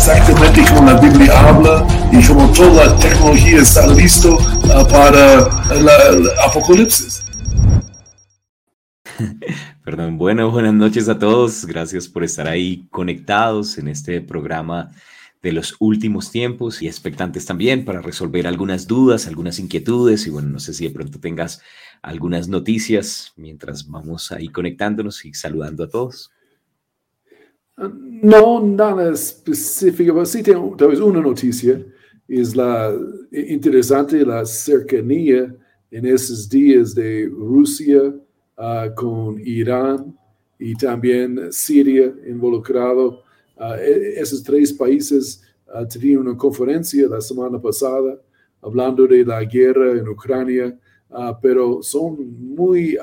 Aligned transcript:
Exactamente 0.00 0.64
como 0.64 0.90
la 0.90 0.98
Biblia 0.98 1.38
habla 1.38 1.86
y 2.10 2.26
como 2.26 2.50
toda 2.52 2.86
la 2.86 2.98
tecnología 2.98 3.58
está 3.58 3.86
listo 3.86 4.32
uh, 4.34 4.88
para 4.88 5.40
el 5.74 6.26
apocalipsis. 6.42 7.22
Perdón, 9.84 10.16
bueno, 10.16 10.50
buenas 10.50 10.72
noches 10.72 11.06
a 11.10 11.18
todos. 11.18 11.66
Gracias 11.66 12.08
por 12.08 12.24
estar 12.24 12.48
ahí 12.48 12.86
conectados 12.90 13.76
en 13.76 13.88
este 13.88 14.22
programa 14.22 14.90
de 15.42 15.52
los 15.52 15.76
últimos 15.80 16.30
tiempos 16.30 16.80
y 16.80 16.86
expectantes 16.86 17.44
también 17.44 17.84
para 17.84 18.00
resolver 18.00 18.46
algunas 18.46 18.86
dudas, 18.86 19.26
algunas 19.26 19.58
inquietudes 19.58 20.26
y 20.26 20.30
bueno, 20.30 20.48
no 20.48 20.60
sé 20.60 20.72
si 20.72 20.84
de 20.88 20.94
pronto 20.94 21.20
tengas 21.20 21.60
algunas 22.00 22.48
noticias 22.48 23.34
mientras 23.36 23.86
vamos 23.86 24.32
ahí 24.32 24.48
conectándonos 24.48 25.26
y 25.26 25.34
saludando 25.34 25.84
a 25.84 25.90
todos. 25.90 26.30
No, 27.80 28.60
nada 28.60 29.12
específico, 29.12 30.12
pero 30.12 30.26
sí 30.26 30.42
tengo 30.42 30.76
tal 30.76 30.88
vez 30.88 31.00
una 31.00 31.20
noticia. 31.20 31.82
Es 32.28 32.54
la 32.54 32.94
interesante 33.32 34.24
la 34.24 34.44
cercanía 34.44 35.54
en 35.90 36.06
esos 36.06 36.48
días 36.48 36.94
de 36.94 37.26
Rusia 37.32 38.02
uh, 38.04 38.94
con 38.94 39.40
Irán 39.40 40.16
y 40.58 40.74
también 40.74 41.50
Siria 41.50 42.12
involucrado. 42.28 43.22
Uh, 43.56 43.74
esos 44.16 44.42
tres 44.42 44.72
países 44.72 45.42
uh, 45.74 45.86
tenían 45.86 46.20
una 46.20 46.36
conferencia 46.36 47.08
la 47.08 47.20
semana 47.20 47.60
pasada 47.60 48.20
hablando 48.60 49.06
de 49.06 49.24
la 49.24 49.42
guerra 49.44 49.92
en 49.92 50.06
Ucrania, 50.06 50.78
pero 51.40 51.82
son 51.82 52.54
muy 52.54 52.98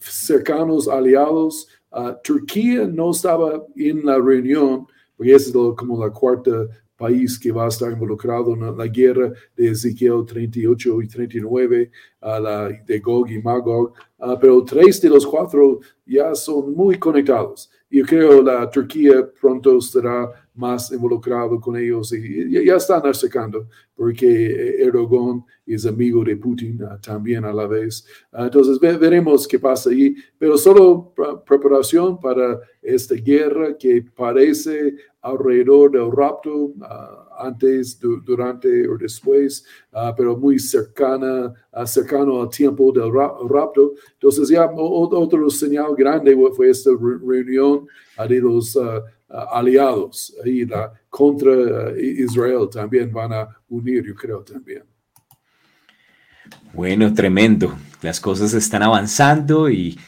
cercanos 0.00 0.88
aliados 0.88 1.68
Uh, 1.90 2.12
Turquía 2.22 2.86
no 2.86 3.10
estaba 3.10 3.64
en 3.76 4.04
la 4.04 4.18
reunión, 4.18 4.86
porque 5.16 5.34
es 5.34 5.52
como 5.76 6.04
la 6.04 6.10
cuarta 6.10 6.66
país 6.98 7.38
que 7.38 7.52
va 7.52 7.64
a 7.64 7.68
estar 7.68 7.90
involucrado 7.92 8.52
en 8.54 8.76
la 8.76 8.86
guerra 8.88 9.32
de 9.56 9.70
Ezequiel 9.70 10.24
38 10.26 11.02
y 11.02 11.08
39, 11.08 11.90
uh, 12.20 12.26
la 12.42 12.68
de 12.68 12.98
Gog 12.98 13.30
y 13.30 13.40
Magog, 13.40 13.92
uh, 14.18 14.36
pero 14.40 14.64
tres 14.64 15.00
de 15.00 15.08
los 15.08 15.24
cuatro 15.24 15.78
ya 16.04 16.34
son 16.34 16.74
muy 16.74 16.98
conectados. 16.98 17.70
Yo 17.90 18.04
creo 18.04 18.42
la 18.42 18.68
Turquía 18.68 19.26
pronto 19.40 19.80
será 19.80 20.28
más 20.54 20.90
involucrado 20.90 21.60
con 21.60 21.76
ellos 21.76 22.12
y 22.12 22.66
ya 22.66 22.76
están 22.76 23.06
acercando 23.06 23.68
porque 23.94 24.82
Erdogan 24.82 25.44
es 25.64 25.86
amigo 25.86 26.24
de 26.24 26.36
Putin 26.36 26.82
ah, 26.82 26.98
también 27.00 27.44
a 27.44 27.52
la 27.52 27.66
vez. 27.66 28.04
Ah, 28.32 28.44
entonces 28.44 28.78
veremos 28.80 29.46
qué 29.46 29.58
pasa 29.58 29.90
ahí, 29.90 30.16
pero 30.36 30.58
solo 30.58 31.14
preparación 31.46 32.20
para 32.20 32.60
esta 32.82 33.14
guerra 33.14 33.76
que 33.78 34.04
parece 34.14 34.96
alrededor 35.30 35.90
del 35.90 36.10
rapto, 36.10 36.72
ah, 36.82 37.24
antes, 37.40 38.00
durante 38.00 38.88
o 38.88 38.98
después, 38.98 39.64
pero 40.16 40.36
muy 40.36 40.58
cercana, 40.58 41.52
cercano 41.86 42.42
al 42.42 42.48
tiempo 42.48 42.90
del 42.90 43.12
rapto. 43.12 43.92
Entonces 44.14 44.48
ya 44.48 44.68
otro 44.74 45.48
señal 45.48 45.94
grande 45.96 46.36
fue 46.56 46.70
esta 46.70 46.90
reunión 46.90 47.86
de 48.28 48.40
los 48.40 48.76
aliados 49.28 50.34
y 50.44 50.64
la, 50.64 50.92
contra 51.08 51.92
Israel 51.96 52.68
también 52.70 53.12
van 53.12 53.32
a 53.32 53.48
unir, 53.68 54.04
yo 54.04 54.14
creo 54.14 54.42
también. 54.42 54.82
Bueno, 56.72 57.12
tremendo. 57.12 57.76
Las 58.02 58.20
cosas 58.20 58.54
están 58.54 58.82
avanzando 58.82 59.68
y, 59.68 59.98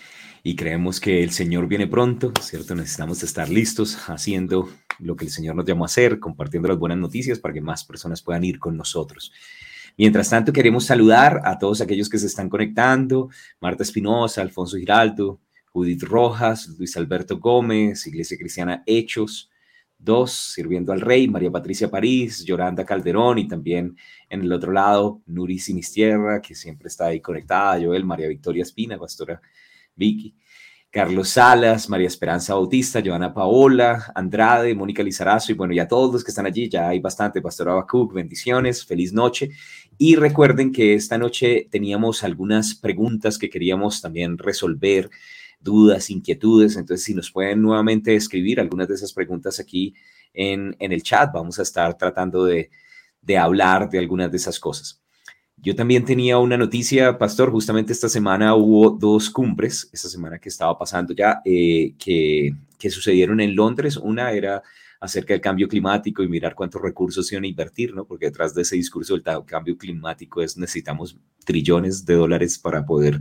y, 0.42 0.56
creemos 0.56 1.00
que 1.00 1.22
el 1.22 1.30
Señor 1.30 1.68
viene 1.68 1.86
pronto, 1.86 2.32
¿cierto? 2.40 2.74
Necesitamos 2.74 3.22
estar 3.22 3.48
listos 3.48 4.08
haciendo 4.08 4.68
lo 4.98 5.16
que 5.16 5.24
el 5.24 5.30
Señor 5.30 5.54
nos 5.54 5.66
llamó 5.66 5.84
a 5.84 5.86
hacer, 5.86 6.18
compartiendo 6.18 6.68
las 6.68 6.78
buenas 6.78 6.98
noticias 6.98 7.38
para 7.38 7.54
que 7.54 7.60
más 7.60 7.84
personas 7.84 8.22
puedan 8.22 8.44
ir 8.44 8.58
con 8.58 8.76
nosotros. 8.76 9.32
Mientras 9.96 10.30
tanto, 10.30 10.52
queremos 10.52 10.86
saludar 10.86 11.42
a 11.44 11.58
todos 11.58 11.80
aquellos 11.80 12.08
que 12.08 12.18
se 12.18 12.26
están 12.26 12.48
conectando, 12.48 13.28
Marta 13.60 13.82
Espinosa, 13.82 14.42
Alfonso 14.42 14.76
Giraldo, 14.76 15.40
Judith 15.72 16.02
Rojas, 16.02 16.68
Luis 16.78 16.96
Alberto 16.96 17.38
Gómez, 17.38 18.06
Iglesia 18.06 18.36
Cristiana 18.38 18.82
Hechos, 18.86 19.50
dos, 19.98 20.32
Sirviendo 20.32 20.92
al 20.92 21.00
Rey, 21.00 21.28
María 21.28 21.50
Patricia 21.50 21.90
París, 21.90 22.44
Yoranda 22.44 22.84
Calderón 22.84 23.38
y 23.38 23.46
también 23.46 23.96
en 24.28 24.40
el 24.42 24.52
otro 24.52 24.72
lado, 24.72 25.20
Nuri 25.26 25.58
Sinistierra, 25.58 26.40
que 26.40 26.54
siempre 26.54 26.88
está 26.88 27.06
ahí 27.06 27.20
conectada, 27.20 27.78
Joel, 27.80 28.04
María 28.04 28.28
Victoria 28.28 28.62
Espina, 28.62 28.98
Pastora 28.98 29.40
Vicky, 30.00 30.34
Carlos 30.90 31.28
Salas, 31.28 31.88
María 31.88 32.08
Esperanza 32.08 32.54
Bautista, 32.54 33.00
Joana 33.04 33.32
Paola, 33.32 34.12
Andrade, 34.16 34.74
Mónica 34.74 35.04
Lizarazo 35.04 35.52
y 35.52 35.54
bueno, 35.54 35.72
ya 35.72 35.86
todos 35.86 36.12
los 36.12 36.24
que 36.24 36.32
están 36.32 36.46
allí, 36.46 36.68
ya 36.68 36.88
hay 36.88 36.98
bastante, 36.98 37.40
Pastora 37.40 37.70
Abacuc, 37.70 38.12
bendiciones, 38.12 38.84
feliz 38.84 39.12
noche. 39.12 39.50
Y 39.96 40.16
recuerden 40.16 40.72
que 40.72 40.94
esta 40.94 41.16
noche 41.16 41.68
teníamos 41.70 42.24
algunas 42.24 42.74
preguntas 42.74 43.38
que 43.38 43.50
queríamos 43.50 44.00
también 44.00 44.36
resolver 44.36 45.10
dudas, 45.60 46.10
inquietudes. 46.10 46.76
Entonces, 46.76 47.04
si 47.04 47.14
nos 47.14 47.30
pueden 47.30 47.62
nuevamente 47.62 48.16
escribir 48.16 48.60
algunas 48.60 48.88
de 48.88 48.94
esas 48.94 49.12
preguntas 49.12 49.60
aquí 49.60 49.94
en, 50.34 50.74
el 50.80 51.02
chat, 51.02 51.30
vamos 51.32 51.58
a 51.58 51.62
estar 51.62 51.96
tratando 51.96 52.44
de, 52.44 52.70
hablar 53.38 53.90
de 53.90 53.98
algunas 53.98 54.30
de 54.30 54.38
esas 54.38 54.58
cosas. 54.58 55.00
Yo 55.62 55.74
también 55.74 56.04
tenía 56.04 56.38
una 56.38 56.56
noticia, 56.56 57.18
Pastor, 57.18 57.50
justamente 57.50 57.92
esta 57.92 58.08
semana 58.08 58.54
hubo 58.54 58.90
dos 58.90 59.28
cumbres, 59.28 59.90
esta 59.92 60.08
semana 60.08 60.38
que 60.38 60.48
estaba 60.48 60.78
pasando 60.78 61.12
ya, 61.12 61.42
eh, 61.44 61.94
que, 61.98 62.54
que, 62.78 62.90
sucedieron 62.90 63.40
en 63.40 63.54
Londres. 63.54 63.98
Una 63.98 64.32
era 64.32 64.62
acerca 65.00 65.34
del 65.34 65.40
cambio 65.40 65.68
climático 65.68 66.22
y 66.22 66.28
mirar 66.28 66.54
cuántos 66.54 66.80
recursos 66.80 67.26
se 67.26 67.34
iban 67.34 67.44
a 67.44 67.48
invertir, 67.48 67.94
¿no? 67.94 68.06
Porque 68.06 68.26
detrás 68.26 68.54
de 68.54 68.62
ese 68.62 68.76
discurso 68.76 69.14
del 69.18 69.44
cambio 69.44 69.76
climático 69.76 70.42
es 70.42 70.56
necesitamos 70.56 71.16
trillones 71.44 72.04
de 72.04 72.14
dólares 72.14 72.58
para 72.58 72.84
poder 72.84 73.18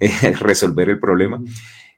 eh, 0.00 0.10
resolver 0.40 0.88
el 0.88 0.98
problema. 0.98 1.42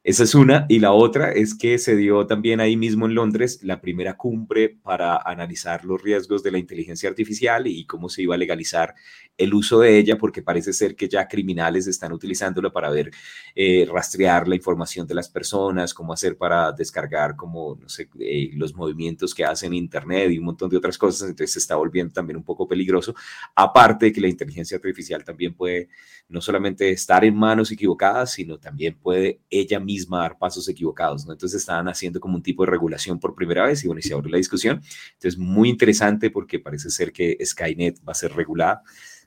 Esa 0.04 0.24
es 0.24 0.34
una. 0.34 0.66
Y 0.68 0.80
la 0.80 0.92
otra 0.92 1.32
es 1.32 1.54
que 1.54 1.78
se 1.78 1.96
dio 1.96 2.26
también 2.26 2.60
ahí 2.60 2.76
mismo 2.76 3.06
en 3.06 3.14
Londres 3.14 3.60
la 3.62 3.80
primera 3.80 4.18
cumbre 4.18 4.68
para 4.68 5.16
analizar 5.16 5.82
los 5.86 6.02
riesgos 6.02 6.42
de 6.42 6.50
la 6.50 6.58
inteligencia 6.58 7.08
artificial 7.08 7.66
y 7.66 7.86
cómo 7.86 8.10
se 8.10 8.20
iba 8.20 8.34
a 8.34 8.38
legalizar 8.38 8.94
el 9.38 9.54
uso 9.54 9.80
de 9.80 9.96
ella, 9.96 10.18
porque 10.18 10.42
parece 10.42 10.74
ser 10.74 10.94
que 10.94 11.08
ya 11.08 11.26
criminales 11.26 11.86
están 11.86 12.12
utilizándola 12.12 12.70
para 12.70 12.90
ver, 12.90 13.10
eh, 13.54 13.88
rastrear 13.90 14.46
la 14.46 14.56
información 14.56 15.06
de 15.06 15.14
las 15.14 15.30
personas, 15.30 15.94
cómo 15.94 16.12
hacer 16.12 16.36
para 16.36 16.70
descargar, 16.72 17.34
como, 17.34 17.76
no 17.80 17.88
sé, 17.88 18.10
eh, 18.20 18.50
los 18.52 18.74
movimientos 18.74 19.34
que 19.34 19.44
hacen 19.44 19.72
Internet 19.72 20.30
y 20.30 20.38
un 20.38 20.44
montón 20.44 20.68
de 20.68 20.76
otras 20.76 20.98
cosas. 20.98 21.30
Entonces 21.30 21.52
se 21.54 21.60
está 21.60 21.76
volviendo 21.76 22.12
también 22.12 22.36
un 22.36 22.44
poco 22.44 22.68
peligroso. 22.68 23.14
Aparte 23.56 24.06
de 24.06 24.12
que 24.12 24.20
la 24.20 24.28
inteligencia 24.28 24.76
artificial 24.76 25.24
también 25.24 25.54
puede 25.54 25.88
no 26.28 26.42
solamente 26.42 26.90
estar 26.90 27.24
en 27.24 27.34
manos 27.34 27.72
equivocadas, 27.72 28.32
sino 28.32 28.58
también 28.58 28.98
puede 29.00 29.40
ella 29.48 29.80
misma 29.80 29.93
misma 29.94 30.20
dar 30.20 30.38
pasos 30.38 30.68
equivocados, 30.68 31.24
¿no? 31.26 31.32
Entonces 31.32 31.60
estaban 31.60 31.88
haciendo 31.88 32.18
como 32.20 32.34
un 32.36 32.42
tipo 32.42 32.64
de 32.64 32.70
regulación 32.70 33.18
por 33.18 33.34
primera 33.34 33.66
vez 33.66 33.82
y 33.84 33.86
bueno, 33.86 34.00
y 34.00 34.02
se 34.02 34.14
abre 34.14 34.30
la 34.30 34.38
discusión. 34.38 34.80
Entonces, 35.14 35.38
muy 35.38 35.68
interesante 35.68 36.30
porque 36.30 36.58
parece 36.58 36.90
ser 36.90 37.12
que 37.12 37.36
Skynet 37.44 38.00
va 38.06 38.12
a 38.12 38.14
ser 38.14 38.32
regulada 38.32 38.82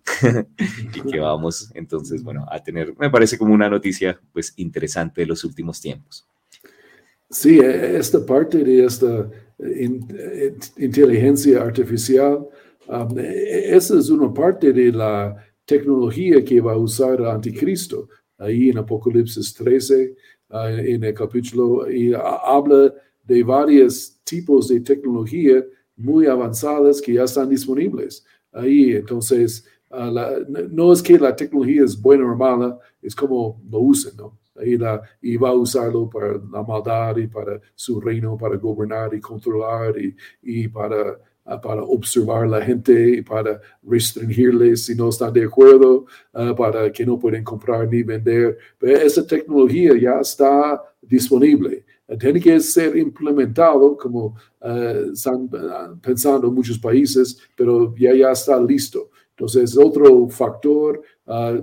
y 0.96 1.02
que 1.10 1.20
vamos 1.20 1.72
entonces, 1.74 2.24
bueno, 2.24 2.46
a 2.50 2.62
tener, 2.62 2.94
me 2.98 3.10
parece 3.10 3.38
como 3.38 3.54
una 3.54 3.70
noticia 3.70 4.20
pues 4.32 4.54
interesante 4.58 5.22
de 5.22 5.28
los 5.28 5.44
últimos 5.44 5.80
tiempos. 5.80 6.28
Sí, 7.30 7.60
e, 7.60 7.98
esta 7.98 8.26
parte 8.26 8.64
de 8.64 8.86
esta 8.86 9.30
eh, 9.60 10.00
eh, 10.10 10.56
inteligencia 10.78 11.62
artificial, 11.62 12.48
um, 12.88 13.20
e, 13.20 13.76
esa 13.76 14.00
es 14.00 14.10
una 14.10 14.34
parte 14.34 14.72
de 14.72 14.92
la 14.92 15.36
tecnología 15.66 16.44
que 16.44 16.62
va 16.62 16.74
a 16.74 16.78
usar 16.78 17.20
el 17.20 17.28
anticristo. 17.28 18.08
Ahí 18.40 18.70
en 18.70 18.78
Apocalipsis 18.78 19.54
13 19.56 20.16
Ah, 20.37 20.37
en 20.50 21.04
el 21.04 21.14
capítulo 21.14 21.90
y 21.90 22.14
habla 22.14 22.94
de 23.24 23.44
varios 23.44 24.18
tipos 24.24 24.70
de 24.70 24.80
tecnología 24.80 25.64
muy 25.96 26.28
avanzadas 26.28 27.02
que 27.02 27.14
ya 27.14 27.24
están 27.24 27.50
disponibles 27.50 28.26
ahí. 28.52 28.94
Entonces, 28.94 29.66
ah, 29.92 30.12
no 30.70 30.94
es 30.94 31.02
que 31.02 31.20
la 31.20 31.36
tecnología 31.36 31.84
es 31.84 32.00
buena 32.00 32.32
o 32.32 32.36
mala, 32.36 32.80
es 33.02 33.16
como 33.16 33.62
lo 33.70 33.80
usen, 33.80 34.16
¿no? 34.18 34.38
Ahí 34.56 34.76
la, 34.76 35.02
y 35.22 35.38
va 35.38 35.50
a 35.50 35.54
usarlo 35.54 36.10
para 36.10 36.34
la 36.52 36.64
maldad 36.64 37.18
y 37.18 37.28
para 37.28 37.62
su 37.76 38.02
reino, 38.02 38.38
para 38.38 38.58
gobernar 38.58 39.14
y 39.14 39.22
controlar 39.22 40.00
y, 40.00 40.16
y 40.42 40.68
para 40.68 41.20
para 41.64 41.82
observar 41.82 42.44
a 42.44 42.48
la 42.48 42.62
gente, 42.62 43.24
para 43.24 43.62
restringirles 43.82 44.86
si 44.86 44.96
no 44.96 45.10
están 45.10 45.32
de 45.32 45.46
acuerdo, 45.46 46.06
para 46.58 46.92
que 46.92 47.06
no 47.06 47.18
pueden 47.18 47.44
comprar 47.44 47.88
ni 47.90 48.04
vender. 48.04 48.58
Pero 48.78 48.98
esa 48.98 49.26
tecnología 49.26 49.98
ya 49.98 50.20
está 50.20 50.84
disponible. 51.02 51.86
Tiene 52.20 52.40
que 52.40 52.60
ser 52.60 52.98
implementado 52.98 53.96
como 53.96 54.36
están 55.14 55.50
pensando 56.02 56.52
muchos 56.52 56.78
países, 56.78 57.38
pero 57.56 57.96
ya, 57.96 58.14
ya 58.14 58.32
está 58.32 58.62
listo. 58.62 59.10
Entonces, 59.32 59.78
otro 59.78 60.28
factor 60.30 61.02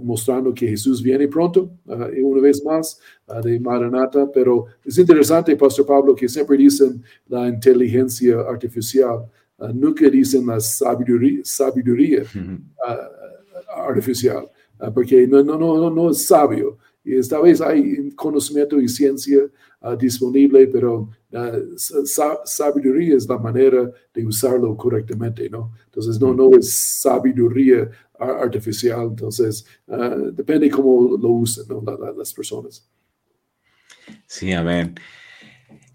mostrando 0.03 0.55
que 0.55 0.69
Jesús 0.69 1.03
viene 1.03 1.27
pronto, 1.27 1.71
una 1.87 2.41
vez 2.41 2.65
más, 2.65 3.01
de 3.43 3.59
Maranata, 3.59 4.31
pero 4.33 4.67
es 4.85 4.97
interesante, 4.99 5.57
Pastor 5.57 5.85
Pablo, 5.87 6.15
que 6.15 6.29
siempre 6.29 6.57
dicen 6.57 7.03
la 7.27 7.49
inteligencia 7.49 8.41
artificial, 8.41 9.27
nunca 9.59 10.09
dicen 10.09 10.47
la 10.47 10.61
sabiduría, 10.61 11.41
sabiduría 11.45 12.23
artificial, 13.77 14.51
porque 14.95 15.27
no, 15.27 15.43
no, 15.43 15.59
no, 15.59 15.91
no 15.91 16.11
es 16.11 16.27
sabio. 16.27 16.79
Y 17.05 17.17
esta 17.17 17.39
vez 17.39 17.61
hay 17.61 18.11
conocimiento 18.13 18.81
y 18.81 18.89
ciencia 18.89 19.41
disponible, 19.99 20.67
pero 20.69 21.11
sabiduría 22.45 23.17
es 23.17 23.29
la 23.29 23.39
manera 23.39 23.91
de 24.15 24.27
usarlo 24.27 24.75
correctamente, 24.77 25.51
¿no? 25.51 25.73
Entonces, 25.87 26.19
no, 26.19 26.33
no 26.33 26.57
es 26.57 26.73
sabiduría 26.73 27.91
artificial, 28.19 29.09
entonces, 29.09 29.67
ah, 29.89 30.17
depende 30.33 30.71
cómo 30.71 31.17
lo 31.19 31.29
usen 31.29 31.67
¿no? 31.69 31.83
las 32.17 32.33
personas. 32.33 32.89
Sí, 34.27 34.53
amén. 34.53 34.95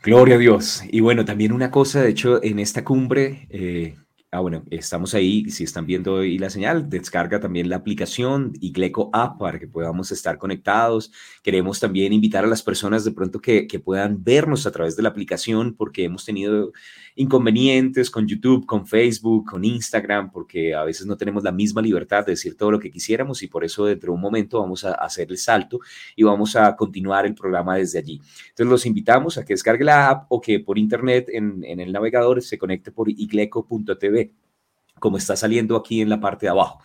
Gloria 0.02 0.36
a 0.36 0.38
Dios. 0.38 0.82
Y 0.90 1.02
bueno, 1.02 1.26
también 1.26 1.52
una 1.52 1.72
cosa, 1.72 2.02
de 2.02 2.10
hecho, 2.10 2.42
en 2.44 2.60
esta 2.60 2.84
cumbre, 2.86 3.48
eh, 3.50 3.98
Ah, 4.32 4.42
bueno, 4.42 4.64
estamos 4.70 5.16
ahí. 5.16 5.50
Si 5.50 5.64
están 5.64 5.88
viendo 5.88 6.14
hoy 6.14 6.38
la 6.38 6.52
señal, 6.52 6.88
descarga 6.88 7.40
también 7.40 7.68
la 7.68 7.78
aplicación 7.78 8.54
Igleco 8.62 9.10
App 9.12 9.40
para 9.40 9.58
que 9.58 9.68
podamos 9.68 10.12
estar 10.12 10.38
conectados. 10.38 11.12
Queremos 11.42 11.80
también 11.80 12.14
invitar 12.14 12.44
a 12.44 12.48
las 12.48 12.62
personas 12.62 13.04
de 13.04 13.12
pronto 13.12 13.42
que, 13.42 13.66
que 13.66 13.80
puedan 13.80 14.24
vernos 14.24 14.68
a 14.68 14.72
través 14.72 14.96
de 14.96 15.02
la 15.02 15.10
aplicación 15.10 15.74
porque 15.74 16.04
hemos 16.04 16.26
tenido 16.26 16.74
inconvenientes 17.16 18.12
con 18.12 18.28
YouTube, 18.28 18.68
con 18.68 18.86
Facebook, 18.86 19.50
con 19.50 19.66
Instagram, 19.66 20.32
porque 20.32 20.76
a 20.76 20.84
veces 20.84 21.08
no 21.08 21.18
tenemos 21.18 21.44
la 21.44 21.52
misma 21.52 21.82
libertad 21.82 22.24
de 22.24 22.34
decir 22.34 22.56
todo 22.56 22.70
lo 22.70 22.80
que 22.80 22.92
quisiéramos 22.92 23.42
y 23.42 23.48
por 23.48 23.66
eso 23.66 23.86
dentro 23.86 24.12
de 24.12 24.16
un 24.16 24.22
momento 24.22 24.62
vamos 24.62 24.86
a 24.86 24.92
hacer 24.92 25.32
el 25.32 25.40
salto 25.40 25.80
y 26.16 26.22
vamos 26.22 26.56
a 26.56 26.76
continuar 26.76 27.26
el 27.26 27.34
programa 27.34 27.78
desde 27.78 27.98
allí. 27.98 28.22
Entonces 28.50 28.68
los 28.68 28.86
invitamos 28.86 29.40
a 29.40 29.44
que 29.44 29.54
descargue 29.54 29.86
la 29.86 30.10
app 30.12 30.26
o 30.30 30.40
que 30.40 30.60
por 30.60 30.78
internet 30.78 31.30
en, 31.34 31.64
en 31.64 31.80
el 31.80 31.92
navegador 31.92 32.44
se 32.44 32.60
conecte 32.60 32.92
por 32.92 33.10
igleco.tv 33.10 34.19
como 35.00 35.18
está 35.18 35.36
saliendo 35.36 35.76
aquí 35.76 36.02
en 36.02 36.10
la 36.10 36.20
parte 36.20 36.46
de 36.46 36.52
abajo 36.52 36.82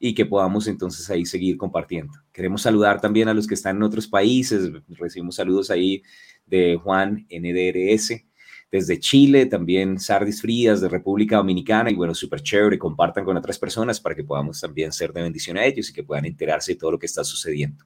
y 0.00 0.14
que 0.14 0.26
podamos 0.26 0.66
entonces 0.68 1.08
ahí 1.10 1.26
seguir 1.26 1.56
compartiendo. 1.56 2.12
Queremos 2.32 2.62
saludar 2.62 3.00
también 3.00 3.28
a 3.28 3.34
los 3.34 3.46
que 3.46 3.54
están 3.54 3.76
en 3.76 3.82
otros 3.82 4.06
países. 4.06 4.70
Recibimos 4.88 5.34
saludos 5.34 5.70
ahí 5.70 6.02
de 6.46 6.76
Juan 6.76 7.26
NDRS 7.30 8.28
desde 8.70 8.98
Chile, 9.00 9.46
también 9.46 9.98
Sardis 9.98 10.42
Frías 10.42 10.80
de 10.80 10.88
República 10.88 11.36
Dominicana 11.36 11.90
y 11.90 11.94
bueno, 11.94 12.14
súper 12.14 12.42
chévere, 12.42 12.78
compartan 12.78 13.24
con 13.24 13.36
otras 13.36 13.58
personas 13.58 14.00
para 14.00 14.14
que 14.14 14.24
podamos 14.24 14.60
también 14.60 14.92
ser 14.92 15.12
de 15.12 15.22
bendición 15.22 15.56
a 15.56 15.64
ellos 15.64 15.88
y 15.88 15.92
que 15.92 16.02
puedan 16.02 16.26
enterarse 16.26 16.72
de 16.72 16.78
todo 16.78 16.92
lo 16.92 16.98
que 16.98 17.06
está 17.06 17.24
sucediendo. 17.24 17.84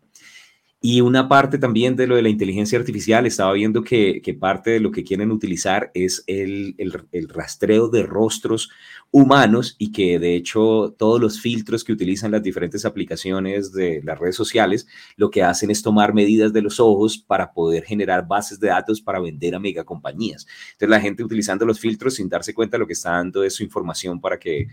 Y 0.85 1.01
una 1.01 1.29
parte 1.29 1.59
también 1.59 1.95
de 1.95 2.09
lo 2.09 2.17
de 2.17 2.23
la 2.23 2.29
inteligencia 2.29 2.77
artificial, 2.77 3.25
estaba 3.25 3.53
viendo 3.53 3.85
que, 3.85 4.21
parte 4.41 4.71
de 4.71 4.81
lo 4.81 4.91
que 4.91 5.05
quieren 5.05 5.31
utilizar 5.31 5.93
es 5.95 6.25
el, 6.27 6.75
el, 6.77 7.29
rastreo 7.29 7.87
de 7.87 8.03
rostros 8.03 8.69
humanos 9.13 9.77
y 9.79 9.93
que 9.93 10.19
de 10.19 10.35
hecho 10.35 10.93
todos 10.99 11.21
los 11.21 11.41
filtros 11.41 11.85
que 11.85 11.93
utilizan 11.93 12.33
las 12.33 12.43
diferentes 12.43 12.85
aplicaciones 12.85 13.73
de 13.73 14.01
las 14.03 14.19
redes 14.19 14.35
sociales 14.35 14.89
lo 15.17 15.31
que 15.31 15.43
hacen 15.43 15.71
es 15.71 15.83
tomar 15.83 16.15
medidas 16.15 16.53
de 16.53 16.63
los 16.63 16.81
ojos 16.81 17.19
para 17.19 17.53
poder 17.53 17.85
generar 17.85 18.27
bases 18.27 18.59
de 18.59 18.69
datos 18.69 19.01
para 19.01 19.21
vender 19.21 19.55
a 19.55 19.61
megacompañías. 19.61 20.47
Entonces 20.73 20.89
la 20.89 21.01
gente 21.01 21.23
utilizando 21.23 21.65
los 21.65 21.79
filtros 21.79 22.15
sin 22.15 22.29
darse 22.29 22.55
cuenta 22.55 22.79
lo 22.79 22.89
que 22.89 22.95
está 22.95 23.13
dando 23.13 23.45
es 23.45 23.55
su 23.55 23.63
información 23.63 24.21
para 24.21 24.37
que 24.37 24.67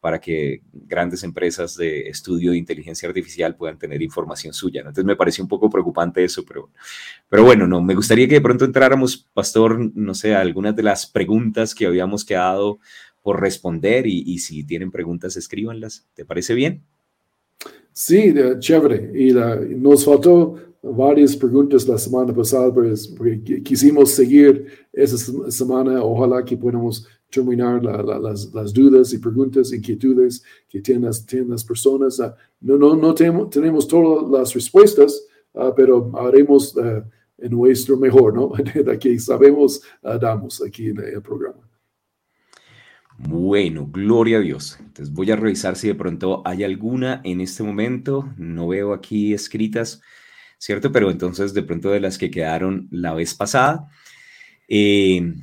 para 0.00 0.20
que 0.20 0.62
grandes 0.72 1.22
empresas 1.22 1.76
de 1.76 2.08
estudio 2.08 2.52
de 2.52 2.58
inteligencia 2.58 3.08
artificial 3.08 3.54
puedan 3.54 3.78
tener 3.78 4.00
información 4.00 4.54
suya. 4.54 4.80
Entonces 4.80 5.04
me 5.04 5.16
pareció 5.16 5.44
un 5.44 5.48
poco 5.48 5.68
preocupante 5.68 6.24
eso, 6.24 6.42
pero, 6.44 6.70
pero 7.28 7.44
bueno, 7.44 7.66
no, 7.66 7.82
me 7.82 7.94
gustaría 7.94 8.26
que 8.26 8.34
de 8.34 8.40
pronto 8.40 8.64
entráramos, 8.64 9.28
Pastor, 9.34 9.78
no 9.94 10.14
sé, 10.14 10.34
a 10.34 10.40
algunas 10.40 10.74
de 10.74 10.82
las 10.82 11.06
preguntas 11.06 11.74
que 11.74 11.86
habíamos 11.86 12.24
quedado 12.24 12.78
por 13.22 13.40
responder 13.40 14.06
y, 14.06 14.38
si 14.38 14.64
tienen 14.64 14.90
preguntas, 14.90 15.36
escríbanlas. 15.36 16.06
¿Te 16.14 16.24
parece 16.24 16.54
bien? 16.54 16.82
Sí, 17.92 18.32
chévere. 18.60 19.12
Y 19.14 19.34
nos 19.76 20.04
faltó 20.06 20.56
varias 20.82 21.36
preguntas 21.36 21.86
la 21.86 21.98
semana 21.98 22.34
pasada, 22.34 22.72
pues, 22.72 23.06
porque 23.08 23.62
quisimos 23.62 24.12
seguir 24.12 24.66
esa 24.92 25.18
semana. 25.50 26.02
Ojalá 26.02 26.42
que 26.42 26.56
podamos 26.56 27.06
terminar 27.30 27.82
las, 27.82 28.72
dudas 28.72 29.12
y 29.12 29.18
preguntas, 29.18 29.72
inquietudes 29.72 30.42
que 30.68 30.80
tienen 30.80 31.04
las, 31.04 31.24
tienen 31.24 31.50
las 31.50 31.64
personas. 31.64 32.20
Ah, 32.20 32.34
no, 32.60 32.76
no, 32.76 32.96
no 32.96 33.14
tenemos, 33.14 33.50
tenemos 33.50 33.86
todas 33.86 34.30
las 34.30 34.54
respuestas, 34.54 35.24
ah, 35.54 35.72
pero 35.74 36.10
haremos 36.18 36.76
uh, 36.76 37.02
en 37.38 37.50
nuestro 37.50 37.96
mejor, 37.96 38.34
¿no? 38.34 38.52
De 38.74 38.98
que 38.98 39.18
sabemos, 39.18 39.82
damos 40.02 40.62
aquí 40.62 40.88
en 40.88 40.98
el 40.98 41.22
programa. 41.22 41.70
Bueno, 43.28 43.86
gloria 43.86 44.38
a 44.38 44.40
Dios. 44.40 44.78
Entonces 44.80 45.12
voy 45.12 45.30
a 45.30 45.36
revisar 45.36 45.76
si 45.76 45.88
de 45.88 45.94
pronto 45.94 46.42
hay 46.46 46.64
alguna 46.64 47.20
en 47.22 47.42
este 47.42 47.62
momento. 47.62 48.32
No 48.38 48.68
veo 48.68 48.94
aquí 48.94 49.34
escritas, 49.34 50.00
¿cierto? 50.58 50.90
Pero 50.90 51.10
entonces 51.10 51.52
de 51.52 51.62
pronto 51.62 51.90
de 51.90 52.00
las 52.00 52.16
que 52.16 52.30
quedaron 52.30 52.88
la 52.90 53.12
vez 53.12 53.34
pasada. 53.34 53.88
Eh, 54.68 55.34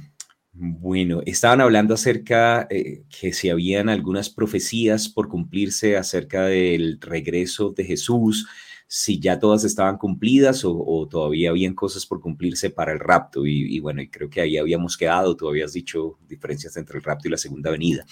bueno, 0.59 1.21
estaban 1.27 1.62
hablando 1.62 1.94
acerca 1.94 2.65
eh, 2.71 3.04
que 3.09 3.31
si 3.31 3.50
habían 3.50 3.89
algunas 3.89 4.31
profecías 4.31 5.07
por 5.07 5.27
cumplirse 5.27 5.95
acerca 5.98 6.45
del 6.45 7.00
regreso 7.00 7.69
de 7.77 7.83
Jesús, 7.83 8.48
si 8.88 9.19
ya 9.19 9.38
todas 9.38 9.63
estaban 9.65 9.98
cumplidas 9.98 10.63
o, 10.65 11.07
todavía 11.12 11.51
habían 11.51 11.75
cosas 11.75 12.07
por 12.07 12.21
cumplirse 12.21 12.71
para 12.71 12.92
el 12.92 13.00
rapto. 13.00 13.45
Y, 13.45 13.80
bueno, 13.80 14.01
y 14.01 14.09
creo 14.09 14.31
que 14.31 14.42
ahí 14.42 14.57
habíamos 14.57 14.98
quedado, 14.98 15.36
tú 15.36 15.48
habías 15.48 15.74
dicho 15.74 16.18
diferencias 16.27 16.75
entre 16.77 16.98
el 16.98 17.04
rapto 17.04 17.27
y 17.27 17.31
la 17.31 17.38
segunda 17.38 17.69
venida. 17.69 18.04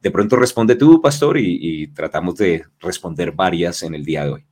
De 0.00 0.10
pronto 0.10 0.36
responde 0.36 0.76
tú, 0.76 1.02
pastor, 1.02 1.36
y, 1.38 1.88
tratamos 1.88 2.36
de 2.36 2.64
responder 2.80 3.32
varias 3.32 3.82
en 3.82 3.94
el 3.94 4.04
día 4.06 4.24
de 4.24 4.30
hoy. 4.30 4.46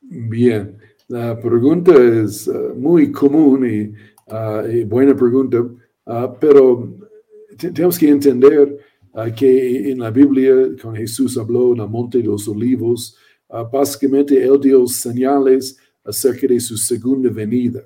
Bien, 0.00 0.78
la 1.08 1.36
pregunta 1.40 1.92
es 1.94 2.46
uh, 2.46 2.74
muy 2.76 3.10
común 3.10 3.66
y, 3.66 4.76
y 4.76 4.84
buena 4.84 5.16
pregunta. 5.16 5.64
Ah, 6.06 6.34
pero 6.38 6.98
tenemos 7.56 7.98
que 7.98 8.08
entender 8.08 8.78
ah, 9.14 9.30
que 9.30 9.90
en 9.90 10.00
la 10.00 10.10
Biblia, 10.10 10.54
cuando 10.80 11.00
Jesús 11.00 11.38
habló 11.38 11.72
en 11.72 11.80
el 11.80 11.88
Monte 11.88 12.18
de 12.18 12.24
los 12.24 12.46
Olivos, 12.46 13.16
ah, 13.48 13.62
básicamente 13.62 14.42
él 14.42 14.60
dio 14.60 14.86
señales 14.86 15.78
acerca 16.04 16.46
de 16.46 16.60
su 16.60 16.76
segunda 16.76 17.30
venida, 17.30 17.80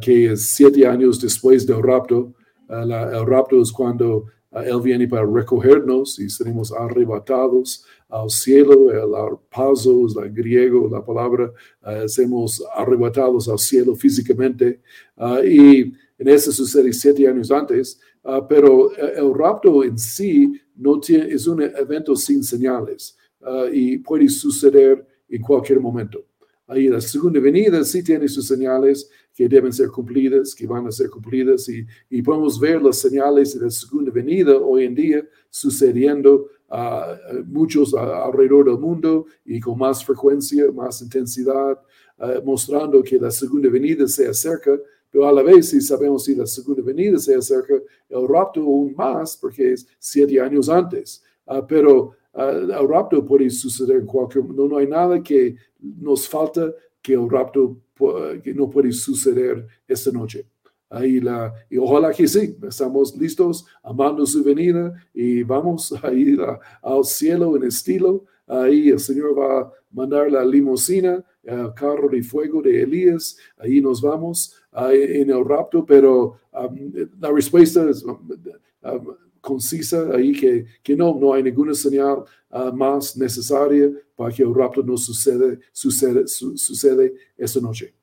que 0.00 0.32
es 0.32 0.48
siete 0.48 0.84
años 0.86 1.20
después 1.20 1.64
del 1.64 1.80
rapto. 1.82 2.34
el 2.68 3.26
rapto 3.26 3.62
es 3.62 3.70
cuando 3.70 4.26
él 4.52 4.80
viene 4.80 5.06
para 5.06 5.24
recogernos 5.24 6.18
y 6.18 6.28
seremos 6.28 6.72
arrebatados 6.72 7.84
al 8.08 8.28
cielo. 8.28 8.90
El 8.90 9.14
arpazo 9.14 10.06
es 10.06 10.16
la 10.16 10.26
griego, 10.26 10.88
la 10.88 11.04
palabra, 11.04 11.52
seremos 12.08 12.64
arrebatados 12.74 13.48
al 13.48 13.60
cielo 13.60 13.94
físicamente. 13.94 14.80
y 15.44 15.92
en 16.18 16.28
ese 16.28 16.52
sucede 16.52 16.92
siete 16.92 17.26
años 17.28 17.50
antes, 17.50 18.00
ah, 18.24 18.46
pero 18.46 18.92
eh, 18.92 19.14
el 19.16 19.34
rapto 19.34 19.84
en 19.84 19.98
sí 19.98 20.60
no 20.76 20.98
tiene, 21.00 21.32
es 21.32 21.46
un 21.46 21.62
evento 21.62 22.16
sin 22.16 22.42
señales 22.42 23.16
ah, 23.42 23.66
y 23.72 23.98
puede 23.98 24.28
suceder 24.28 25.06
en 25.28 25.42
cualquier 25.42 25.80
momento. 25.80 26.24
Ahí 26.68 26.88
la 26.88 27.00
segunda 27.00 27.38
venida 27.38 27.84
sí 27.84 28.02
tiene 28.02 28.26
sus 28.26 28.48
señales 28.48 29.08
que 29.32 29.48
deben 29.48 29.72
ser 29.72 29.88
cumplidas, 29.88 30.52
que 30.52 30.66
van 30.66 30.86
a 30.86 30.90
ser 30.90 31.08
cumplidas 31.10 31.68
y, 31.68 31.86
y 32.10 32.22
podemos 32.22 32.58
ver 32.58 32.82
las 32.82 32.98
señales 32.98 33.56
de 33.56 33.66
la 33.66 33.70
segunda 33.70 34.10
venida 34.10 34.56
hoy 34.56 34.84
en 34.84 34.94
día 34.94 35.28
sucediendo 35.48 36.48
a 36.68 37.16
muchos 37.46 37.94
alrededor 37.94 38.64
del 38.64 38.78
mundo 38.78 39.26
y 39.44 39.60
con 39.60 39.78
más 39.78 40.04
frecuencia, 40.04 40.70
más 40.72 41.00
intensidad, 41.02 41.78
ah, 42.18 42.40
mostrando 42.44 43.02
que 43.02 43.18
la 43.18 43.30
segunda 43.30 43.68
venida 43.68 44.08
se 44.08 44.26
acerca 44.26 44.76
pero 45.10 45.26
a 45.26 45.32
la 45.32 45.42
vez, 45.42 45.70
si 45.70 45.80
sabemos 45.80 46.24
si 46.24 46.34
la 46.34 46.46
segunda 46.46 46.82
venida 46.82 47.18
se 47.18 47.34
acerca, 47.34 47.74
el 48.08 48.28
rapto 48.28 48.60
aún 48.60 48.94
más, 48.96 49.36
porque 49.36 49.72
es 49.72 49.86
siete 49.98 50.40
años 50.40 50.68
antes. 50.68 51.22
Ah, 51.46 51.64
pero 51.66 52.12
ah, 52.34 52.50
el 52.50 52.88
rapto 52.88 53.24
puede 53.24 53.48
suceder 53.50 53.98
en 53.98 54.06
cualquier 54.06 54.44
no, 54.44 54.68
no 54.68 54.78
hay 54.78 54.86
nada 54.86 55.22
que 55.22 55.56
nos 55.78 56.28
falta 56.28 56.72
que 57.00 57.14
el 57.14 57.30
rapto 57.30 57.78
que 58.42 58.52
no 58.52 58.68
puede 58.68 58.92
suceder 58.92 59.66
esta 59.88 60.10
noche. 60.10 60.46
Ahí 60.88 61.20
la, 61.20 61.52
y 61.68 61.78
ojalá 61.78 62.12
que 62.12 62.28
sí, 62.28 62.56
estamos 62.62 63.16
listos, 63.16 63.66
amando 63.82 64.24
su 64.24 64.44
venida 64.44 64.94
y 65.12 65.42
vamos 65.42 65.92
a 66.02 66.12
ir 66.12 66.38
al 66.82 67.04
cielo 67.04 67.56
en 67.56 67.64
estilo. 67.64 68.24
Ahí 68.46 68.90
el 68.90 69.00
Señor 69.00 69.36
va 69.36 69.60
a 69.60 69.72
mandar 69.90 70.30
la 70.30 70.44
limusina, 70.44 71.24
carro 71.74 72.08
de 72.08 72.22
fuego 72.22 72.60
de 72.60 72.82
Elías. 72.82 73.36
Ahí 73.58 73.80
nos 73.80 74.00
vamos 74.00 74.56
en 74.92 75.30
el 75.30 75.44
rapto, 75.44 75.84
pero 75.84 76.40
um, 76.52 76.92
la 77.20 77.30
respuesta 77.30 77.88
es 77.88 78.02
um, 78.02 78.18
um, 78.82 79.16
concisa 79.40 80.10
ahí 80.14 80.32
que, 80.32 80.66
que 80.82 80.96
no, 80.96 81.16
no 81.18 81.32
hay 81.32 81.42
ninguna 81.42 81.74
señal 81.74 82.24
uh, 82.50 82.72
más 82.74 83.16
necesaria 83.16 83.90
para 84.16 84.34
que 84.34 84.42
el 84.42 84.54
rapto 84.54 84.82
no 84.82 84.96
sucede, 84.96 85.60
sucede, 85.72 86.26
sucede 86.26 87.14
esta 87.36 87.60
noche. 87.60 87.94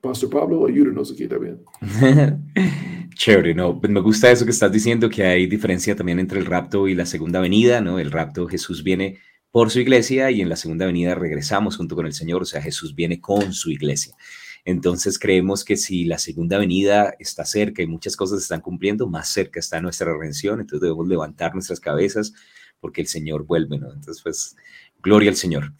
Pastor 0.00 0.28
Pablo, 0.28 0.66
ayúdenos 0.66 1.10
aquí 1.10 1.26
también. 1.26 1.64
Chévere, 3.14 3.54
no, 3.54 3.80
pues 3.80 3.90
me 3.90 4.00
gusta 4.00 4.30
eso 4.30 4.44
que 4.44 4.50
estás 4.50 4.70
diciendo, 4.70 5.08
que 5.08 5.24
hay 5.24 5.46
diferencia 5.46 5.96
también 5.96 6.18
entre 6.18 6.38
el 6.38 6.44
rapto 6.44 6.88
y 6.88 6.94
la 6.94 7.06
segunda 7.06 7.40
venida, 7.40 7.80
¿no? 7.80 7.98
El 7.98 8.10
rapto, 8.10 8.46
Jesús 8.46 8.82
viene 8.82 9.18
por 9.54 9.70
su 9.70 9.78
iglesia 9.78 10.32
y 10.32 10.40
en 10.40 10.48
la 10.48 10.56
segunda 10.56 10.84
venida 10.84 11.14
regresamos 11.14 11.76
junto 11.76 11.94
con 11.94 12.06
el 12.06 12.12
Señor, 12.12 12.42
o 12.42 12.44
sea, 12.44 12.60
Jesús 12.60 12.96
viene 12.96 13.20
con 13.20 13.52
su 13.52 13.70
iglesia. 13.70 14.16
Entonces 14.64 15.16
creemos 15.16 15.64
que 15.64 15.76
si 15.76 16.06
la 16.06 16.18
segunda 16.18 16.58
venida 16.58 17.14
está 17.20 17.44
cerca 17.44 17.80
y 17.80 17.86
muchas 17.86 18.16
cosas 18.16 18.40
se 18.40 18.46
están 18.46 18.62
cumpliendo, 18.62 19.06
más 19.06 19.28
cerca 19.28 19.60
está 19.60 19.80
nuestra 19.80 20.12
redención, 20.12 20.58
entonces 20.58 20.80
debemos 20.80 21.06
levantar 21.06 21.54
nuestras 21.54 21.78
cabezas 21.78 22.32
porque 22.80 23.00
el 23.00 23.06
Señor 23.06 23.46
vuelve, 23.46 23.78
¿no? 23.78 23.92
Entonces, 23.92 24.24
pues, 24.24 24.56
gloria 25.00 25.30
al 25.30 25.36
Señor. 25.36 25.72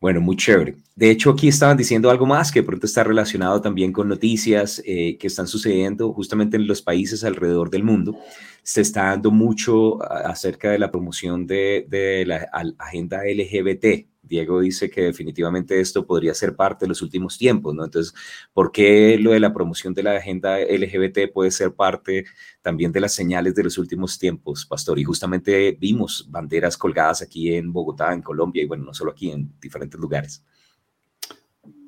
Bueno, 0.00 0.20
muy 0.20 0.36
chévere. 0.36 0.76
De 0.94 1.10
hecho, 1.10 1.30
aquí 1.30 1.48
estaban 1.48 1.76
diciendo 1.76 2.08
algo 2.10 2.24
más 2.24 2.52
que 2.52 2.62
pronto 2.62 2.86
está 2.86 3.02
relacionado 3.02 3.60
también 3.60 3.92
con 3.92 4.08
noticias 4.08 4.80
eh, 4.86 5.16
que 5.18 5.26
están 5.26 5.48
sucediendo 5.48 6.12
justamente 6.12 6.56
en 6.56 6.68
los 6.68 6.82
países 6.82 7.24
alrededor 7.24 7.68
del 7.70 7.82
mundo. 7.82 8.16
Se 8.62 8.80
está 8.80 9.06
dando 9.06 9.30
mucho 9.32 9.98
acerca 10.02 10.70
de 10.70 10.78
la 10.78 10.90
promoción 10.92 11.46
de 11.46 12.24
la 12.26 12.48
agenda 12.78 13.22
LGBT, 13.24 14.07
Diego 14.28 14.60
dice 14.60 14.90
que 14.90 15.02
definitivamente 15.02 15.80
esto 15.80 16.06
podría 16.06 16.34
ser 16.34 16.54
parte 16.54 16.84
de 16.84 16.88
los 16.88 17.02
últimos 17.02 17.38
tiempos, 17.38 17.74
¿no? 17.74 17.84
Entonces, 17.84 18.14
¿por 18.52 18.70
qué 18.70 19.18
lo 19.18 19.32
de 19.32 19.40
la 19.40 19.52
promoción 19.52 19.94
de 19.94 20.02
la 20.02 20.16
agenda 20.16 20.58
LGBT 20.58 21.32
puede 21.32 21.50
ser 21.50 21.72
parte 21.72 22.26
también 22.62 22.92
de 22.92 23.00
las 23.00 23.14
señales 23.14 23.54
de 23.54 23.64
los 23.64 23.78
últimos 23.78 24.18
tiempos, 24.18 24.66
Pastor? 24.66 24.98
Y 24.98 25.04
justamente 25.04 25.76
vimos 25.78 26.26
banderas 26.30 26.76
colgadas 26.76 27.22
aquí 27.22 27.54
en 27.54 27.72
Bogotá, 27.72 28.12
en 28.12 28.22
Colombia, 28.22 28.62
y 28.62 28.66
bueno, 28.66 28.84
no 28.84 28.94
solo 28.94 29.12
aquí, 29.12 29.30
en 29.30 29.52
diferentes 29.60 29.98
lugares. 29.98 30.44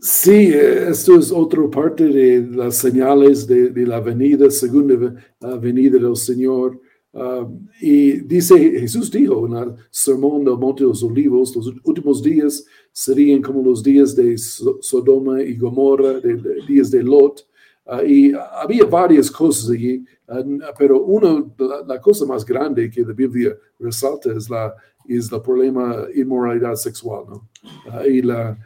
Sí, 0.00 0.50
esto 0.54 1.18
es 1.18 1.30
otra 1.30 1.68
parte 1.68 2.04
de 2.04 2.40
las 2.56 2.78
señales 2.78 3.46
de, 3.46 3.68
de 3.68 3.86
la 3.86 4.00
venida, 4.00 4.50
segunda 4.50 5.14
venida 5.60 5.98
del 5.98 6.16
Señor. 6.16 6.80
Um, 7.12 7.68
y 7.80 8.20
dice, 8.20 8.56
Jesús 8.56 9.10
dijo 9.10 9.44
en 9.46 9.56
el 9.56 9.74
sermón 9.90 10.44
del 10.44 10.56
Monte 10.56 10.84
de 10.84 10.90
los 10.90 11.02
Olivos, 11.02 11.54
los 11.56 11.72
últimos 11.82 12.22
días 12.22 12.64
serían 12.92 13.42
como 13.42 13.62
los 13.62 13.82
días 13.82 14.14
de 14.14 14.38
Sodoma 14.38 15.42
y 15.42 15.56
Gomorra, 15.56 16.20
de, 16.20 16.36
días 16.68 16.90
de 16.90 17.02
Lot. 17.02 17.46
Uh, 17.86 18.06
y 18.06 18.32
había 18.52 18.84
varias 18.84 19.28
cosas 19.30 19.70
allí, 19.70 20.04
uh, 20.28 20.60
pero 20.78 21.02
una, 21.02 21.44
la, 21.86 22.00
cosa 22.00 22.24
más 22.26 22.44
grande 22.44 22.88
que 22.88 23.02
la 23.02 23.12
Biblia 23.12 23.56
resalta 23.80 24.32
es 24.32 24.48
la, 24.48 24.72
es 25.08 25.32
el 25.32 25.40
problema 25.40 26.06
inmoralidad 26.14 26.76
sexual, 26.76 27.24
¿no? 27.28 27.48
Uh, 27.86 28.06
y, 28.06 28.22
la, 28.22 28.56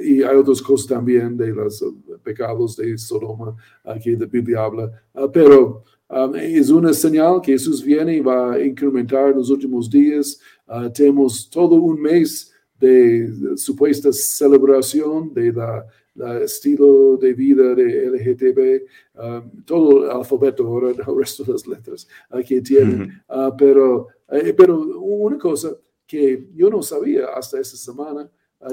y 0.00 0.22
hay 0.22 0.36
otras 0.36 0.62
cosas 0.62 0.86
también 0.86 1.36
de 1.36 1.48
los 1.48 1.84
pecados 2.22 2.76
de 2.76 2.96
Sodoma 2.96 3.56
que 4.02 4.12
la 4.12 4.26
Biblia 4.26 4.62
habla, 4.62 4.92
pero 5.32 5.82
Um, 6.10 6.34
es 6.36 6.70
una 6.70 6.94
señal 6.94 7.40
que 7.42 7.52
Jesús 7.52 7.84
viene 7.84 8.16
y 8.16 8.20
va 8.20 8.54
a 8.54 8.64
incrementar 8.64 9.30
en 9.30 9.36
los 9.36 9.50
últimos 9.50 9.90
días. 9.90 10.40
Uh, 10.66 10.88
tenemos 10.90 11.50
todo 11.50 11.74
un 11.74 12.00
mes 12.00 12.50
de, 12.80 13.56
supuesta 13.56 14.10
celebración 14.12 15.34
de 15.34 15.52
la, 15.52 15.86
estilo 16.42 17.16
de 17.16 17.32
vida 17.32 17.74
de 17.76 18.10
LGTB, 18.10 19.22
um, 19.22 19.64
todo 19.64 20.04
el 20.04 20.10
alfabeto 20.10 20.66
ahora, 20.66 20.90
el 21.06 21.16
resto 21.16 21.44
de 21.44 21.52
las 21.52 21.66
letras 21.66 22.08
uh, 22.30 22.40
que 22.40 22.62
tienen. 22.62 23.22
Uh, 23.28 23.54
pero, 23.56 24.08
eh, 24.30 24.54
pero 24.54 24.80
una 24.98 25.38
cosa 25.38 25.76
que 26.06 26.48
yo 26.54 26.70
no 26.70 26.82
sabía 26.82 27.26
hasta 27.36 27.60
esta 27.60 27.76
semana, 27.76 28.28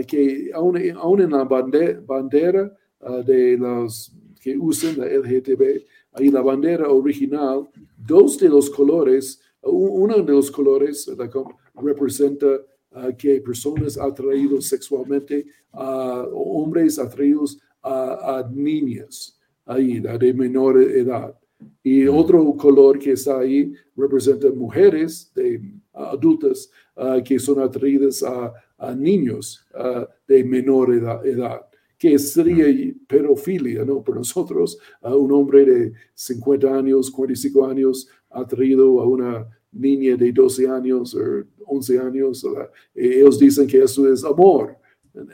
que 0.07 0.49
aún, 0.53 0.79
aún, 0.95 1.21
en 1.21 1.31
la 1.31 1.43
bandera, 1.43 2.01
bandera 2.03 2.75
de 3.23 3.55
los 3.57 4.11
que 4.41 4.57
usan 4.57 4.97
la 4.97 5.05
LGTB, 5.05 5.83
ahí 6.15 6.29
la 6.29 6.41
bandera 6.41 6.89
original, 6.89 7.69
dos 7.97 8.39
de 8.39 8.49
los 8.49 8.69
colores, 8.69 9.41
uno 9.61 10.21
de 10.21 10.33
los 10.33 10.49
colores 10.49 11.09
representa 11.75 12.47
que 13.17 13.41
personas 13.41 13.97
atraídos 13.97 14.67
sexualmente 14.67 15.45
a 15.73 16.25
hombres 16.33 16.97
atraídos 16.97 17.59
a, 17.83 18.49
niñas, 18.51 19.37
ahí, 19.65 19.99
de 19.99 20.33
menor 20.33 20.81
edad. 20.81 21.37
Y 21.83 22.07
otro 22.07 22.55
color 22.55 22.97
que 22.97 23.11
está 23.11 23.39
ahí 23.39 23.73
representa 23.95 24.49
mujeres 24.51 25.31
de, 25.35 25.61
adultas 25.93 26.69
que 27.23 27.39
son 27.39 27.59
atraídas 27.59 28.23
a, 28.23 28.53
niños 28.95 29.65
de 30.27 30.43
menor 30.43 30.93
edad 30.93 31.65
que 31.97 32.17
sería 32.19 32.65
pedofilia, 33.07 33.85
¿no? 33.85 34.03
Para 34.03 34.17
nosotros, 34.19 34.77
a 35.01 35.15
un 35.15 35.31
hombre 35.31 35.65
de 35.65 35.93
50 36.13 36.77
años, 36.77 37.09
45 37.11 37.65
años, 37.65 38.07
atraído 38.29 38.99
a 39.01 39.07
una 39.07 39.47
niña 39.71 40.15
de 40.15 40.31
12 40.31 40.67
años 40.67 41.15
o 41.15 41.43
11 41.67 41.99
años, 41.99 42.45
ellos 42.93 43.39
dicen 43.39 43.67
que 43.67 43.81
eso 43.81 44.11
es 44.11 44.23
amor. 44.23 44.77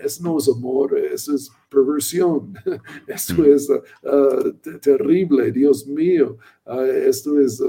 Eso 0.04 0.24
no 0.24 0.38
es 0.38 0.48
amor, 0.48 0.98
eso 0.98 1.34
es 1.34 1.50
perversión. 1.70 2.54
Esto 3.08 3.42
mm. 3.42 3.46
es 3.46 3.70
uh, 3.70 3.82
uh, 4.08 4.80
terrible, 4.80 5.52
Dios 5.52 5.88
mío. 5.88 6.38
Uh, 6.66 6.82
esto 6.82 7.40
es 7.40 7.62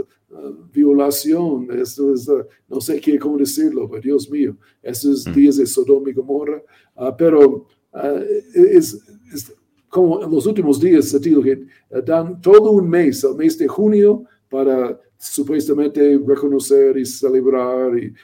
violación, 0.72 1.68
esto 1.72 2.14
es, 2.14 2.28
no 2.68 2.80
sé 2.80 3.00
qué, 3.00 3.18
cómo 3.18 3.36
decirlo, 3.36 3.88
pero 3.88 4.00
Dios 4.00 4.30
mío, 4.30 4.56
eso 4.82 5.12
es 5.12 5.26
mm. 5.26 5.32
días 5.32 5.56
de 5.56 5.66
Sodoma 5.66 6.10
y 6.10 6.12
Gomorra. 6.12 6.62
pero 7.18 7.66
Ah, 7.92 8.20
es, 8.54 9.02
como 9.88 10.24
en 10.24 10.30
los 10.30 10.46
últimos 10.46 10.80
días, 10.80 11.14
que 11.22 11.50
eh, 11.50 11.66
dan 12.04 12.40
todo 12.40 12.70
un 12.72 12.88
mes, 12.88 13.22
el 13.24 13.34
mes 13.34 13.58
de 13.58 13.68
junio, 13.68 14.24
para 14.48 14.98
supuestamente 15.18 16.18
reconocer 16.26 16.96
y 16.96 17.04
celebrar 17.06 17.92
el 17.96 18.14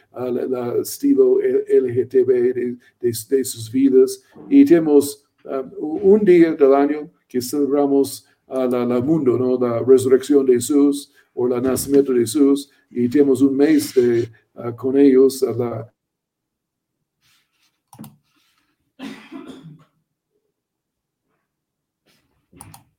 estilo 0.80 1.38
LGTB 1.38 2.76
de, 3.00 3.44
sus 3.44 3.70
vidas. 3.70 4.22
Y 4.48 4.64
tenemos 4.64 5.24
ah, 5.44 5.64
un 5.78 6.24
día 6.24 6.54
del 6.54 6.74
año 6.74 7.10
que 7.28 7.40
celebramos 7.42 8.26
al 8.46 9.04
mundo, 9.04 9.36
¿no? 9.36 9.58
la 9.58 9.80
resurrección 9.80 10.46
de 10.46 10.54
Jesús 10.54 11.12
o 11.34 11.46
el 11.46 11.62
nacimiento 11.62 12.12
de 12.12 12.20
Jesús, 12.20 12.70
y 12.90 13.08
tenemos 13.08 13.42
un 13.42 13.54
mes 13.54 13.94
de, 13.94 14.28
ah, 14.54 14.74
con 14.74 14.96
ellos, 14.96 15.42
la, 15.42 15.92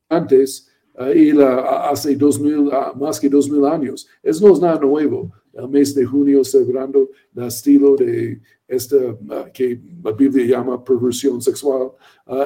antes 0.10 0.68
uh, 0.96 1.12
y 1.16 1.32
la, 1.32 1.90
hace 1.90 2.16
dos 2.16 2.40
mil, 2.40 2.68
uh, 2.68 2.98
más 3.00 3.20
que 3.20 3.30
dos 3.30 3.50
mil 3.50 3.66
años. 3.66 4.08
Eso 4.22 4.48
no 4.48 4.54
es 4.54 4.60
nada 4.60 4.80
nuevo. 4.80 5.32
El 5.54 5.70
mes 5.70 5.94
de 5.94 6.06
junio 6.06 6.44
celebrando 6.44 7.10
el 7.36 7.44
estilo 7.44 7.96
de 7.96 8.42
esta 8.68 8.98
uh, 8.98 9.52
que 9.54 9.80
la 10.04 10.12
Biblia 10.12 10.46
llama 10.46 10.84
perversión 10.84 11.42
sexual 11.42 11.92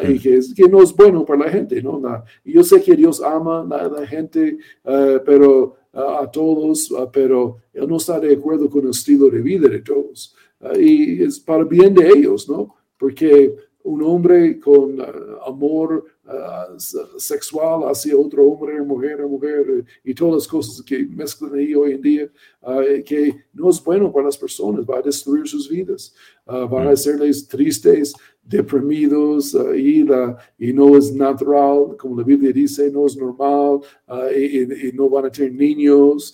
y 0.07 0.17
que, 0.19 0.39
que, 0.55 0.69
no 0.69 0.81
es 0.81 0.95
bueno 0.95 1.25
para 1.25 1.45
la 1.45 1.51
gente. 1.51 1.81
¿no? 1.81 2.01
y 2.45 2.53
yo 2.53 2.63
sé 2.63 2.81
que 2.81 2.95
Dios 2.95 3.21
ama 3.21 3.61
a 3.61 3.89
la, 3.89 4.07
gente, 4.07 4.57
pero 4.81 5.75
a 5.91 6.29
todos, 6.31 6.89
pero 7.11 7.57
Él 7.73 7.87
no 7.87 7.97
está 7.97 8.19
de 8.19 8.33
acuerdo 8.33 8.69
con 8.69 8.85
el 8.85 8.91
estilo 8.91 9.29
de 9.29 9.41
vida 9.41 9.67
de 9.67 9.81
todos. 9.81 10.33
y 10.79 11.21
es 11.21 11.41
para 11.41 11.65
bien 11.65 11.93
de 11.93 12.07
ellos, 12.07 12.47
¿no? 12.47 12.73
Porque 12.97 13.53
un 13.83 14.03
hombre 14.03 14.59
con 14.59 14.97
amor 15.45 16.05
Uh, 16.25 16.79
sexual 17.17 17.83
hacia 17.91 18.17
otro 18.17 18.47
hombre, 18.47 18.81
mujer, 18.81 19.27
mujer, 19.27 19.83
y 20.05 20.13
todas 20.13 20.35
las 20.35 20.47
cosas 20.47 20.81
que 20.81 21.05
mezclan 21.05 21.53
ahí 21.53 21.75
hoy 21.75 21.91
en 21.91 22.01
día, 22.01 22.29
uh, 22.61 23.03
que 23.05 23.43
no 23.51 23.69
es 23.69 23.83
bueno 23.83 24.09
para 24.09 24.27
las 24.27 24.37
personas, 24.37 24.85
va 24.85 24.99
a 24.99 25.01
destruir 25.01 25.45
sus 25.49 25.69
vidas, 25.69 26.15
va 26.47 26.63
a 26.63 26.85
mm. 26.85 26.87
hacerles 26.87 27.45
tristes, 27.45 28.13
deprimidos, 28.41 29.53
y, 29.75 30.05
y, 30.59 30.71
no 30.71 30.97
es 30.97 31.13
natural, 31.13 31.97
como 31.99 32.17
la 32.17 32.23
Biblia 32.23 32.53
dice, 32.53 32.89
no 32.89 33.05
es 33.05 33.17
normal, 33.17 33.81
y, 34.33 34.93
no 34.93 35.09
van 35.09 35.25
a 35.25 35.29
tener 35.29 35.51
niños, 35.51 36.33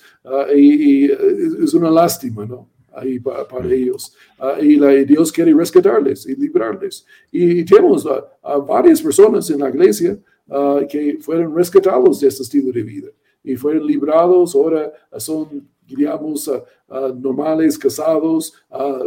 y, 0.56 1.06
es 1.06 1.74
una 1.74 1.90
lástima, 1.90 2.46
¿no? 2.46 2.70
Ahí 3.00 3.20
para, 3.20 3.66
ellos. 3.74 4.16
Ah, 4.38 4.58
y, 4.62 4.78
Dios 5.06 5.32
quiere 5.32 5.54
rescatarles 5.54 6.28
y 6.28 6.36
librarles. 6.36 7.06
Y 7.32 7.64
tenemos 7.64 8.06
a, 8.06 8.58
varias 8.58 9.02
personas 9.02 9.50
en 9.50 9.60
la 9.60 9.70
iglesia 9.70 10.18
ah, 10.50 10.82
que 10.90 11.18
fueron 11.22 11.56
rescatados 11.56 12.20
de 12.20 12.28
este 12.28 12.44
estilo 12.44 12.72
de 12.72 12.84
vida 12.84 13.10
y 13.44 13.56
fueron 13.56 13.88
librados, 13.88 14.54
ahora 14.54 14.92
son 15.18 15.68
digamos, 15.96 16.50
normales, 17.20 17.78
casados, 17.78 18.54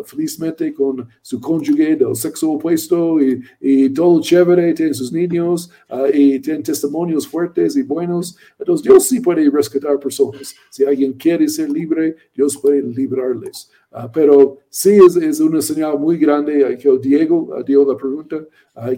felizmente 0.05 0.73
con 0.73 1.09
su 1.21 1.41
cónyuge 1.41 1.97
del 1.97 2.15
sexo 2.15 2.53
opuesto 2.53 3.21
y, 3.21 3.43
y 3.61 3.91
todo 3.91 4.21
chévere, 4.21 4.73
tienen 4.75 4.95
sus 4.95 5.13
niños 5.13 5.71
y 6.13 6.39
tienen 6.41 6.63
testimonios 6.63 7.27
fuertes 7.27 7.77
y 7.77 7.83
buenos. 7.83 8.37
Entonces 8.59 8.85
Dios 8.85 9.05
sí 9.05 9.21
puede 9.21 9.49
rescatar 9.51 9.99
personas. 9.99 10.55
Si 10.71 10.85
alguien 10.85 11.13
quiere 11.15 11.49
ser 11.49 11.71
libre, 11.71 12.17
Dios 12.35 12.57
puede 12.57 12.83
librarles. 12.83 13.71
pero 14.13 14.59
sí 14.69 14.99
es, 15.07 15.17
es, 15.17 15.41
una 15.41 15.61
señal 15.61 15.99
muy 15.99 16.19
grande 16.19 16.79
que 16.81 16.99
Diego 16.99 17.63
dio 17.67 17.85
la 17.85 17.97
pregunta, 17.97 18.45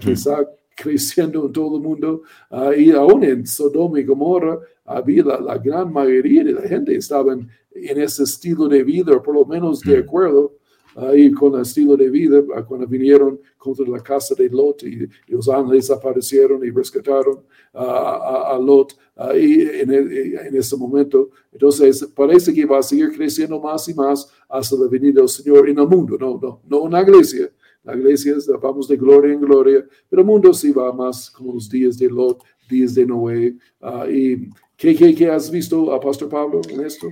que 0.01 0.13
está 0.13 0.47
creciendo 0.77 1.47
en 1.47 1.53
todo 1.53 1.77
el 1.77 1.83
mundo 1.83 2.23
y 2.77 2.91
aún 2.91 3.25
en 3.25 3.47
Sodoma 3.47 4.01
y 4.01 4.05
Gomorra 4.05 4.59
había 4.85 5.25
la, 5.25 5.59
gran 5.59 5.93
mayoría 5.93 6.45
de 6.45 6.53
la 6.53 6.63
gente 6.63 6.95
estaban 6.95 7.49
en 7.75 8.01
ese 8.01 8.23
estilo 8.23 8.69
de 8.69 8.85
vida, 8.85 9.21
por 9.23 9.35
lo 9.35 9.45
menos 9.45 9.81
de 9.81 9.97
mm. 9.97 10.05
acuerdo 10.05 10.53
ahí 10.97 11.33
con 11.33 11.55
el 11.55 11.63
estilo 11.63 11.97
de 11.97 12.09
vida, 12.09 12.43
cuando 12.67 12.87
vinieron 12.87 13.41
contra 13.59 13.87
la 13.87 14.01
casa 14.01 14.35
de 14.37 14.49
Lot 14.49 14.85
y, 14.85 15.09
los 15.27 15.49
ángeles 15.49 15.91
aparecieron 15.91 16.65
y 16.65 16.71
rescataron 16.71 17.41
a, 17.73 18.57
Lot 18.61 18.97
ahí 19.17 19.69
en, 19.81 19.93
en, 19.93 20.57
ese 20.57 20.77
momento. 20.77 21.31
Entonces, 21.53 22.07
parece 22.15 22.55
que 22.55 22.65
va 22.65 22.79
a 22.79 22.83
seguir 22.83 23.13
creciendo 23.13 23.59
más 23.61 23.89
y 23.89 23.95
más 23.95 24.31
hasta 24.49 24.77
la 24.77 24.87
venida 24.87 25.21
del 25.21 25.29
Señor 25.29 25.69
en 25.69 25.79
el 25.79 25.89
mundo, 25.89 26.17
no, 26.19 26.39
no, 26.41 26.61
no 26.69 26.87
en 26.87 26.93
la 26.93 27.03
iglesia. 27.03 27.51
La 27.85 27.95
iglesia 27.95 28.35
es, 28.37 28.51
vamos 28.61 28.89
de 28.89 28.97
gloria 28.97 29.33
en 29.33 29.41
gloria, 29.41 29.85
pero 30.09 30.23
el 30.23 30.27
mundo 30.27 30.53
sí 30.53 30.73
va 30.73 30.93
más 30.93 31.31
como 31.31 31.55
los 31.55 31.69
días 31.69 31.99
de 31.99 32.09
Lot, 32.09 32.43
días 32.69 32.95
de 32.95 33.07
Noé. 33.07 33.55
Ah, 33.81 34.07
y 34.11 34.51
¿Qué, 34.77 35.15
qué, 35.15 35.31
has 35.31 35.51
visto, 35.51 35.99
Pastor 36.01 36.29
Pablo, 36.29 36.61
en 36.69 36.85
esto? 36.85 37.09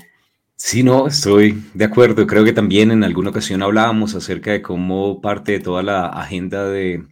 Sí, 0.56 0.82
no, 0.82 1.06
estoy 1.06 1.62
de 1.74 1.84
acuerdo. 1.84 2.26
Creo 2.26 2.44
que 2.44 2.52
también 2.52 2.90
en 2.90 3.04
alguna 3.04 3.30
ocasión 3.30 3.62
hablábamos 3.62 4.14
acerca 4.14 4.52
de 4.52 4.62
cómo 4.62 5.20
parte 5.20 5.52
de 5.52 5.60
toda 5.60 5.82
la 5.82 6.06
agenda 6.06 6.68
de 6.68 7.04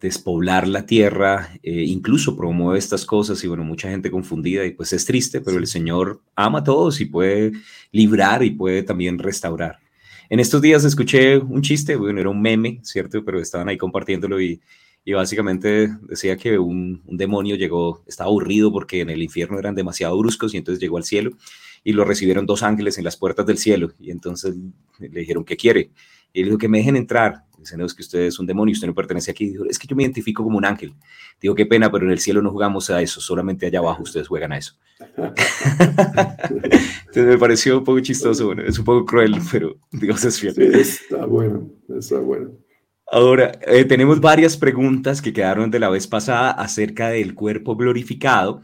despoblar 0.00 0.66
la 0.66 0.86
tierra, 0.86 1.50
eh, 1.62 1.84
incluso 1.84 2.36
promueve 2.36 2.78
estas 2.78 3.04
cosas 3.04 3.44
y 3.44 3.48
bueno, 3.48 3.64
mucha 3.64 3.90
gente 3.90 4.10
confundida 4.10 4.64
y 4.64 4.70
pues 4.70 4.94
es 4.94 5.04
triste, 5.04 5.42
pero 5.42 5.58
el 5.58 5.66
Señor 5.66 6.22
ama 6.34 6.60
a 6.60 6.64
todos 6.64 7.02
y 7.02 7.04
puede 7.04 7.52
librar 7.92 8.42
y 8.42 8.52
puede 8.52 8.82
también 8.82 9.18
restaurar. 9.18 9.78
En 10.30 10.40
estos 10.40 10.62
días 10.62 10.84
escuché 10.84 11.36
un 11.36 11.60
chiste, 11.60 11.96
bueno, 11.96 12.20
era 12.20 12.30
un 12.30 12.40
meme, 12.40 12.80
¿cierto? 12.82 13.22
Pero 13.22 13.38
estaban 13.38 13.68
ahí 13.68 13.76
compartiéndolo 13.76 14.40
y 14.40 14.62
y 15.04 15.12
básicamente 15.12 15.88
decía 16.02 16.36
que 16.36 16.58
un, 16.58 17.02
demonio 17.06 17.56
llegó, 17.56 18.04
estaba 18.06 18.28
aburrido 18.28 18.70
porque 18.72 19.00
en 19.00 19.10
el 19.10 19.22
infierno 19.22 19.58
eran 19.58 19.74
demasiado 19.74 20.16
bruscos 20.18 20.52
y 20.54 20.58
entonces 20.58 20.80
llegó 20.80 20.98
al 20.98 21.04
cielo 21.04 21.32
y 21.82 21.92
lo 21.92 22.04
recibieron 22.04 22.46
dos 22.46 22.62
ángeles 22.62 22.98
en 22.98 23.04
las 23.04 23.16
puertas 23.16 23.46
del 23.46 23.58
cielo 23.58 23.92
y 23.98 24.10
entonces 24.10 24.54
le 24.98 25.20
dijeron, 25.20 25.44
¿qué 25.44 25.56
quiere? 25.56 25.90
Y 26.32 26.40
él 26.40 26.46
dijo, 26.46 26.58
que 26.58 26.68
me 26.68 26.78
dejen 26.78 26.96
entrar. 26.96 27.44
Dice, 27.60 27.76
no, 27.76 27.84
es 27.84 27.94
que 27.94 28.02
usted 28.02 28.20
es 28.22 28.38
un 28.38 28.46
demonio, 28.46 28.72
usted 28.72 28.86
no 28.86 28.94
pertenece 28.94 29.30
aquí. 29.30 29.50
Dijo, 29.50 29.64
es 29.66 29.78
que 29.78 29.86
yo 29.86 29.94
me 29.94 30.02
identifico 30.02 30.42
como 30.42 30.56
un 30.58 30.64
ángel. 30.64 30.94
Dijo, 31.40 31.54
qué 31.54 31.66
pena, 31.66 31.92
pero 31.92 32.06
en 32.06 32.12
el 32.12 32.18
cielo 32.18 32.40
no 32.40 32.50
jugamos 32.50 32.88
a 32.90 33.02
eso, 33.02 33.20
solamente 33.20 33.66
allá 33.66 33.80
abajo 33.80 34.02
ustedes 34.02 34.26
juegan 34.26 34.52
a 34.52 34.58
eso. 34.58 34.74
Entonces 37.06 37.26
me 37.26 37.38
pareció 37.38 37.78
un 37.78 37.84
poco 37.84 38.00
chistoso, 38.00 38.46
bueno, 38.46 38.62
es 38.62 38.78
un 38.78 38.84
poco 38.84 39.04
cruel, 39.04 39.36
pero 39.52 39.76
Dios 39.92 40.24
es 40.24 40.40
fiel. 40.40 40.54
está 40.74 41.26
bueno, 41.26 41.70
está 41.88 42.18
bueno. 42.18 42.50
Ahora, 43.12 43.52
eh, 43.66 43.84
tenemos 43.84 44.20
varias 44.20 44.56
preguntas 44.56 45.20
que 45.20 45.32
quedaron 45.32 45.70
de 45.70 45.80
la 45.80 45.88
vez 45.88 46.06
pasada 46.06 46.52
acerca 46.52 47.08
del 47.08 47.34
cuerpo 47.34 47.76
glorificado. 47.76 48.62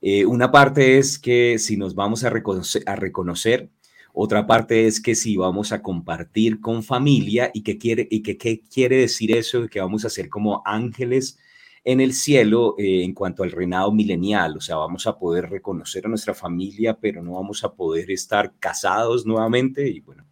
Eh, 0.00 0.24
una 0.24 0.50
parte 0.50 0.98
es 0.98 1.18
que 1.18 1.58
si 1.58 1.76
nos 1.76 1.94
vamos 1.94 2.24
a 2.24 2.30
reconocer, 2.30 2.82
a 2.86 2.96
reconocer, 2.96 3.68
otra 4.12 4.46
parte 4.46 4.86
es 4.86 5.00
que 5.00 5.14
si 5.14 5.36
vamos 5.36 5.72
a 5.72 5.82
compartir 5.82 6.60
con 6.60 6.82
familia 6.82 7.50
y 7.54 7.62
qué 7.62 7.78
quiere, 7.78 8.06
y 8.10 8.22
que, 8.22 8.36
qué 8.36 8.60
quiere 8.62 8.96
decir 8.96 9.34
eso, 9.34 9.66
que 9.68 9.80
vamos 9.80 10.04
a 10.04 10.10
ser 10.10 10.28
como 10.28 10.62
ángeles 10.66 11.38
en 11.84 12.00
el 12.00 12.12
cielo 12.12 12.74
eh, 12.78 13.02
en 13.02 13.14
cuanto 13.14 13.42
al 13.42 13.50
reinado 13.50 13.90
milenial, 13.90 14.56
o 14.56 14.60
sea, 14.60 14.76
vamos 14.76 15.06
a 15.06 15.18
poder 15.18 15.50
reconocer 15.50 16.06
a 16.06 16.08
nuestra 16.08 16.34
familia, 16.34 16.96
pero 17.00 17.22
no 17.22 17.32
vamos 17.32 17.64
a 17.64 17.72
poder 17.72 18.10
estar 18.10 18.52
casados 18.60 19.26
nuevamente. 19.26 19.88
Y 19.88 20.00
bueno, 20.00 20.24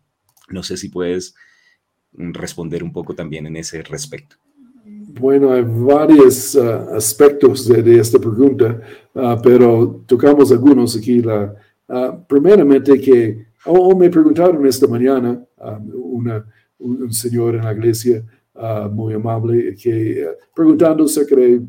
no 0.48 0.62
sé 0.62 0.76
si 0.76 0.90
puedes 0.90 1.34
responder 2.12 2.82
un 2.82 2.92
poco 2.92 3.14
también 3.14 3.46
en 3.46 3.56
ese 3.56 3.82
respecto. 3.82 4.36
Bueno, 4.84 5.52
hay 5.52 5.64
varios 5.66 6.54
uh, 6.54 6.94
aspectos 6.94 7.66
de, 7.66 7.98
esta 7.98 8.18
pregunta, 8.18 8.80
uh, 9.14 9.40
pero 9.42 10.04
tocamos 10.06 10.52
algunos 10.52 10.96
aquí. 10.96 11.20
La, 11.20 11.52
uh, 11.88 12.24
primeramente 12.28 13.00
que, 13.00 13.49
o 13.66 13.96
me 13.96 14.10
preguntaron 14.10 14.66
esta 14.66 14.86
mañana, 14.86 15.44
um, 15.58 15.90
una, 16.16 16.46
un, 16.78 17.12
señor 17.12 17.56
en 17.56 17.64
la 17.64 17.72
iglesia 17.72 18.24
muy 18.90 19.14
amable, 19.14 19.74
que 19.74 20.26
preguntando 20.54 21.04
acerca 21.04 21.34
de, 21.34 21.62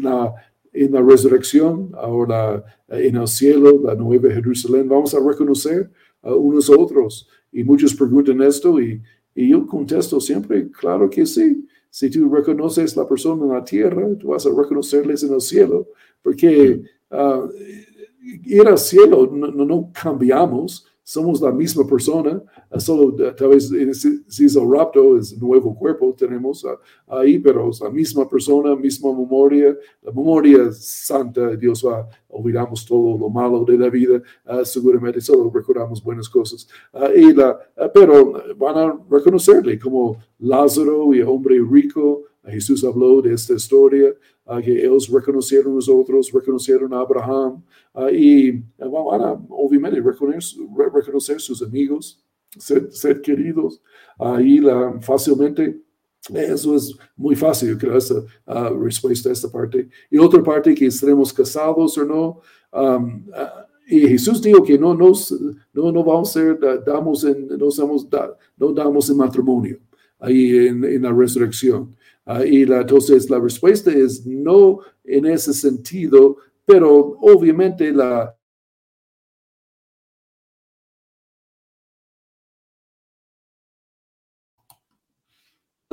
la, 0.00 0.32
en 0.72 0.92
la 0.92 1.02
resurrección, 1.02 1.90
ahora 1.94 2.64
en 2.88 3.16
el 3.16 3.28
cielo, 3.28 3.80
la 3.84 3.94
nueva 3.94 4.30
Jerusalén, 4.30 4.88
vamos 4.88 5.14
a 5.14 5.20
reconocer 5.20 5.90
a 6.22 6.34
unos 6.34 6.70
otros. 6.70 7.28
Y 7.50 7.62
muchos 7.62 7.94
preguntan 7.94 8.40
esto 8.40 8.80
y 8.80 9.02
y 9.34 9.48
yo 9.48 9.66
contesto 9.66 10.20
siempre, 10.20 10.70
claro 10.70 11.08
que 11.08 11.24
sí. 11.26 11.66
Si 11.90 12.10
tú 12.10 12.32
reconoces 12.32 12.96
la 12.96 13.06
persona 13.06 13.44
en 13.44 13.52
la 13.52 13.64
tierra, 13.64 14.08
tú 14.18 14.28
vas 14.28 14.46
a 14.46 14.50
reconocerles 14.50 15.22
en 15.22 15.34
el 15.34 15.40
cielo, 15.40 15.88
porque 16.22 16.82
uh, 17.10 17.48
ir 18.44 18.66
al 18.66 18.78
cielo 18.78 19.26
no, 19.32 19.48
no 19.64 19.90
cambiamos, 19.92 20.86
somos 21.04 21.40
la 21.40 21.50
misma 21.50 21.84
persona, 21.86 22.40
ah, 22.70 22.78
solo 22.78 23.14
tal 23.34 23.48
vez 23.48 23.68
si 23.68 24.44
es 24.44 24.56
el 24.56 24.70
rapto, 24.70 25.18
es 25.18 25.36
nuevo 25.36 25.74
cuerpo 25.74 26.14
tenemos 26.16 26.64
ahí, 27.08 27.38
pero 27.38 27.70
es 27.70 27.80
la 27.80 27.90
misma 27.90 28.28
persona, 28.28 28.76
misma 28.76 29.12
memoria, 29.12 29.76
la 30.00 30.12
memoria 30.12 30.70
santa, 30.70 31.56
Dios 31.56 31.84
va, 31.84 32.08
olvidamos 32.28 32.86
todo 32.86 33.18
lo 33.18 33.28
malo 33.28 33.64
de 33.64 33.76
la 33.76 33.90
vida, 33.90 34.22
uh, 34.46 34.64
seguramente 34.64 35.20
solo 35.20 35.50
recordamos 35.52 36.02
buenas 36.02 36.28
cosas, 36.28 36.68
y 37.16 37.32
la, 37.32 37.58
pero 37.92 38.32
van 38.56 38.78
a 38.78 38.98
reconocerle 39.10 39.78
como 39.78 40.18
Lázaro 40.38 41.12
y 41.12 41.20
hombre 41.22 41.58
rico, 41.68 42.22
Jesús 42.44 42.84
habló 42.84 43.22
de 43.22 43.34
esta 43.34 43.54
historia, 43.54 44.14
que 44.64 44.84
ellos 44.84 45.08
reconocieron 45.08 45.72
a 45.72 45.74
nosotros, 45.76 46.30
reconocieron 46.32 46.92
a 46.92 47.00
Abraham 47.00 47.62
y 48.12 48.52
van 48.78 49.20
a 49.20 49.32
obviamente 49.48 50.00
reconocer, 50.00 50.64
reconocer 50.92 51.40
sus 51.40 51.62
amigos, 51.62 52.22
ser, 52.58 53.20
queridos. 53.22 53.80
Ahí 54.18 54.58
la, 54.58 55.00
fácilmente 55.00 55.80
eso 56.30 56.76
es 56.76 56.96
muy 57.16 57.34
fácil, 57.34 57.76
creo, 57.76 57.96
esa 57.96 58.22
respuesta 58.80 59.28
a 59.28 59.32
esta 59.32 59.50
parte. 59.50 59.88
Y 60.10 60.18
otra 60.18 60.42
parte, 60.42 60.74
que 60.74 60.86
estaremos 60.86 61.32
casados 61.32 61.98
o 61.98 62.04
no. 62.04 62.40
Um, 62.72 63.24
y 63.88 64.06
Jesús 64.06 64.40
dijo 64.40 64.62
que 64.62 64.78
no, 64.78 64.94
nos, 64.94 65.32
no, 65.72 65.90
no 65.90 66.04
vamos 66.04 66.30
a 66.30 66.32
ser, 66.32 66.58
damos 66.86 67.24
en, 67.24 67.48
somos, 67.70 68.06
no 68.56 68.72
damos 68.72 69.10
en 69.10 69.16
matrimonio 69.16 69.80
ahí 70.22 70.68
en, 70.68 70.84
en 70.84 71.02
la 71.02 71.12
resurrección. 71.12 71.94
Ah, 72.24 72.44
y 72.44 72.64
la, 72.64 72.80
entonces 72.82 73.28
la 73.28 73.40
respuesta 73.40 73.90
es 73.90 74.24
no 74.24 74.78
en 75.04 75.26
ese 75.26 75.52
sentido, 75.52 76.36
pero 76.64 77.18
obviamente 77.20 77.92
la, 77.92 78.34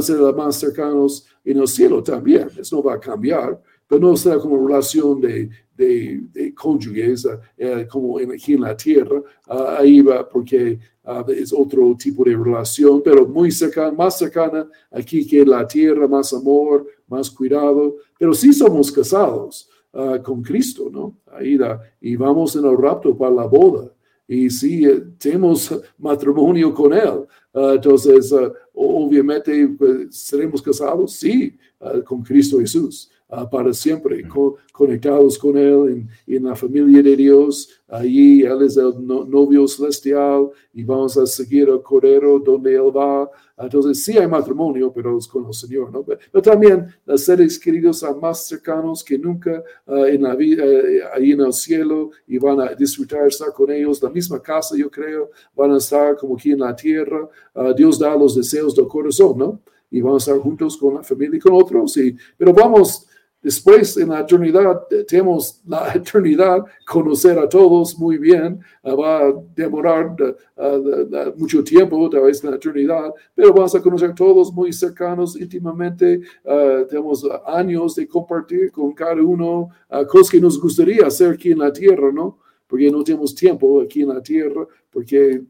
ser 0.01 0.19
más 0.33 0.55
cercanos 0.55 1.27
en 1.43 1.59
el 1.59 1.67
cielo 1.67 2.01
también. 2.03 2.49
Eso 2.57 2.77
no 2.77 2.83
va 2.83 2.93
a 2.95 2.99
cambiar, 2.99 3.61
pero 3.89 4.01
no 4.01 4.15
será 4.15 4.37
como 4.37 4.67
relación 4.67 5.19
de, 5.19 5.49
de, 5.75 6.21
de 6.31 6.53
cónyuges 6.53 7.27
eh, 7.57 7.87
como 7.89 8.19
en, 8.19 8.33
aquí 8.33 8.53
en 8.53 8.61
la 8.61 8.77
tierra. 8.77 9.19
Ah, 9.47 9.77
ahí 9.79 9.99
va 10.01 10.29
porque 10.29 10.77
ah, 11.03 11.25
es 11.27 11.51
otro 11.51 11.95
tipo 11.97 12.23
de 12.23 12.37
relación, 12.37 13.01
pero 13.03 13.27
muy 13.27 13.49
cercana, 13.51 13.91
más 13.91 14.19
cercana 14.19 14.69
aquí 14.91 15.25
que 15.25 15.41
en 15.41 15.49
la 15.49 15.65
tierra, 15.65 16.07
más 16.07 16.31
amor, 16.33 16.85
más 17.07 17.31
cuidado. 17.31 17.95
Pero 18.19 18.31
sí 18.35 18.53
somos 18.53 18.91
casados 18.91 19.67
uh, 19.93 20.21
con 20.21 20.43
Cristo, 20.43 20.87
¿no? 20.91 21.17
Ahí 21.25 21.57
y 21.99 22.15
vamos 22.15 22.55
en 22.55 22.65
el 22.65 22.77
rapto 22.77 23.17
para 23.17 23.33
la 23.33 23.47
boda. 23.47 23.91
Y 24.27 24.51
sí, 24.51 24.85
eh, 24.85 25.01
tenemos 25.17 25.81
matrimonio 25.97 26.71
con 26.75 26.93
Él. 26.93 27.25
Uh, 27.53 27.69
entonces, 27.71 28.31
uh, 28.31 28.51
obviamente, 28.73 29.67
pues, 29.69 30.15
seremos 30.15 30.61
casados, 30.61 31.13
sí, 31.13 31.57
con 32.05 32.21
Cristo 32.21 32.59
Jesús. 32.59 33.09
Ah, 33.29 33.49
para 33.49 33.73
siempre, 33.73 34.23
conectados 34.71 35.37
con 35.37 35.57
Él 35.57 36.07
en, 36.27 36.43
la 36.43 36.55
familia 36.55 37.01
de 37.01 37.15
Dios. 37.15 37.69
Allí 37.87 38.43
Él 38.43 38.61
es 38.63 38.77
el 38.77 38.93
novio 39.05 39.67
celestial 39.67 40.49
y 40.73 40.83
vamos 40.83 41.17
a 41.17 41.25
seguir 41.25 41.69
al 41.69 41.81
Cordero 41.81 42.39
donde 42.39 42.75
Él 42.75 42.95
va. 42.95 43.29
Entonces, 43.57 44.05
sí 44.05 44.17
hay 44.17 44.25
matrimonio, 44.25 44.91
pero 44.93 45.17
es 45.17 45.27
con 45.27 45.45
el 45.45 45.53
Señor, 45.53 45.91
¿no? 45.91 46.03
Pero, 46.03 46.41
también 46.41 46.87
los 47.05 47.21
seres 47.25 47.59
queridos 47.59 47.99
son 47.99 48.17
más 48.19 48.47
cercanos 48.47 49.03
que 49.03 49.17
nunca 49.17 49.61
ah, 49.85 50.07
en 50.07 50.23
la 50.23 50.33
vida, 50.35 50.63
eh, 50.63 51.01
ahí 51.13 51.33
en 51.33 51.41
el 51.41 51.51
cielo, 51.51 52.11
y 52.25 52.37
van 52.37 52.61
a 52.61 52.73
disfrutar 52.73 53.27
estar 53.27 53.51
con 53.51 53.69
ellos. 53.69 54.01
La 54.01 54.09
misma 54.09 54.41
casa, 54.41 54.77
yo 54.77 54.89
creo, 54.89 55.29
van 55.55 55.71
a 55.73 55.77
estar 55.77 56.15
como 56.15 56.35
aquí 56.35 56.51
en 56.51 56.59
la 56.59 56.73
tierra. 56.73 57.27
Ah, 57.53 57.73
Dios 57.75 57.99
da 57.99 58.15
los 58.15 58.33
deseos 58.33 58.73
del 58.73 58.87
corazón, 58.87 59.37
¿no? 59.37 59.59
Y 59.91 59.99
van 59.99 60.13
a 60.13 60.17
estar 60.17 60.37
juntos 60.37 60.77
con 60.77 60.93
la 60.93 61.03
familia 61.03 61.35
y 61.35 61.39
con 61.41 61.53
otros. 61.53 61.97
Y, 61.97 62.15
pero 62.37 62.53
vamos 62.53 63.08
Después, 63.41 63.95
en 63.95 64.09
la 64.09 64.19
eternidad, 64.19 64.81
tenemos 65.07 65.61
la 65.65 65.91
eternidad, 65.95 66.65
conocer 66.85 67.39
a 67.39 67.47
todos 67.47 67.97
muy 67.97 68.17
bien, 68.17 68.59
ah, 68.83 68.93
va 68.93 69.27
a 69.27 69.33
demorar 69.55 70.15
ah, 70.57 71.31
mucho 71.37 71.63
tiempo, 71.63 72.09
tal 72.09 72.23
vez 72.23 72.43
en 72.43 72.51
la 72.51 72.57
eternidad, 72.57 73.13
pero 73.33 73.53
vamos 73.53 73.73
a 73.75 73.81
conocer 73.81 74.11
a 74.11 74.15
todos 74.15 74.51
muy 74.51 74.73
cercanos, 74.73 75.39
íntimamente. 75.39 76.21
Ah, 76.45 76.83
tenemos 76.89 77.25
años 77.45 77.95
de 77.95 78.07
compartir 78.07 78.71
con 78.71 78.91
cada 78.93 79.21
uno 79.21 79.69
cosas 80.07 80.29
que 80.29 80.41
nos 80.41 80.59
gustaría 80.59 81.07
hacer 81.07 81.31
aquí 81.31 81.51
en 81.51 81.59
la 81.59 81.71
tierra, 81.71 82.11
¿no? 82.11 82.39
porque 82.69 82.91
no 82.91 83.03
tenemos 83.03 83.33
tiempo 83.33 83.81
aquí 83.81 84.03
en 84.03 84.09
la 84.09 84.21
tierra, 84.21 84.63
porque 84.91 85.41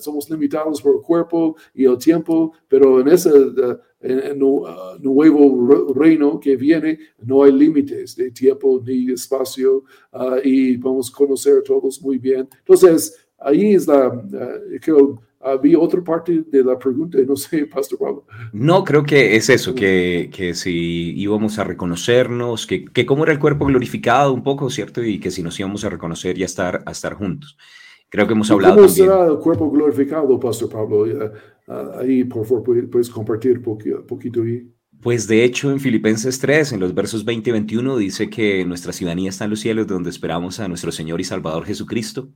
somos 0.00 0.28
limitados 0.30 0.82
por 0.82 0.96
el 0.96 1.02
cuerpo 1.02 1.56
y 1.74 1.84
el 1.84 1.98
tiempo, 1.98 2.52
pero 2.68 3.00
en 3.00 3.08
ese 3.08 3.30
en, 4.00 4.42
uh, 4.42 4.98
nuevo 5.00 5.92
reino 5.94 6.38
que 6.38 6.56
viene 6.56 6.98
no 7.24 7.42
hay 7.42 7.52
límites 7.52 8.16
de 8.16 8.30
tiempo 8.30 8.80
ni 8.84 9.12
espacio 9.12 9.84
uh, 10.12 10.36
y 10.42 10.76
vamos 10.76 11.10
a 11.10 11.16
conocer 11.16 11.58
a 11.58 11.62
todos 11.62 12.00
muy 12.02 12.18
bien. 12.18 12.48
Entonces, 12.58 13.16
ahí 13.38 13.74
es 13.74 13.86
la, 13.86 14.08
uh, 14.08 14.78
creo, 14.80 15.20
había 15.40 15.78
otra 15.78 16.02
parte 16.02 16.44
de 16.46 16.64
la 16.64 16.78
pregunta, 16.78 17.18
no 17.26 17.36
sé, 17.36 17.66
Pastor 17.74 17.98
Pablo. 17.98 18.26
No, 18.52 18.84
creo 18.84 19.04
que 19.04 19.36
es 19.36 19.48
eso, 19.48 19.74
que, 19.74 20.30
que 20.32 20.54
si 20.54 21.14
íbamos 21.16 21.58
a 21.58 21.64
reconocernos, 21.64 22.66
que, 22.66 22.84
que 22.84 23.06
cómo 23.06 23.24
era 23.24 23.32
el 23.32 23.38
cuerpo 23.38 23.66
glorificado 23.66 24.32
un 24.32 24.42
poco, 24.42 24.70
¿cierto? 24.70 25.02
Y 25.02 25.18
que 25.18 25.30
si 25.30 25.42
nos 25.42 25.58
íbamos 25.58 25.84
a 25.84 25.90
reconocer 25.90 26.38
y 26.38 26.42
a 26.42 26.46
estar, 26.46 26.82
a 26.86 26.90
estar 26.90 27.14
juntos. 27.14 27.56
Creo 28.10 28.26
que 28.26 28.32
hemos 28.32 28.50
hablado 28.50 28.76
¿Cómo 28.76 28.88
será 28.88 29.26
el 29.26 29.38
cuerpo 29.38 29.70
glorificado, 29.70 30.38
Pastor 30.40 30.70
Pablo? 30.70 31.06
ahí, 31.98 32.24
por 32.24 32.46
favor, 32.46 32.88
puedes 32.90 33.10
compartir 33.10 33.58
un 33.58 34.06
poquito 34.06 34.42
ahí. 34.42 34.66
Pues 35.00 35.28
de 35.28 35.44
hecho 35.44 35.70
en 35.70 35.78
Filipenses 35.78 36.40
3, 36.40 36.72
en 36.72 36.80
los 36.80 36.92
versos 36.92 37.24
20 37.24 37.50
y 37.50 37.52
21, 37.52 37.96
dice 37.98 38.28
que 38.28 38.64
nuestra 38.64 38.92
ciudadanía 38.92 39.28
está 39.30 39.44
en 39.44 39.50
los 39.50 39.60
cielos 39.60 39.86
donde 39.86 40.10
esperamos 40.10 40.58
a 40.58 40.66
nuestro 40.66 40.90
Señor 40.90 41.20
y 41.20 41.24
Salvador 41.24 41.64
Jesucristo. 41.64 42.32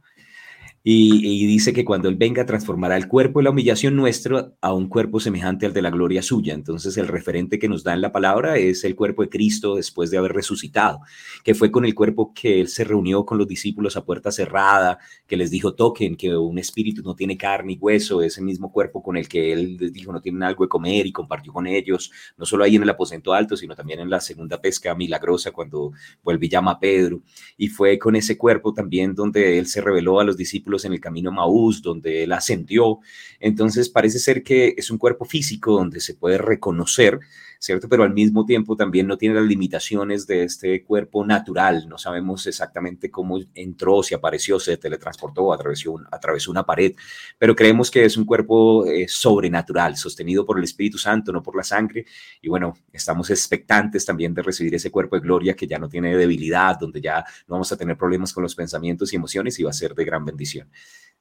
Y, 0.85 1.47
dice 1.47 1.73
que 1.73 1.85
cuando 1.85 2.09
Él 2.09 2.17
venga 2.17 2.45
transformará 2.45 2.97
el 2.97 3.07
cuerpo 3.07 3.39
de 3.39 3.45
la 3.45 3.51
humillación 3.51 3.95
nuestro 3.95 4.57
a 4.61 4.75
un 4.75 4.89
cuerpo 4.89 5.21
semejante 5.21 5.65
al 5.65 5.73
de 5.73 5.81
la 5.81 5.91
gloria 5.91 6.23
suya. 6.23 6.55
Entonces 6.55 6.97
el 6.97 7.07
referente 7.07 7.61
que 7.61 7.69
nos 7.69 7.85
da 7.85 7.95
en 7.95 8.01
la 8.01 8.11
palabra 8.11 8.57
es 8.57 8.83
el 8.83 8.97
cuerpo 8.97 9.23
de 9.23 9.29
Cristo 9.29 9.77
después 9.77 10.11
de 10.11 10.19
haber 10.19 10.33
resucitado, 10.33 10.99
que 11.45 11.55
fue 11.55 11.71
con 11.71 11.85
el 11.85 11.95
cuerpo 11.95 12.33
que 12.35 12.61
Él 12.61 12.67
se 12.67 12.83
reunió 12.83 13.25
con 13.25 13.39
los 13.39 13.47
discípulos 13.47 13.97
a 13.97 14.05
puerta 14.05 14.33
cerrada, 14.33 14.99
que 15.29 15.37
les 15.37 15.53
dijo 15.53 15.75
toquen, 15.75 16.17
que 16.17 16.37
un 16.37 16.59
espíritu 16.59 17.03
no 17.03 17.15
tiene 17.15 17.37
carne 17.37 17.75
y 17.75 17.79
hueso, 17.79 18.21
ese 18.21 18.43
mismo 18.43 18.73
cuerpo 18.73 19.05
con 19.05 19.17
el 19.17 19.29
que 19.29 19.53
Él 19.53 19.77
dijo 19.93 20.13
no 20.13 20.21
tienen 20.21 20.43
algo 20.43 20.65
de 20.65 20.69
comer 20.69 21.07
y 21.07 21.13
compartió 21.13 21.53
con 21.53 21.69
ellos, 21.69 22.11
no 22.37 22.45
solo 22.45 22.65
ahí 22.65 22.75
en 22.75 22.83
el 22.83 22.91
aposento 22.91 23.33
alto, 23.33 23.57
sino 23.57 23.77
también 23.77 24.01
en 24.01 24.11
la 24.11 24.21
segunda 24.21 24.61
pesca 24.61 24.97
milagrosa 24.97 25.53
cuando 25.53 25.93
vuelve 26.25 26.47
y 26.47 26.49
llama 26.49 26.73
a 26.73 26.81
Pedro. 26.81 27.23
Y 27.57 27.69
fue 27.69 28.01
con 28.01 28.17
ese 28.17 28.37
cuerpo 28.37 28.75
también 28.75 29.15
donde 29.15 29.61
Él 29.61 29.67
se 29.69 29.81
reveló 29.81 30.19
a 30.19 30.25
los 30.25 30.37
discípulos 30.37 30.72
en 30.85 30.93
el 30.93 31.01
camino 31.01 31.31
Maús, 31.31 31.83
donde 31.83 32.25
él 32.25 32.33
ascendió. 32.33 33.01
Entonces 33.39 33.89
parece 33.89 34.19
ser 34.19 34.43
que 34.43 34.75
es 34.77 34.91
un 34.91 34.99
cuerpo 34.99 35.25
físico 35.25 35.73
donde 35.73 36.01
se 36.01 36.15
puede 36.15 36.39
reconocer 36.39 37.21
¿cierto? 37.63 37.89
Pero 37.89 38.03
al 38.03 38.13
mismo 38.13 38.45
tiempo 38.45 38.75
también 38.75 39.07
no 39.07 39.17
tiene 39.17 39.37
las 39.37 39.45
limitaciones 39.45 40.27
de 40.27 40.43
este 40.43 40.83
cuerpo 40.83 41.25
natural. 41.25 41.89
No 41.89 41.97
sabemos 41.97 42.45
exactamente 42.49 43.09
cómo 43.09 43.39
entró, 43.55 44.03
si 44.03 44.17
apareció, 44.17 44.59
se 44.59 44.77
teletransportó, 44.79 45.53
atravesó, 45.53 45.95
atravesó 46.11 46.51
una 46.51 46.67
pared, 46.67 46.95
pero 47.39 47.55
creemos 47.55 47.89
que 47.89 48.05
es 48.05 48.17
un 48.17 48.25
cuerpo 48.25 48.85
eh, 48.87 49.07
sobrenatural, 49.09 49.97
sostenido 49.97 50.45
por 50.45 50.59
el 50.59 50.65
Espíritu 50.65 50.99
Santo, 50.99 51.31
no 51.31 51.41
por 51.41 51.57
la 51.57 51.63
sangre. 51.63 52.05
Y 52.41 52.49
bueno, 52.49 52.75
estamos 52.93 53.31
expectantes 53.31 54.05
también 54.05 54.35
de 54.35 54.43
recibir 54.43 54.75
ese 54.75 54.91
cuerpo 54.91 55.15
de 55.15 55.23
gloria 55.23 55.55
que 55.55 55.69
ya 55.69 55.79
no 55.79 55.89
tiene 55.89 56.17
debilidad, 56.17 56.77
donde 56.81 57.01
ya 57.01 57.25
no 57.47 57.55
vamos 57.55 57.71
a 57.71 57.77
tener 57.77 57.97
problemas 57.97 58.33
con 58.33 58.43
los 58.43 58.57
pensamientos 58.57 59.13
y 59.13 59.17
emociones 59.17 59.57
y 59.61 59.63
va 59.63 59.71
a 59.71 59.73
ser 59.73 59.95
de 59.95 60.05
gran 60.05 60.25
bendición. 60.25 60.69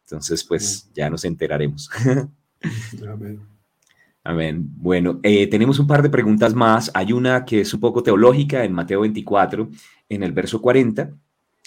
Entonces, 0.06 0.44
pues 0.44 0.90
ya 0.92 1.08
nos 1.08 1.24
enteraremos. 1.24 1.88
Amén. 3.08 3.61
Amén. 4.24 4.68
Bueno, 4.76 5.20
eh, 5.24 5.48
tenemos 5.48 5.80
un 5.80 5.88
par 5.88 6.04
de 6.04 6.10
preguntas 6.10 6.54
más. 6.54 6.92
Hay 6.94 7.12
una 7.12 7.44
que 7.44 7.62
es 7.62 7.74
un 7.74 7.80
poco 7.80 8.04
teológica 8.04 8.64
en 8.64 8.72
Mateo 8.72 9.02
24, 9.02 9.70
en 10.10 10.24
el 10.24 10.32
verso 10.32 10.62
40. 10.62 11.12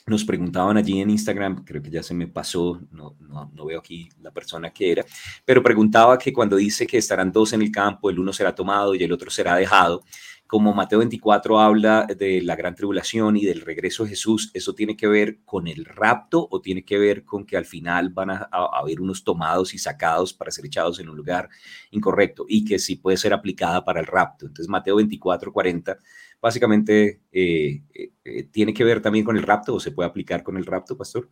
Nos 0.07 0.25
preguntaban 0.25 0.77
allí 0.77 1.01
en 1.01 1.11
Instagram, 1.11 1.65
creo 1.65 1.83
que 1.83 1.91
ya 1.91 2.03
se 2.03 2.13
me 2.15 2.29
pasó, 2.29 2.81
no, 2.93 3.17
no, 3.21 3.51
no 3.55 3.65
veo 3.65 3.79
aquí 3.81 4.09
la 4.21 4.31
persona 4.31 4.71
que 4.71 4.93
era, 4.93 5.05
pero 5.47 5.63
preguntaba 5.63 6.19
que 6.19 6.31
cuando 6.31 6.57
dice 6.57 6.87
que 6.87 6.99
estarán 6.99 7.33
dos 7.33 7.55
en 7.55 7.63
el 7.63 7.73
campo, 7.73 8.11
el 8.11 8.19
uno 8.19 8.31
será 8.31 8.55
tomado 8.55 8.95
y 8.95 9.03
el 9.03 9.11
otro 9.11 9.31
será 9.31 9.57
dejado, 9.57 10.05
como 10.47 10.75
Mateo 10.75 10.99
24 10.99 11.59
habla 11.59 12.07
de 12.07 12.43
la 12.43 12.55
gran 12.55 12.75
tribulación 12.75 13.37
y 13.37 13.45
del 13.45 13.63
regreso 13.63 14.05
de 14.05 14.11
Jesús, 14.11 14.51
¿eso 14.55 14.75
tiene 14.75 14.97
que 14.97 15.09
ver 15.09 15.39
con 15.45 15.67
el 15.67 15.85
rapto 15.85 16.47
o 16.51 16.61
tiene 16.61 16.85
que 16.85 16.99
ver 16.99 17.25
con 17.25 17.47
que 17.47 17.57
al 17.57 17.65
final 17.65 18.11
van 18.11 18.31
a, 18.31 18.49
haber 18.53 19.01
unos 19.01 19.25
tomados 19.25 19.75
y 19.75 19.79
sacados 19.79 20.35
para 20.35 20.51
ser 20.51 20.67
echados 20.67 21.01
en 21.01 21.09
un 21.09 21.17
lugar 21.17 21.49
incorrecto 21.91 22.45
y 22.49 22.65
que 22.65 22.79
sí 22.79 22.97
puede 22.97 23.17
ser 23.17 23.33
aplicada 23.33 23.85
para 23.85 24.01
el 24.01 24.07
rapto? 24.07 24.47
Entonces 24.47 24.69
Mateo 24.69 24.97
24, 24.97 25.53
40 25.53 25.99
básicamente 26.45 27.23
eh, 27.33 27.81
eh, 27.95 28.13
eh, 28.23 28.43
tiene 28.53 28.75
que 28.75 28.85
ver 28.85 29.01
también 29.01 29.25
con 29.25 29.35
el 29.35 29.43
rapto 29.43 29.75
o 29.75 29.81
se 29.81 29.93
puede 29.93 30.11
aplicar 30.11 30.43
con 30.43 30.59
el 30.59 30.67
rapto, 30.67 30.95
pastor. 30.95 31.31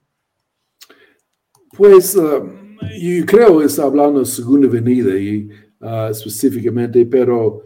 Pues 1.77 2.15
yo 2.15 3.27
creo 3.27 3.59
que 3.59 3.67
está 3.67 3.83
hablando 3.83 4.21
de 4.21 4.25
segunda 4.25 4.69
venida 4.69 5.15
y 5.19 5.51
uh, 5.81 6.11
específicamente, 6.11 7.05
pero 7.05 7.63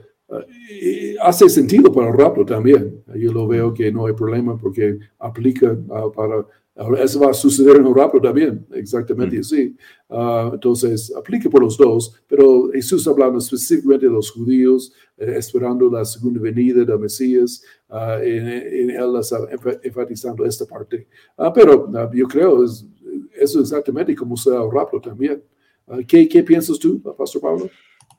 hace 1.23 1.49
sentido 1.49 1.93
para 1.93 2.09
el 2.09 2.17
rapto 2.17 2.45
también. 2.45 3.03
Yo 3.15 3.33
lo 3.33 3.47
veo 3.47 3.73
que 3.73 3.91
no 3.93 4.07
hay 4.07 4.12
problema 4.12 4.57
porque 4.57 4.99
aplica 5.19 5.77
ah, 5.91 6.07
para... 6.15 6.47
Eso 7.03 7.21
va 7.21 7.31
a 7.31 7.35
suceder 7.35 7.77
en 7.77 7.87
el 7.87 7.95
rapto 7.95 8.21
también, 8.21 8.67
exactamente 8.75 9.39
así. 9.39 9.75
Ah, 10.11 10.51
entonces, 10.53 11.11
aplica 11.17 11.49
por 11.49 11.62
los 11.62 11.79
dos, 11.79 12.21
pero 12.27 12.71
Jesús 12.71 13.09
hablando 13.09 13.39
específicamente 13.39 14.05
de 14.05 14.12
los 14.12 14.31
judíos, 14.31 14.93
eh, 15.17 15.37
esperando 15.39 15.91
la 15.91 16.05
segunda 16.05 16.39
venida 16.39 16.85
del 16.85 16.99
Mesías, 16.99 17.62
uh, 17.89 18.21
en, 18.23 18.91
él 18.91 19.17
está 19.19 19.39
enfatizando 19.83 20.45
esta 20.45 20.67
parte. 20.67 21.09
pero 21.55 21.91
yo 22.12 22.29
creo 22.29 22.62
es, 22.62 22.85
eso 23.41 23.61
exactamente 23.61 24.15
como 24.15 24.37
será 24.37 24.62
el 24.62 24.71
rapto 24.71 25.01
también. 25.01 25.43
¿qué, 26.07 26.29
¿Qué 26.29 26.43
piensas 26.43 26.79
tú, 26.79 27.01
Pastor 27.17 27.41
Pablo? 27.41 27.71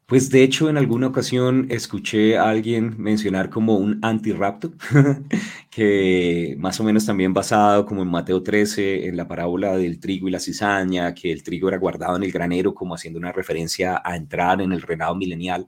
Pues 0.08 0.30
de 0.30 0.42
hecho, 0.42 0.70
en 0.70 0.78
alguna 0.78 1.08
ocasión 1.08 1.68
escuché 1.70 2.38
a 2.38 2.48
alguien 2.50 2.96
mencionar 2.98 3.50
como 3.50 3.76
un 3.76 4.00
antirrapto, 4.02 4.72
que 5.70 6.56
más 6.60 6.80
o 6.80 6.86
menos 6.86 7.06
también 7.06 7.34
basado 7.34 7.86
como 7.86 8.04
en 8.04 8.08
Mateo 8.08 8.42
13, 8.42 9.08
en 9.08 9.18
la 9.18 9.28
parábola 9.28 9.76
del 9.76 10.00
trigo 10.00 10.30
y 10.30 10.32
la 10.32 10.40
cizaña, 10.40 11.14
que 11.14 11.30
el 11.30 11.44
trigo 11.44 11.68
era 11.68 11.78
guardado 11.78 12.16
en 12.16 12.24
el 12.24 12.32
granero 12.32 12.74
como 12.74 12.96
haciendo 12.96 13.20
una 13.20 13.34
referencia 13.34 14.02
a 14.02 14.16
entrar 14.16 14.62
en 14.62 14.72
el 14.72 14.82
reinado 14.82 15.14
milenial. 15.14 15.68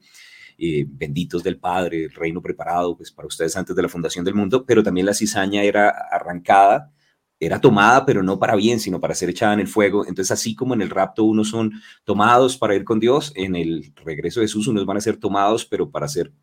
Eh, 0.57 0.85
benditos 0.87 1.43
del 1.43 1.57
Padre, 1.59 2.05
el 2.05 2.11
reino 2.13 2.41
preparado 2.41 2.95
pues, 2.95 3.11
para 3.11 3.27
ustedes 3.27 3.57
antes 3.57 3.75
de 3.75 3.81
la 3.81 3.89
fundación 3.89 4.23
del 4.23 4.35
mundo, 4.35 4.65
pero 4.65 4.83
también 4.83 5.05
la 5.05 5.13
cizaña 5.13 5.63
era 5.63 5.89
arrancada 5.89 6.93
era 7.39 7.61
tomada, 7.61 8.05
pero 8.05 8.21
no 8.21 8.37
para 8.37 8.55
bien, 8.55 8.79
sino 8.79 8.99
para 8.99 9.15
ser 9.15 9.29
echada 9.29 9.53
en 9.53 9.61
el 9.61 9.67
fuego. 9.67 10.05
Entonces, 10.05 10.31
así 10.31 10.55
como 10.55 10.73
en 10.73 10.81
el 10.81 10.89
rapto 10.89 11.23
unos 11.23 11.49
son 11.49 11.71
tomados 12.03 12.57
para 12.57 12.75
ir 12.75 12.83
con 12.83 12.99
Dios, 12.99 13.31
en 13.35 13.55
el 13.55 13.93
regreso 14.03 14.39
de 14.39 14.47
Jesús 14.47 14.67
unos 14.67 14.85
van 14.85 14.97
a 14.97 15.01
ser 15.01 15.17
tomados, 15.17 15.65
pero 15.65 15.89
para 15.89 16.07
ser 16.07 16.33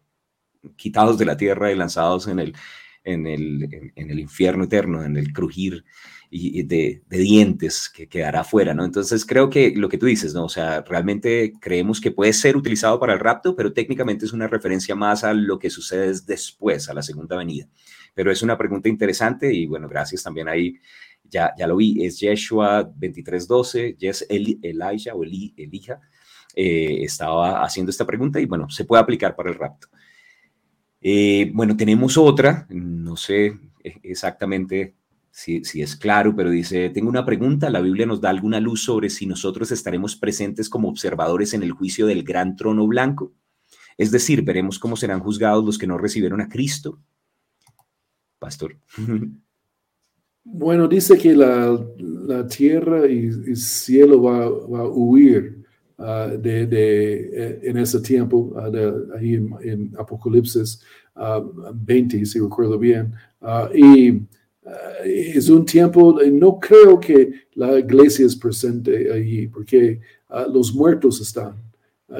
quitados 0.76 1.18
de 1.18 1.26
la 1.26 1.36
tierra 1.36 1.70
y 1.70 1.76
lanzados 1.76 2.26
en 2.28 2.38
el, 2.38 2.54
en 3.04 3.26
el, 3.26 3.92
en, 3.94 4.10
el 4.10 4.18
infierno 4.18 4.64
eterno, 4.64 5.04
en 5.04 5.16
el 5.16 5.32
crujir 5.32 5.84
y, 6.30 6.62
de, 6.64 7.02
de, 7.06 7.18
dientes 7.18 7.88
que 7.88 8.08
quedará 8.08 8.42
fuera, 8.42 8.74
¿no? 8.74 8.84
Entonces 8.84 9.24
creo 9.24 9.48
que 9.48 9.74
lo 9.76 9.88
que 9.88 9.98
tú 9.98 10.06
dices, 10.06 10.34
¿no? 10.34 10.46
O 10.46 10.48
sea, 10.48 10.82
realmente 10.82 11.52
creemos 11.60 12.00
que 12.00 12.10
puede 12.10 12.32
ser 12.32 12.56
utilizado 12.56 12.98
para 12.98 13.12
el 13.12 13.20
rapto, 13.20 13.54
pero 13.54 13.72
técnicamente 13.72 14.24
es 14.24 14.32
una 14.32 14.48
referencia 14.48 14.96
más 14.96 15.22
a 15.22 15.34
lo 15.34 15.58
que 15.58 15.70
sucede 15.70 16.12
después, 16.26 16.88
a 16.88 16.94
la 16.94 17.02
segunda 17.02 17.36
venida 17.36 17.68
pero 18.16 18.32
es 18.32 18.40
una 18.40 18.56
pregunta 18.56 18.88
interesante 18.88 19.52
y 19.52 19.66
bueno, 19.66 19.86
gracias 19.90 20.22
también 20.22 20.48
ahí. 20.48 20.74
Ya, 21.22 21.52
ya 21.58 21.66
lo 21.66 21.76
vi, 21.76 22.02
es 22.02 22.18
Yeshua 22.18 22.82
2312, 22.82 23.96
Yes 23.98 24.24
Eli, 24.30 24.58
Elijah 24.62 25.14
o 25.14 25.22
Eli, 25.22 25.52
Elija, 25.54 26.00
eh, 26.54 27.02
estaba 27.02 27.62
haciendo 27.62 27.90
esta 27.90 28.06
pregunta 28.06 28.40
y 28.40 28.46
bueno, 28.46 28.70
se 28.70 28.86
puede 28.86 29.02
aplicar 29.02 29.36
para 29.36 29.50
el 29.50 29.56
rapto. 29.56 29.88
Eh, 30.98 31.50
bueno, 31.52 31.76
tenemos 31.76 32.16
otra, 32.16 32.66
no 32.70 33.16
sé 33.18 33.54
exactamente 34.02 34.94
si, 35.30 35.62
si, 35.64 35.82
es 35.82 35.94
claro, 35.94 36.34
pero 36.34 36.48
dice, 36.48 36.88
tengo 36.88 37.10
una 37.10 37.26
pregunta, 37.26 37.68
la 37.68 37.82
Biblia 37.82 38.06
nos 38.06 38.22
da 38.22 38.30
alguna 38.30 38.60
luz 38.60 38.82
sobre 38.82 39.10
si 39.10 39.26
nosotros 39.26 39.70
estaremos 39.72 40.16
presentes 40.16 40.70
como 40.70 40.88
observadores 40.88 41.52
en 41.52 41.62
el 41.62 41.72
juicio 41.72 42.06
del 42.06 42.22
gran 42.22 42.56
trono 42.56 42.86
blanco. 42.86 43.34
Es 43.98 44.10
decir, 44.10 44.40
veremos 44.40 44.78
cómo 44.78 44.96
serán 44.96 45.20
juzgados 45.20 45.62
los 45.66 45.76
que 45.76 45.86
no 45.86 45.98
recibieron 45.98 46.40
a 46.40 46.48
Cristo. 46.48 47.02
Pastor. 48.38 48.76
Bueno, 50.48 50.86
dice 50.86 51.18
que 51.18 51.34
la, 51.34 51.84
la 51.98 52.46
tierra 52.46 53.06
y 53.08 53.26
el 53.26 53.56
cielo 53.56 54.22
va, 54.22 54.44
a 54.44 54.88
huir 54.88 55.64
uh, 55.98 56.38
de, 56.38 56.66
de, 56.66 57.30
eh, 57.32 57.60
en 57.64 57.76
ese 57.78 58.00
tiempo, 58.00 58.54
de, 58.70 58.94
ahí 59.18 59.34
en, 59.34 59.92
Apocalipsis 59.98 60.80
uh, 61.16 61.72
20, 61.74 62.24
si 62.24 62.38
recuerdo 62.38 62.78
bien. 62.78 63.12
y 63.74 64.22
es 65.04 65.48
un 65.48 65.64
tiempo, 65.64 66.16
no 66.32 66.60
creo 66.60 67.00
que 67.00 67.48
la 67.54 67.78
iglesia 67.78 68.26
es 68.26 68.36
presente 68.36 69.12
allí, 69.12 69.48
porque 69.48 70.00
los 70.52 70.72
muertos 70.74 71.20
están. 71.20 71.54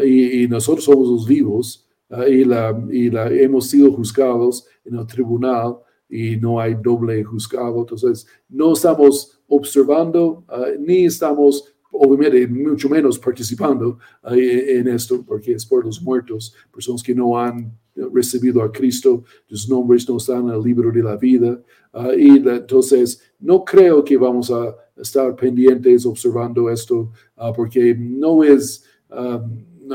Y, 0.05 0.43
y, 0.43 0.49
nosotros 0.49 0.85
somos 0.85 1.09
los 1.09 1.27
vivos 1.27 1.89
y, 2.29 2.45
la, 2.45 2.77
y 2.91 3.11
la, 3.11 3.29
hemos 3.29 3.69
sido 3.69 3.93
juzgados 3.93 4.67
en 4.85 4.97
el 4.97 5.07
tribunal 5.07 5.77
y 6.09 6.37
no 6.37 6.61
hay 6.61 6.75
doble 6.75 7.23
juzgado. 7.25 7.81
Entonces, 7.81 8.27
no 8.49 8.73
estamos 8.73 9.41
observando 9.49 10.45
uh, 10.49 10.81
ni 10.81 11.07
estamos, 11.07 11.75
obviamente, 11.91 12.47
mucho 12.47 12.89
menos 12.89 13.19
participando 13.19 13.99
uh, 14.23 14.33
en 14.33 14.89
esto, 14.89 15.25
porque 15.25 15.53
es 15.53 15.67
por 15.67 15.85
los 15.85 16.01
muertos, 16.01 16.55
personas 16.73 17.03
que 17.03 17.15
no 17.15 17.39
han 17.39 17.77
recibido 18.13 18.63
a 18.63 18.71
Cristo, 18.71 19.25
sus 19.49 19.69
nombres 19.69 20.09
no 20.09 20.19
están 20.19 20.49
en 20.49 20.55
el 20.55 20.63
libro 20.63 20.91
de 20.93 21.03
la 21.03 21.17
vida. 21.17 21.61
Uh, 21.93 22.13
y 22.17 22.37
entonces, 22.37 23.23
no 23.41 23.65
creo 23.65 24.05
que 24.05 24.17
vamos 24.17 24.51
a 24.51 24.77
estar 24.97 25.35
pendientes 25.35 26.07
observando 26.07 26.71
esto, 26.71 27.13
porque 27.55 27.95
no 27.95 28.43
es... 28.45 28.85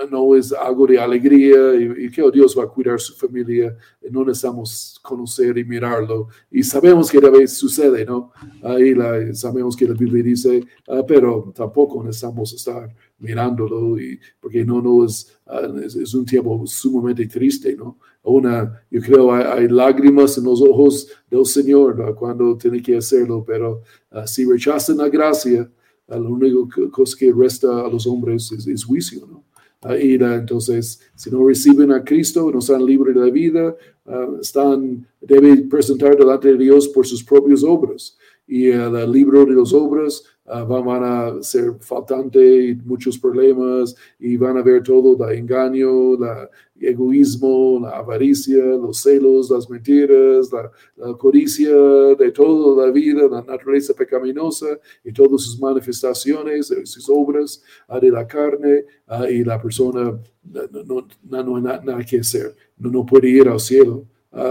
no, 0.10 0.36
es 0.36 0.52
algo 0.54 0.88
de 0.88 1.00
alegría 1.00 1.76
y, 1.76 2.10
que 2.10 2.22
oh, 2.22 2.32
Dios 2.32 2.58
va 2.58 2.64
a 2.64 2.68
cuidar 2.68 3.00
su 3.00 3.14
familia. 3.16 3.76
Y 4.02 4.12
no 4.12 4.24
necesitamos 4.24 5.00
conocer 5.02 5.58
y 5.58 5.64
mirarlo. 5.64 6.28
Y 6.50 6.64
sabemos 6.64 7.12
que 7.12 7.18
a 7.18 7.30
veces 7.30 7.58
sucede, 7.58 8.06
¿no? 8.06 8.32
Ahí 8.64 8.94
la, 8.94 9.34
sabemos 9.34 9.76
que 9.76 9.88
la 9.88 9.94
Biblia 9.94 10.24
dice, 10.24 10.64
ah, 10.88 11.04
pero 11.08 11.52
tampoco 11.56 12.04
necesitamos 12.04 12.54
estar 12.54 12.94
mirándolo 13.20 14.00
y, 14.00 14.20
porque 14.40 14.64
no, 14.64 14.82
no 14.82 15.06
es, 15.06 15.38
ah, 15.48 15.70
es, 15.84 16.14
un 16.14 16.26
tiempo 16.26 16.66
sumamente 16.66 17.28
triste, 17.28 17.76
¿no? 17.76 17.98
Una, 18.24 18.84
yo 18.90 19.02
creo 19.02 19.34
hay, 19.34 19.44
hay 19.44 19.68
lágrimas 19.68 20.38
en 20.38 20.44
los 20.44 20.62
ojos 20.62 21.08
del 21.30 21.46
Señor 21.46 22.16
cuando 22.16 22.56
tiene 22.56 22.82
que 22.82 22.98
hacerlo, 22.98 23.44
pero 23.46 23.82
ah, 24.12 24.28
si 24.28 24.46
rechazan 24.46 24.98
la 24.98 25.10
gracia, 25.10 25.70
lo 26.08 26.30
único 26.30 26.68
cosa 26.92 27.18
que 27.18 27.32
resta 27.32 27.86
a 27.86 27.88
los 27.88 28.06
hombres 28.06 28.52
es, 28.52 28.68
es 28.68 28.84
juicio, 28.84 29.26
¿no? 29.28 29.44
Entonces, 29.84 31.02
si 31.16 31.32
no 31.32 31.48
reciben 31.48 31.92
a 31.92 32.04
Cristo, 32.04 32.52
no 32.52 32.60
están 32.60 32.86
libres 32.86 33.16
de 33.16 33.22
la 33.22 33.32
vida, 33.32 33.76
ah, 34.06 34.28
están, 34.40 35.08
deben 35.20 35.68
presentar 35.70 36.16
delante 36.16 36.50
de 36.50 36.58
Dios 36.58 36.88
por 36.88 37.08
sus 37.08 37.24
propias 37.24 37.64
obras. 37.64 38.18
Y 38.52 38.68
el 38.68 39.10
libro 39.10 39.46
de 39.46 39.54
las 39.54 39.72
obras 39.74 40.26
uh, 40.46 40.66
van 40.66 41.04
a 41.06 41.42
ser 41.42 41.74
faltante 41.80 42.66
y 42.66 42.76
muchos 42.76 43.18
problemas 43.18 43.96
y 44.20 44.36
van 44.36 44.58
a 44.58 44.62
ver 44.62 44.84
todo 44.84 45.16
el 45.26 45.38
engaño, 45.38 46.16
el 46.16 46.50
egoísmo, 46.82 47.80
la 47.82 47.92
avaricia, 47.92 48.62
los 48.62 48.98
celos, 48.98 49.50
las 49.50 49.70
mentiras, 49.70 50.52
la, 50.52 50.70
codicia 51.18 51.74
de 52.20 52.30
toda 52.32 52.86
la 52.88 52.92
vida, 52.92 53.26
la 53.32 53.42
naturaleza 53.42 53.94
pecaminosa 53.94 54.68
y 55.06 55.14
todas 55.14 55.44
sus 55.44 55.58
manifestaciones, 55.58 56.74
sus 56.84 57.10
obras 57.10 57.64
uh, 57.88 58.02
de 58.02 58.12
la 58.12 58.28
carne 58.28 58.84
uh, 59.08 59.24
y 59.32 59.46
la 59.46 59.62
persona 59.62 60.20
no, 60.44 61.08
no, 61.24 61.56
hay 61.56 61.64
nada 61.64 62.04
que 62.04 62.20
hacer, 62.20 62.54
no, 62.78 62.92
no 62.92 63.06
puede 63.06 63.30
ir 63.30 63.48
al 63.48 63.62
cielo 63.62 64.06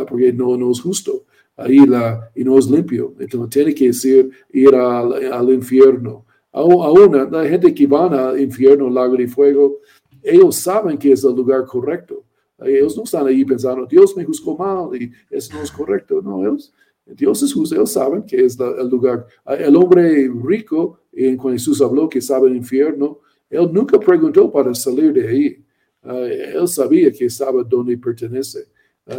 porque 0.08 0.32
no, 0.32 0.56
no 0.56 0.70
es 0.70 0.80
justo 0.80 1.24
ahí 1.60 1.86
la, 1.86 2.30
y 2.34 2.44
no 2.44 2.58
es 2.58 2.68
limpio. 2.68 3.14
Entonces 3.18 3.50
tiene 3.50 3.74
que 3.74 3.86
decir 3.88 4.30
ir 4.52 4.74
al, 4.74 5.32
al 5.32 5.50
infierno. 5.50 6.24
Aún 6.52 7.30
la 7.30 7.44
gente 7.44 7.72
que 7.72 7.86
van 7.86 8.12
al 8.12 8.40
infierno, 8.40 8.90
lago 8.90 9.16
de 9.16 9.28
fuego, 9.28 9.78
ellos 10.22 10.56
saben 10.56 10.98
que 10.98 11.12
es 11.12 11.24
el 11.24 11.34
lugar 11.34 11.64
correcto. 11.64 12.24
Ellos 12.58 12.96
no 12.96 13.04
están 13.04 13.26
ahí 13.26 13.44
pensando, 13.44 13.86
Dios 13.86 14.14
me 14.16 14.24
juzgó 14.24 14.56
mal 14.56 14.94
y 15.00 15.10
eso 15.30 15.54
no 15.54 15.62
es 15.62 15.70
correcto. 15.70 16.20
No, 16.20 16.40
ellos, 16.40 16.72
Dios 17.06 17.42
es 17.42 17.54
justo, 17.54 17.74
ellos 17.74 17.92
saben 17.92 18.24
que 18.24 18.44
es 18.44 18.58
el 18.58 18.88
lugar. 18.88 19.26
El 19.46 19.76
hombre 19.76 20.30
rico, 20.44 21.00
en 21.12 21.36
cuando 21.36 21.58
Jesús 21.58 21.80
habló 21.80 22.08
que 22.08 22.18
estaba 22.18 22.46
en 22.46 22.52
el 22.52 22.58
infierno, 22.58 23.20
él 23.48 23.70
nunca 23.72 23.98
preguntó 23.98 24.50
para 24.50 24.74
salir 24.74 25.12
de 25.12 25.28
ahí. 25.28 25.64
él 26.02 26.68
sabía 26.68 27.10
que 27.10 27.26
estaba 27.26 27.62
donde 27.62 27.96
pertenece 27.96 28.66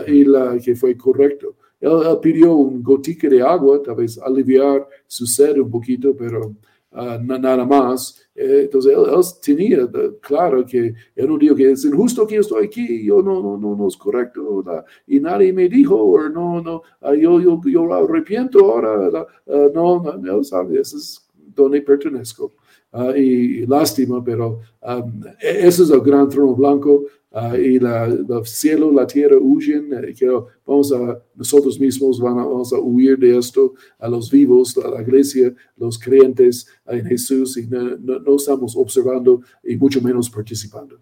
y 0.08 0.24
la, 0.24 0.58
que 0.60 0.76
fue 0.76 0.96
correcto. 0.96 1.56
Él, 1.82 1.92
pidió 2.22 2.56
un 2.56 2.84
gotique 2.84 3.28
de 3.28 3.42
agua, 3.42 3.82
tal 3.84 3.96
vez 3.96 4.18
aliviar 4.20 4.88
su 5.08 5.26
sed 5.26 5.58
un 5.58 5.70
poquito, 5.70 6.16
pero 6.16 6.56
uh, 6.92 7.22
nada 7.24 7.66
más. 7.66 8.22
Eh, 8.36 8.62
entonces 8.64 8.94
él, 8.96 9.26
tenía 9.42 9.90
claro 10.22 10.64
que 10.66 10.94
él 11.16 11.28
no 11.28 11.38
dijo 11.38 11.56
que 11.56 11.72
es 11.72 11.84
injusto 11.84 12.26
que 12.28 12.36
yo 12.36 12.42
estoy 12.42 12.68
aquí, 12.68 13.04
yo 13.04 13.22
no, 13.22 13.42
no, 13.42 13.58
no, 13.58 13.76
no 13.76 13.88
es 13.88 13.98
correcto, 13.98 14.64
y 15.08 15.20
nadie 15.20 15.52
me 15.52 15.68
dijo, 15.68 15.96
o 15.96 16.30
no, 16.30 16.62
no, 16.62 16.84
uh, 17.02 17.14
yo, 17.14 17.42
yo, 17.42 17.60
yo 17.66 17.94
arrepiento 17.94 18.60
ahora, 18.72 19.28
uh, 19.46 19.72
no, 19.74 20.04
no, 20.20 20.38
él 20.38 20.46
sabe, 20.46 20.80
eso 20.80 20.98
es 20.98 21.28
donde 21.56 21.82
pertenezco. 21.82 22.54
y, 23.16 23.66
lástima, 23.66 24.24
pero 24.24 24.60
um, 24.82 25.22
ese 25.40 25.84
es 25.84 25.90
el 25.90 26.02
gran 26.02 26.30
trono 26.30 26.54
blanco. 26.56 27.06
Uh, 27.34 27.56
y 27.56 27.80
la, 27.80 28.08
el 28.08 28.46
cielo, 28.46 28.92
la 28.92 29.08
tierra 29.08 29.38
huyen, 29.40 29.90
eh, 29.94 30.14
que 30.14 30.28
vamos 30.66 30.92
a, 30.92 31.18
nosotros 31.34 31.80
mismos 31.80 32.20
vamos 32.20 32.74
a 32.74 32.78
huir 32.78 33.18
de 33.18 33.38
esto, 33.38 33.74
a 34.00 34.10
los 34.10 34.30
vivos, 34.30 34.78
a 34.78 34.90
la 34.90 35.02
iglesia, 35.02 35.54
los 35.78 35.98
creyentes 35.98 36.68
en 36.86 37.06
Jesús, 37.06 37.56
y 37.56 37.68
no, 37.68 37.96
no, 37.98 38.36
estamos 38.36 38.76
observando 38.76 39.42
y 39.64 39.78
mucho 39.78 40.02
menos 40.02 40.30
participando. 40.30 41.00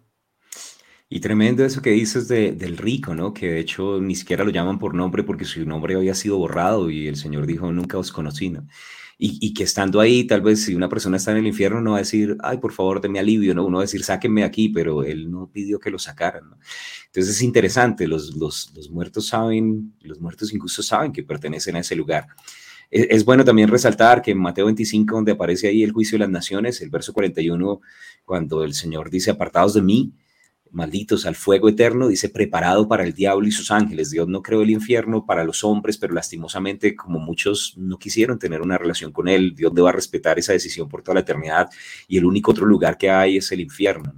Y 1.10 1.20
tremendo 1.20 1.66
eso 1.66 1.82
que 1.82 1.90
dices 1.90 2.28
de, 2.28 2.52
del 2.52 2.78
rico, 2.78 3.16
¿no? 3.16 3.34
Que 3.34 3.54
de 3.54 3.60
hecho 3.62 4.00
ni 4.00 4.14
siquiera 4.14 4.44
lo 4.44 4.52
llaman 4.52 4.78
por 4.78 4.94
nombre 4.94 5.24
porque 5.24 5.46
su 5.46 5.66
nombre 5.66 5.96
había 5.96 6.14
sido 6.14 6.38
borrado 6.38 6.92
y 6.92 7.08
el 7.08 7.16
Señor 7.16 7.48
dijo, 7.48 7.72
nunca 7.72 7.98
os 7.98 8.12
conocí, 8.12 8.52
¿no? 8.52 8.68
Y, 9.22 9.54
que 9.54 9.64
estando 9.64 10.00
ahí, 10.00 10.24
tal 10.24 10.40
vez 10.40 10.64
si 10.64 10.76
una 10.76 10.88
persona 10.88 11.18
está 11.18 11.32
en 11.32 11.40
el 11.40 11.48
infierno, 11.48 11.82
no 11.82 11.92
va 11.92 11.98
a 11.98 12.00
decir, 12.00 12.38
ay, 12.42 12.58
por 12.58 12.72
favor, 12.72 13.08
me 13.10 13.20
alivio, 13.20 13.54
no, 13.54 13.66
uno 13.66 13.80
va 13.80 13.84
a 13.84 13.86
decir, 13.86 14.02
sáquenme 14.02 14.46
aquí, 14.46 14.70
pero 14.70 15.04
él 15.04 15.30
no 15.30 15.50
pidió 15.52 15.78
que 15.78 15.90
lo 15.92 16.00
sacaran. 16.00 16.50
¿no? 16.50 16.58
Entonces 17.08 17.36
es 17.36 17.42
interesante, 17.42 18.08
los, 18.08 18.38
los, 18.38 18.72
los, 18.74 18.90
muertos 18.90 19.28
saben, 19.28 19.94
los 20.00 20.22
muertos 20.22 20.54
incluso 20.54 20.82
saben 20.82 21.12
que 21.12 21.24
pertenecen 21.24 21.76
a 21.76 21.80
ese 21.80 21.98
lugar. 21.98 22.28
Es, 22.90 23.08
es 23.10 23.26
bueno 23.26 23.44
también 23.44 23.68
resaltar 23.68 24.22
que 24.22 24.32
en 24.32 24.38
Mateo 24.38 24.68
25, 24.68 25.14
donde 25.14 25.34
aparece 25.34 25.68
ahí 25.68 25.84
el 25.84 25.92
juicio 25.92 26.18
de 26.18 26.20
las 26.20 26.30
naciones, 26.30 26.82
el 26.82 26.90
verso 26.90 27.12
41, 27.12 27.82
cuando 28.24 28.64
el 28.64 28.74
Señor 28.74 29.10
dice, 29.10 29.32
apartados 29.32 29.74
de 29.74 29.82
mí, 29.82 30.14
malditos 30.72 31.26
al 31.26 31.36
fuego 31.36 31.70
eterno, 31.70 32.08
dice, 32.08 32.30
preparado 32.30 32.88
para 32.88 33.04
el 33.04 33.14
diablo 33.14 33.48
y 33.48 33.52
sus 33.52 33.72
ángeles. 33.72 34.12
Dios 34.12 34.28
no 34.28 34.42
creó 34.42 34.62
el 34.62 34.70
infierno 34.70 35.26
para 35.26 35.44
los 35.44 35.64
hombres, 35.64 35.98
pero 35.98 36.14
lastimosamente, 36.14 36.96
como 36.96 37.20
muchos 37.20 37.76
no 37.78 37.98
quisieron 37.98 38.40
tener 38.40 38.62
una 38.62 38.78
relación 38.78 39.12
con 39.12 39.28
Él, 39.28 39.56
Dios 39.56 39.74
debe 39.74 39.92
respetar 39.92 40.40
esa 40.40 40.54
decisión 40.54 40.88
por 40.88 41.02
toda 41.02 41.16
la 41.16 41.22
eternidad 41.22 41.70
y 42.08 42.18
el 42.18 42.26
único 42.26 42.52
otro 42.52 42.66
lugar 42.66 42.98
que 42.98 43.10
hay 43.10 43.38
es 43.38 43.52
el 43.52 43.62
infierno. 43.62 44.14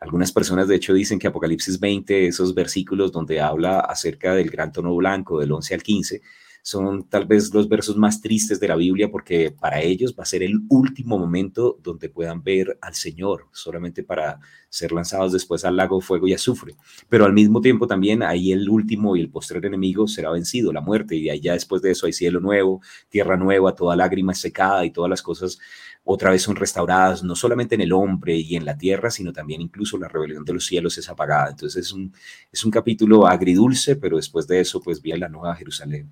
Algunas 0.00 0.32
personas, 0.32 0.68
de 0.68 0.76
hecho, 0.76 0.92
dicen 0.92 1.18
que 1.18 1.26
Apocalipsis 1.26 1.80
20, 1.80 2.26
esos 2.26 2.54
versículos 2.54 3.12
donde 3.12 3.40
habla 3.40 3.80
acerca 3.80 4.34
del 4.34 4.50
gran 4.50 4.72
tono 4.72 4.94
blanco, 4.94 5.40
del 5.40 5.52
11 5.52 5.74
al 5.74 5.82
15, 5.82 6.22
son 6.66 7.08
tal 7.08 7.26
vez 7.26 7.54
los 7.54 7.68
versos 7.68 7.96
más 7.96 8.20
tristes 8.20 8.58
de 8.58 8.66
la 8.66 8.74
Biblia 8.74 9.08
porque 9.08 9.52
para 9.52 9.80
ellos 9.80 10.16
va 10.18 10.24
a 10.24 10.26
ser 10.26 10.42
el 10.42 10.62
último 10.68 11.16
momento 11.16 11.78
donde 11.80 12.08
puedan 12.08 12.42
ver 12.42 12.76
al 12.80 12.96
Señor, 12.96 13.46
solamente 13.52 14.02
para 14.02 14.40
ser 14.68 14.90
lanzados 14.90 15.32
después 15.32 15.64
al 15.64 15.76
lago 15.76 16.00
fuego 16.00 16.26
y 16.26 16.32
azufre. 16.32 16.74
Pero 17.08 17.24
al 17.24 17.32
mismo 17.32 17.60
tiempo 17.60 17.86
también 17.86 18.24
ahí 18.24 18.50
el 18.50 18.68
último 18.68 19.14
y 19.14 19.20
el 19.20 19.30
postrer 19.30 19.64
enemigo 19.64 20.08
será 20.08 20.32
vencido, 20.32 20.72
la 20.72 20.80
muerte, 20.80 21.14
y 21.14 21.30
allá 21.30 21.52
después 21.52 21.82
de 21.82 21.92
eso 21.92 22.06
hay 22.06 22.12
cielo 22.12 22.40
nuevo, 22.40 22.82
tierra 23.08 23.36
nueva, 23.36 23.76
toda 23.76 23.94
lágrima 23.94 24.34
secada 24.34 24.84
y 24.84 24.90
todas 24.90 25.08
las 25.08 25.22
cosas 25.22 25.60
otra 26.02 26.32
vez 26.32 26.42
son 26.42 26.56
restauradas, 26.56 27.22
no 27.22 27.36
solamente 27.36 27.76
en 27.76 27.82
el 27.82 27.92
hombre 27.92 28.38
y 28.38 28.56
en 28.56 28.64
la 28.64 28.76
tierra, 28.76 29.12
sino 29.12 29.32
también 29.32 29.60
incluso 29.60 29.98
la 29.98 30.08
rebelión 30.08 30.44
de 30.44 30.54
los 30.54 30.66
cielos 30.66 30.98
es 30.98 31.08
apagada. 31.08 31.50
Entonces 31.50 31.86
es 31.86 31.92
un, 31.92 32.12
es 32.50 32.64
un 32.64 32.72
capítulo 32.72 33.28
agridulce, 33.28 33.94
pero 33.94 34.16
después 34.16 34.48
de 34.48 34.58
eso 34.58 34.80
pues 34.80 35.00
viene 35.00 35.20
la 35.20 35.28
nueva 35.28 35.54
Jerusalén. 35.54 36.10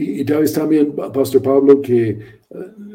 Y, 0.00 0.24
tal 0.24 0.42
vez 0.42 0.52
también, 0.52 0.94
Pastor 0.94 1.42
Pablo, 1.42 1.82
que 1.82 2.10
eh, 2.10 2.18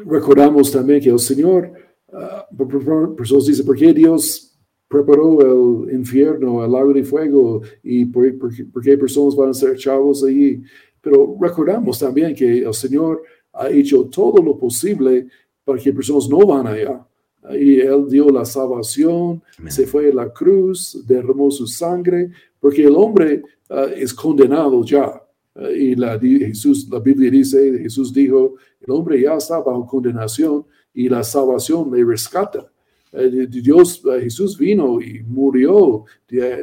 recordamos 0.06 0.72
también 0.72 1.02
que 1.02 1.10
el 1.10 1.18
Señor, 1.18 1.70
uh, 2.08 3.14
personas 3.14 3.44
dicen, 3.44 3.66
¿por 3.66 3.76
qué 3.76 3.92
Dios 3.92 4.56
preparó 4.88 5.84
el 5.86 5.94
infierno, 5.94 6.64
el 6.64 6.72
lago 6.72 6.94
de 6.94 7.04
fuego 7.04 7.60
y 7.82 8.06
por, 8.06 8.38
por, 8.38 8.82
qué 8.82 8.96
personas 8.96 9.36
van 9.36 9.50
a 9.50 9.54
ser 9.54 9.74
echados 9.74 10.24
allí. 10.24 10.62
Pero 11.02 11.36
recordamos 11.38 11.98
también 11.98 12.34
que 12.34 12.60
el 12.60 12.72
Señor 12.72 13.22
ha 13.52 13.68
hecho 13.68 14.04
todo 14.04 14.42
lo 14.42 14.56
posible 14.56 15.26
para 15.62 15.78
que 15.78 15.92
personas 15.92 16.26
no 16.26 16.38
van 16.46 16.68
allá. 16.68 17.06
Y 17.50 17.80
Él 17.80 18.08
dio 18.08 18.30
la 18.30 18.46
salvación, 18.46 19.42
se 19.68 19.86
fue 19.86 20.10
a 20.10 20.14
la 20.14 20.32
cruz, 20.32 21.04
derramó 21.06 21.50
su 21.50 21.66
sangre, 21.66 22.30
porque 22.58 22.84
el 22.84 22.96
hombre 22.96 23.42
ah, 23.68 23.88
es 23.94 24.14
condenado 24.14 24.82
ya. 24.82 25.20
Ah, 25.54 25.70
y 25.70 25.94
la, 25.94 26.18
Jesús, 26.18 26.88
la 26.90 26.98
Biblia 26.98 27.30
dice, 27.30 27.78
Jesús 27.78 28.12
dijo, 28.12 28.54
el 28.80 28.90
hombre 28.92 29.20
ya 29.22 29.34
está 29.34 29.60
bajo 29.60 29.86
condenación 29.86 30.66
y 30.92 31.08
la 31.08 31.22
salvación 31.22 31.90
le 31.92 32.04
rescata. 32.04 32.70
Eh, 33.12 33.46
Dios, 33.48 34.02
eh, 34.06 34.22
Jesús 34.22 34.58
vino 34.58 35.00
y 35.00 35.22
murió. 35.22 36.04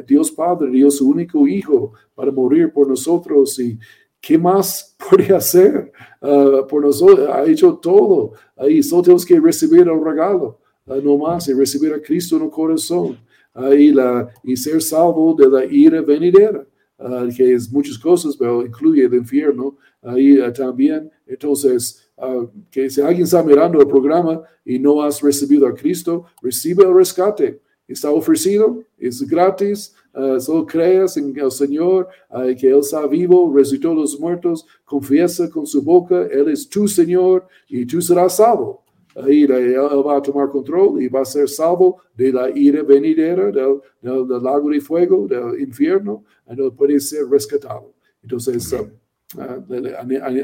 Dios 0.06 0.30
Padre 0.30 0.70
dio 0.70 0.90
su 0.90 1.08
único 1.08 1.46
hijo 1.48 1.92
para 2.14 2.30
morir 2.30 2.70
por 2.72 2.86
nosotros. 2.86 3.58
¿Y 3.58 3.78
qué 4.20 4.36
más 4.36 4.94
puede 5.10 5.34
hacer 5.34 5.90
uh, 6.20 6.66
por 6.66 6.82
nosotros? 6.82 7.28
Ha 7.30 7.46
hecho 7.46 7.74
todo. 7.74 8.32
Ahí 8.56 8.82
solo 8.82 9.02
tenemos 9.02 9.24
que 9.24 9.40
recibir 9.40 9.80
el 9.80 10.04
regalo, 10.04 10.58
uh, 10.86 10.96
no 10.96 11.16
más, 11.16 11.48
y 11.48 11.54
recibir 11.54 11.94
a 11.94 12.02
Cristo 12.02 12.36
en 12.36 12.42
el 12.44 12.50
corazón. 12.50 13.18
Ahí 13.54 13.90
la, 13.90 14.28
y 14.42 14.56
ser 14.56 14.82
salvo 14.82 15.34
de 15.34 15.48
la 15.48 15.64
ira 15.64 16.02
venidera. 16.02 16.66
Uh, 17.04 17.34
que 17.36 17.54
es 17.54 17.72
muchas 17.72 17.98
cosas, 17.98 18.36
pero 18.36 18.64
incluye 18.64 19.04
el 19.04 19.14
infierno 19.14 19.76
ahí 20.02 20.38
también. 20.52 21.10
Entonces, 21.26 22.02
Ah, 22.24 22.46
que 22.70 22.88
si 22.88 23.00
alguien 23.00 23.24
está 23.24 23.42
mirando 23.42 23.80
el 23.80 23.88
programa 23.88 24.42
y 24.64 24.78
no 24.78 25.02
has 25.02 25.20
recibido 25.20 25.66
a 25.66 25.74
Cristo, 25.74 26.26
recibe 26.40 26.84
el 26.84 26.94
rescate. 26.94 27.60
Está 27.88 28.10
ofrecido, 28.10 28.84
es 28.96 29.20
gratis, 29.22 29.92
uh, 30.14 30.38
solo 30.38 30.64
creas 30.64 31.16
en 31.16 31.36
el 31.36 31.50
Señor, 31.50 32.06
uh, 32.30 32.54
que 32.56 32.68
Él 32.68 32.78
está 32.78 33.04
vivo, 33.08 33.52
resucitó 33.52 33.90
a 33.90 33.94
los 33.94 34.18
muertos, 34.20 34.64
confiesa 34.84 35.50
con 35.50 35.66
su 35.66 35.82
boca, 35.82 36.28
Él 36.30 36.48
es 36.48 36.68
tu 36.68 36.86
Señor 36.86 37.48
y 37.68 37.84
tú 37.84 38.00
serás 38.00 38.36
salvo. 38.36 38.81
Ahí 39.16 39.42
Él 39.42 39.76
va 40.06 40.16
a 40.16 40.22
tomar 40.22 40.48
control 40.48 41.02
y 41.02 41.08
va 41.08 41.20
a 41.22 41.24
ser 41.24 41.48
salvo 41.48 42.00
de 42.14 42.32
la 42.32 42.50
ira 42.50 42.82
venidera, 42.82 43.46
del, 43.50 43.80
del, 44.00 44.42
lago 44.42 44.70
de 44.70 44.80
fuego, 44.80 45.26
del 45.26 45.60
infierno, 45.60 46.24
y 46.50 46.56
no 46.56 46.72
puede 46.72 46.98
ser 47.00 47.26
rescatado. 47.28 47.92
Entonces, 48.22 48.74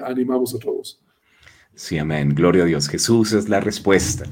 animamos 0.05 0.55
a 0.55 0.59
todos. 0.59 1.01
Sí, 1.75 1.97
amén. 1.97 2.35
Gloria 2.35 2.65
a 2.65 2.67
Dios. 2.67 2.89
Jesús 2.89 3.33
es 3.33 3.49
la 3.49 3.61
respuesta. 3.61 4.25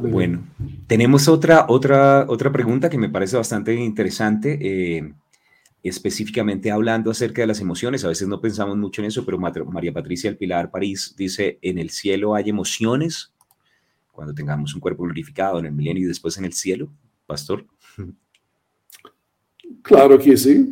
Bueno, 0.00 0.42
tenemos 0.86 1.28
otra, 1.28 1.66
otra, 1.68 2.24
otra 2.28 2.50
pregunta 2.50 2.88
que 2.88 2.96
me 2.96 3.10
parece 3.10 3.36
bastante 3.36 3.74
interesante, 3.74 4.58
eh, 4.60 5.12
específicamente 5.82 6.70
hablando 6.70 7.10
acerca 7.10 7.42
de 7.42 7.48
las 7.48 7.60
emociones. 7.60 8.04
A 8.04 8.08
veces 8.08 8.26
no 8.26 8.40
pensamos 8.40 8.76
mucho 8.78 9.02
en 9.02 9.08
eso, 9.08 9.24
pero 9.24 9.38
María 9.38 9.92
Patricia 9.92 10.30
del 10.30 10.38
Pilar 10.38 10.70
París 10.70 11.14
dice, 11.16 11.58
en 11.60 11.78
el 11.78 11.90
cielo 11.90 12.34
hay 12.34 12.48
emociones 12.48 13.31
cuando 14.12 14.34
tengamos 14.34 14.74
un 14.74 14.80
cuerpo 14.80 15.02
glorificado 15.02 15.58
en 15.58 15.66
el 15.66 15.72
milenio 15.72 16.04
y 16.04 16.06
después 16.06 16.36
en 16.38 16.44
el 16.44 16.52
cielo, 16.52 16.92
pastor. 17.26 17.66
Claro 19.82 20.18
que 20.18 20.36
sí, 20.36 20.70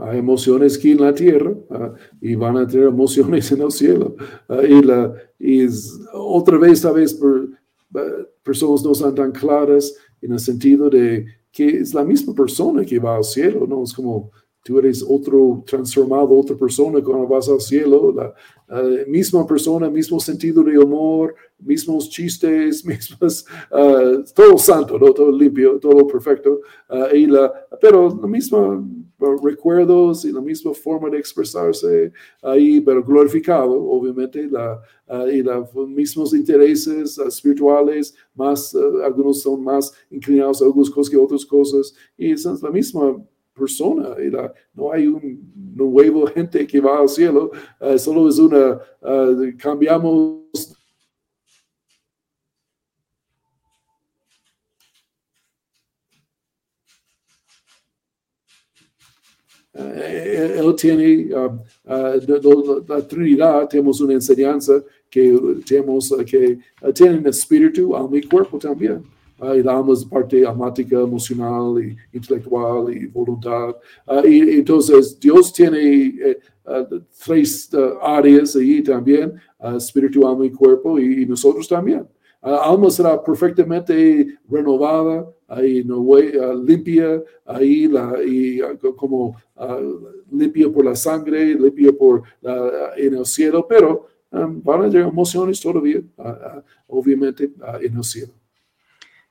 hay 0.00 0.18
emociones 0.18 0.76
aquí 0.76 0.90
en 0.90 1.00
la 1.00 1.14
tierra 1.14 1.54
ah, 1.70 1.94
y 2.20 2.34
van 2.34 2.56
a 2.58 2.66
tener 2.66 2.88
emociones 2.88 3.50
en 3.52 3.62
el 3.62 3.70
cielo. 3.70 4.16
Ah, 4.48 4.62
y, 4.62 4.82
la, 4.82 5.14
y 5.38 5.66
otra 6.12 6.58
vez, 6.58 6.82
tal 6.82 6.94
vez, 6.94 7.14
por, 7.14 7.48
personas 8.42 8.82
no 8.84 8.92
están 8.92 9.14
tan 9.14 9.32
claras 9.32 9.94
en 10.20 10.32
el 10.32 10.40
sentido 10.40 10.90
de 10.90 11.26
que 11.50 11.78
es 11.78 11.94
la 11.94 12.04
misma 12.04 12.34
persona 12.34 12.84
que 12.84 12.98
va 12.98 13.16
al 13.16 13.24
cielo, 13.24 13.66
¿no? 13.66 13.84
Es 13.84 13.92
como 13.94 14.30
tú 14.66 14.80
eres 14.80 15.04
otro 15.08 15.62
transformado, 15.64 16.36
otra 16.36 16.56
persona 16.56 17.00
cuando 17.00 17.28
vas 17.28 17.48
al 17.48 17.60
cielo, 17.60 18.12
la 18.12 18.34
misma 19.06 19.46
persona, 19.46 19.88
mismo 19.88 20.18
sentido 20.18 20.64
de 20.64 20.76
humor, 20.76 21.36
mismos 21.58 22.10
chistes, 22.10 22.84
mismos, 22.84 23.46
uh, 23.70 24.24
todo 24.34 24.58
santo, 24.58 24.98
todo 24.98 25.30
limpio, 25.30 25.78
todo 25.78 26.04
perfecto, 26.06 26.60
uh, 26.90 27.14
y 27.14 27.26
la, 27.26 27.52
pero 27.80 28.18
la 28.20 28.26
misma 28.26 28.84
recuerdos 29.42 30.26
y 30.26 30.32
la 30.32 30.42
misma 30.42 30.74
forma 30.74 31.08
de 31.08 31.18
expresarse 31.18 32.12
ahí, 32.42 32.80
pero 32.80 33.02
glorificado, 33.02 33.72
obviamente, 33.72 34.48
la, 34.48 34.82
uh, 35.08 35.28
y 35.28 35.42
los 35.42 35.72
mismos 35.88 36.34
intereses 36.34 37.16
espirituales, 37.18 38.14
más, 38.34 38.74
algunos 39.04 39.42
son 39.42 39.62
más 39.62 39.92
inclinados 40.10 40.60
a 40.60 40.64
algunas 40.64 40.90
cosas 40.90 41.10
que 41.10 41.16
otras 41.16 41.46
cosas, 41.46 41.94
y 42.18 42.32
es 42.32 42.44
la 42.44 42.70
misma 42.70 43.16
persona. 43.56 44.14
no 44.74 44.92
hay 44.92 45.06
un 45.06 45.52
nuevo 45.74 46.26
gente 46.26 46.66
que 46.66 46.80
va 46.80 46.98
al 46.98 47.08
cielo, 47.08 47.50
uh, 47.80 47.98
solo 47.98 48.28
es 48.28 48.38
una, 48.38 48.80
uh, 49.00 49.56
cambiamos. 49.58 50.42
Uh, 59.72 59.78
él 59.78 60.74
tiene 60.76 61.34
um, 61.34 61.60
la 62.88 63.06
Trinidad, 63.06 63.68
tenemos 63.68 64.00
una 64.00 64.14
enseñanza 64.14 64.82
que 65.10 65.38
tenemos 65.66 66.14
que 66.26 66.58
tiene 66.94 67.28
espíritu, 67.28 67.94
alma 67.94 68.16
y 68.16 68.22
cuerpo 68.22 68.58
también 68.58 69.15
y 69.38 69.62
la 69.62 69.76
alma 69.76 69.92
es 69.92 70.04
parte 70.04 70.46
almática, 70.46 71.00
emocional, 71.00 71.82
y 71.82 71.96
intelectual 72.16 72.92
y 72.94 73.06
voluntad. 73.06 73.76
Uh, 74.06 74.26
y, 74.26 74.58
entonces 74.58 75.18
Dios 75.20 75.52
tiene 75.52 75.78
eh, 75.78 76.38
uh, 76.64 77.00
tres 77.24 77.70
uh, 77.74 77.98
áreas 78.02 78.56
ahí 78.56 78.82
también, 78.82 79.34
espíritu, 79.76 80.26
alma 80.26 80.46
y 80.46 80.50
cuerpo, 80.50 80.98
y, 80.98 81.26
nosotros 81.26 81.68
también. 81.68 82.06
alma 82.40 82.90
será 82.90 83.22
perfectamente 83.22 84.38
renovada, 84.48 85.28
ahí 85.48 85.84
no, 85.84 86.02
limpia, 86.64 87.22
ahí 87.44 87.88
la, 87.88 88.14
y, 88.24 88.60
como 88.96 89.36
limpia 90.30 90.70
por 90.70 90.84
la 90.84 90.96
sangre, 90.96 91.54
limpia 91.54 91.92
por 91.92 92.22
en 92.96 93.14
el 93.14 93.26
cielo, 93.26 93.66
pero 93.68 94.06
um, 94.30 94.62
van 94.62 94.84
a 94.84 94.90
tener 94.90 95.06
emociones 95.06 95.60
todavía, 95.60 96.00
obviamente, 96.88 97.50
en 97.80 97.96
el 97.96 98.04
cielo. 98.04 98.32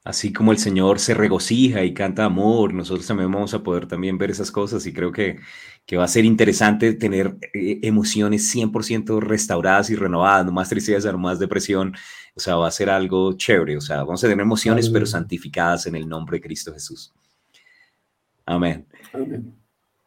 Así 0.05 0.31
como 0.31 0.51
el 0.51 0.59
Señor 0.59 0.99
se 0.99 1.15
regocija 1.15 1.83
y 1.83 1.91
canta 1.91 2.25
amor, 2.25 2.75
nosotros 2.75 3.07
también 3.07 3.31
vamos 3.31 3.55
a 3.55 3.63
poder 3.63 3.87
también 3.87 4.19
ver 4.19 4.29
esas 4.29 4.51
cosas 4.51 4.85
y 4.85 4.93
creo 4.93 5.11
que, 5.11 5.39
que 5.83 5.97
va 5.97 6.03
a 6.03 6.07
ser 6.07 6.25
interesante 6.25 6.93
tener 6.93 7.35
eh, 7.55 7.79
emociones 7.81 8.55
100% 8.55 9.19
restauradas 9.19 9.89
y 9.89 9.95
renovadas, 9.95 10.45
no 10.45 10.51
más 10.51 10.69
tristeza, 10.69 11.11
no 11.11 11.17
más 11.17 11.39
depresión, 11.39 11.95
o 12.35 12.39
sea, 12.39 12.55
va 12.55 12.67
a 12.67 12.71
ser 12.71 12.91
algo 12.91 13.33
chévere, 13.33 13.77
o 13.77 13.81
sea, 13.81 14.03
vamos 14.03 14.23
a 14.23 14.27
tener 14.27 14.43
emociones 14.43 14.91
pero 14.91 15.07
santificadas 15.07 15.87
en 15.87 15.95
el 15.95 16.07
nombre 16.07 16.37
de 16.37 16.41
Cristo 16.41 16.71
Jesús. 16.71 17.11
Amén. 18.45 18.85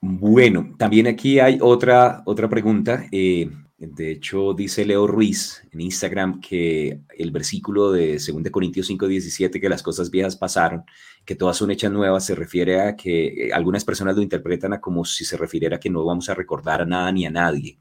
Bueno, 0.01 0.77
también 0.79 1.09
aquí 1.09 1.41
hay 1.41 1.59
otra, 1.61 2.23
otra 2.25 2.49
pregunta. 2.49 3.05
Eh, 3.11 3.51
de 3.79 4.11
hecho, 4.11 4.55
dice 4.55 4.85
Leo 4.85 5.07
Ruiz 5.07 5.63
en 5.71 5.81
Instagram 5.81 6.41
que 6.41 7.01
el 7.17 7.31
versículo 7.31 7.93
de 7.93 8.19
2 8.19 8.51
Corintios 8.51 8.89
5:17, 8.89 9.61
que 9.61 9.69
las 9.69 9.85
cosas 9.85 10.11
viejas 10.11 10.37
pasaron, 10.37 10.83
que 11.25 11.37
todas 11.37 11.57
son 11.57 11.71
hechas 11.71 11.93
nuevas, 11.93 12.27
se 12.27 12.35
refiere 12.35 12.81
a 12.81 12.97
que 12.97 13.47
eh, 13.47 13.53
algunas 13.53 13.85
personas 13.85 14.17
lo 14.17 14.23
interpretan 14.23 14.81
como 14.81 15.05
si 15.05 15.25
se 15.25 15.37
refiriera 15.37 15.77
a 15.77 15.81
que 15.81 15.91
no 15.91 16.05
vamos 16.05 16.29
a 16.29 16.35
recordar 16.35 16.83
a 16.83 16.87
nada 16.87 17.13
ni 17.13 17.25
a 17.25 17.31
nadie. 17.31 17.79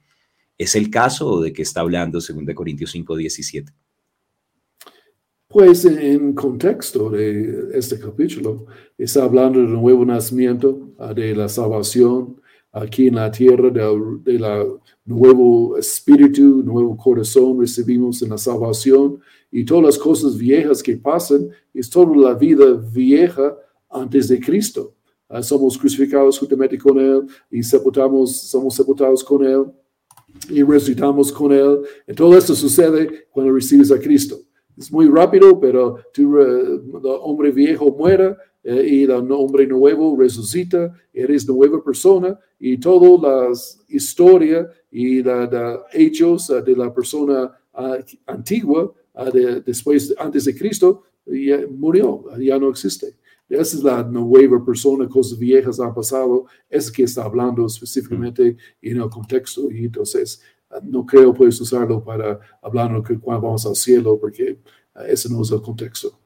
¿Es 0.56 0.76
el 0.76 0.92
caso 0.92 1.42
de 1.42 1.52
qué 1.52 1.64
está 1.64 1.82
hablando 1.82 2.20
2 2.20 2.54
Corintios 2.54 2.94
5:17? 2.94 3.74
Pues 5.48 5.84
en 5.86 6.34
contexto 6.36 7.10
de 7.10 7.70
este 7.74 7.98
capítulo, 8.00 8.68
está 8.98 9.24
hablando 9.24 9.60
del 9.60 9.72
nuevo 9.72 10.06
nacimiento, 10.06 10.94
de 11.16 11.36
la 11.36 11.50
salvación, 11.50 12.40
aquí 12.82 13.08
en 13.08 13.16
la 13.16 13.32
tierra, 13.32 13.70
del 13.70 14.42
la 14.42 14.66
nuevo 15.06 15.78
espíritu, 15.78 16.62
nuevo 16.64 16.96
corazón 16.98 17.60
recibimos 17.60 18.22
en 18.22 18.30
la 18.30 18.38
salvación 18.38 19.20
y 19.52 19.64
todas 19.64 19.86
las 19.86 19.98
cosas 19.98 20.38
viejas 20.38 20.84
que 20.84 20.98
pasan 20.98 21.50
es 21.74 21.90
toda 21.90 22.16
la 22.16 22.34
vida 22.34 22.66
vieja 22.94 23.56
antes 23.90 24.28
de 24.28 24.40
Cristo. 24.40 24.94
Ah, 25.30 25.44
somos 25.44 25.78
crucificados 25.78 26.40
juntamente 26.40 26.78
con 26.78 27.00
Él 27.00 27.28
y 27.52 27.62
sepultamos, 27.64 28.36
somos 28.50 28.76
sepultados 28.76 29.24
con 29.24 29.46
Él 29.46 29.66
y 30.50 30.64
resucitamos 30.64 31.32
con 31.32 31.52
Él. 31.52 31.82
Y 32.08 32.14
todo 32.14 32.38
esto 32.38 32.56
sucede 32.56 33.28
cuando 33.32 33.54
recibes 33.54 33.92
a 33.92 34.00
Cristo. 34.00 34.40
Es 34.78 34.92
muy 34.92 35.08
rápido, 35.08 35.60
pero 35.60 35.98
tu 36.14 36.40
el 36.40 36.82
hombre 37.22 37.52
viejo 37.52 37.90
muera 37.98 38.38
eh, 38.70 38.86
y 38.86 39.04
el 39.04 39.32
hombre 39.32 39.66
nuevo 39.66 40.18
resucita, 40.20 40.94
eres 41.14 41.48
nueva 41.48 41.82
persona 41.82 42.38
y 42.60 42.76
todas 42.78 43.22
las 43.22 43.80
historias 43.88 44.68
y 44.92 45.24
los 45.24 45.80
hechos 45.94 46.50
eh, 46.50 46.62
de 46.62 46.76
la 46.76 46.94
persona 46.94 47.50
ah, 47.74 47.98
antigua, 48.26 48.94
ah, 49.14 49.32
después, 49.66 50.14
antes 50.20 50.44
de 50.44 50.58
Cristo, 50.58 51.04
ya 51.26 51.62
murió, 51.70 52.26
ya 52.38 52.60
no 52.60 52.70
existe. 52.70 53.16
esa 53.48 53.78
es 53.78 53.84
la 53.84 54.04
nueva 54.04 54.62
persona, 54.66 55.08
cosas 55.08 55.40
viejas 55.40 55.80
han 55.80 55.94
pasado, 55.94 56.48
es 56.70 56.92
que 56.92 57.04
está 57.04 57.24
hablando 57.24 57.66
específicamente 57.68 58.58
en 58.82 58.98
el 59.02 59.10
contexto 59.10 59.72
y 59.72 59.86
entonces 59.86 60.42
no 60.84 61.06
creo 61.06 61.34
puedes 61.34 61.62
usarlo 61.62 62.04
para 62.04 62.38
hablar 62.62 63.02
que 63.02 63.18
cuando 63.18 63.48
vamos 63.48 63.66
al 63.66 63.78
cielo 63.78 64.20
porque 64.20 64.60
ese 65.08 65.30
no 65.30 65.42
es 65.42 65.52
el 65.52 65.62
contexto. 65.62 66.20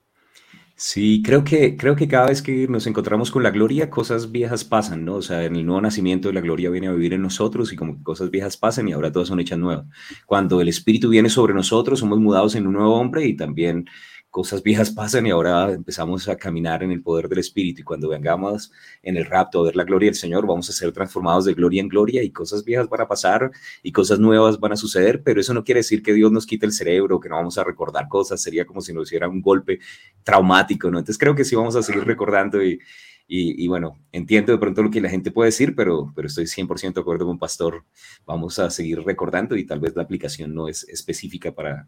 Sí, 0.83 1.21
creo 1.23 1.43
que, 1.43 1.77
creo 1.77 1.95
que 1.95 2.07
cada 2.07 2.25
vez 2.29 2.41
que 2.41 2.67
nos 2.67 2.87
encontramos 2.87 3.29
con 3.29 3.43
la 3.43 3.51
gloria, 3.51 3.91
cosas 3.91 4.31
viejas 4.31 4.63
pasan, 4.65 5.05
¿no? 5.05 5.13
O 5.17 5.21
sea, 5.21 5.45
en 5.45 5.55
el 5.55 5.63
nuevo 5.63 5.79
nacimiento 5.79 6.31
la 6.31 6.41
gloria 6.41 6.71
viene 6.71 6.87
a 6.87 6.91
vivir 6.91 7.13
en 7.13 7.21
nosotros 7.21 7.71
y 7.71 7.75
como 7.75 8.01
cosas 8.01 8.31
viejas 8.31 8.57
pasan 8.57 8.89
y 8.89 8.91
ahora 8.91 9.11
todas 9.11 9.27
son 9.27 9.39
hechas 9.39 9.59
nuevas. 9.59 9.85
Cuando 10.25 10.59
el 10.59 10.67
Espíritu 10.69 11.09
viene 11.09 11.29
sobre 11.29 11.53
nosotros, 11.53 11.99
somos 11.99 12.19
mudados 12.19 12.55
en 12.55 12.65
un 12.65 12.73
nuevo 12.73 12.95
hombre 12.95 13.27
y 13.27 13.35
también 13.35 13.85
cosas 14.31 14.63
viejas 14.63 14.89
pasan 14.89 15.27
y 15.27 15.29
ahora 15.29 15.73
empezamos 15.73 16.29
a 16.29 16.37
caminar 16.37 16.81
en 16.83 16.91
el 16.91 17.03
poder 17.03 17.27
del 17.27 17.39
Espíritu 17.39 17.81
y 17.81 17.83
cuando 17.83 18.07
vengamos 18.07 18.71
en 19.03 19.17
el 19.17 19.25
rapto 19.25 19.59
a 19.59 19.63
ver 19.65 19.75
la 19.75 19.83
gloria 19.83 20.07
del 20.07 20.15
Señor, 20.15 20.47
vamos 20.47 20.69
a 20.69 20.73
ser 20.73 20.93
transformados 20.93 21.45
de 21.45 21.53
gloria 21.53 21.81
en 21.81 21.89
gloria 21.89 22.23
y 22.23 22.31
cosas 22.31 22.63
viejas 22.63 22.87
van 22.87 23.01
a 23.01 23.07
pasar 23.07 23.51
y 23.83 23.91
cosas 23.91 24.19
nuevas 24.19 24.57
van 24.57 24.71
a 24.71 24.77
suceder, 24.77 25.21
pero 25.21 25.41
eso 25.41 25.53
no 25.53 25.65
quiere 25.65 25.79
decir 25.79 26.01
que 26.01 26.13
Dios 26.13 26.31
nos 26.31 26.45
quite 26.45 26.65
el 26.65 26.71
cerebro, 26.71 27.19
que 27.19 27.27
no 27.27 27.35
vamos 27.35 27.57
a 27.57 27.63
recordar 27.65 28.07
cosas, 28.07 28.41
sería 28.41 28.65
como 28.65 28.79
si 28.79 28.93
nos 28.93 29.09
hiciera 29.09 29.27
un 29.27 29.41
golpe 29.41 29.79
traumático, 30.23 30.89
¿no? 30.89 30.97
Entonces 30.97 31.17
creo 31.17 31.35
que 31.35 31.43
sí 31.43 31.55
vamos 31.55 31.75
a 31.75 31.83
seguir 31.83 32.05
recordando 32.05 32.63
y, 32.63 32.79
y, 33.27 33.65
bueno, 33.69 33.97
entiendo 34.11 34.51
de 34.51 34.57
pronto 34.57 34.83
lo 34.83 34.91
que 34.91 34.99
la 34.99 35.09
gente 35.09 35.31
puede 35.31 35.47
decir, 35.47 35.73
pero, 35.73 36.11
pero 36.15 36.27
estoy 36.27 36.45
100% 36.45 36.93
de 36.95 36.99
acuerdo 37.01 37.25
con 37.25 37.39
Pastor. 37.39 37.85
Vamos 38.25 38.59
a 38.59 38.69
seguir 38.69 39.01
recordando 39.03 39.55
y 39.55 39.65
tal 39.65 39.79
vez 39.79 39.95
la 39.95 40.03
aplicación 40.03 40.53
no 40.53 40.67
es 40.67 40.83
específica 40.89 41.53
para, 41.53 41.87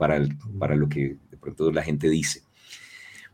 para, 0.00 0.26
para 0.58 0.74
lo 0.74 0.88
que 0.88 1.18
de 1.30 1.36
pronto 1.36 1.70
la 1.70 1.82
gente 1.82 2.08
dice. 2.08 2.42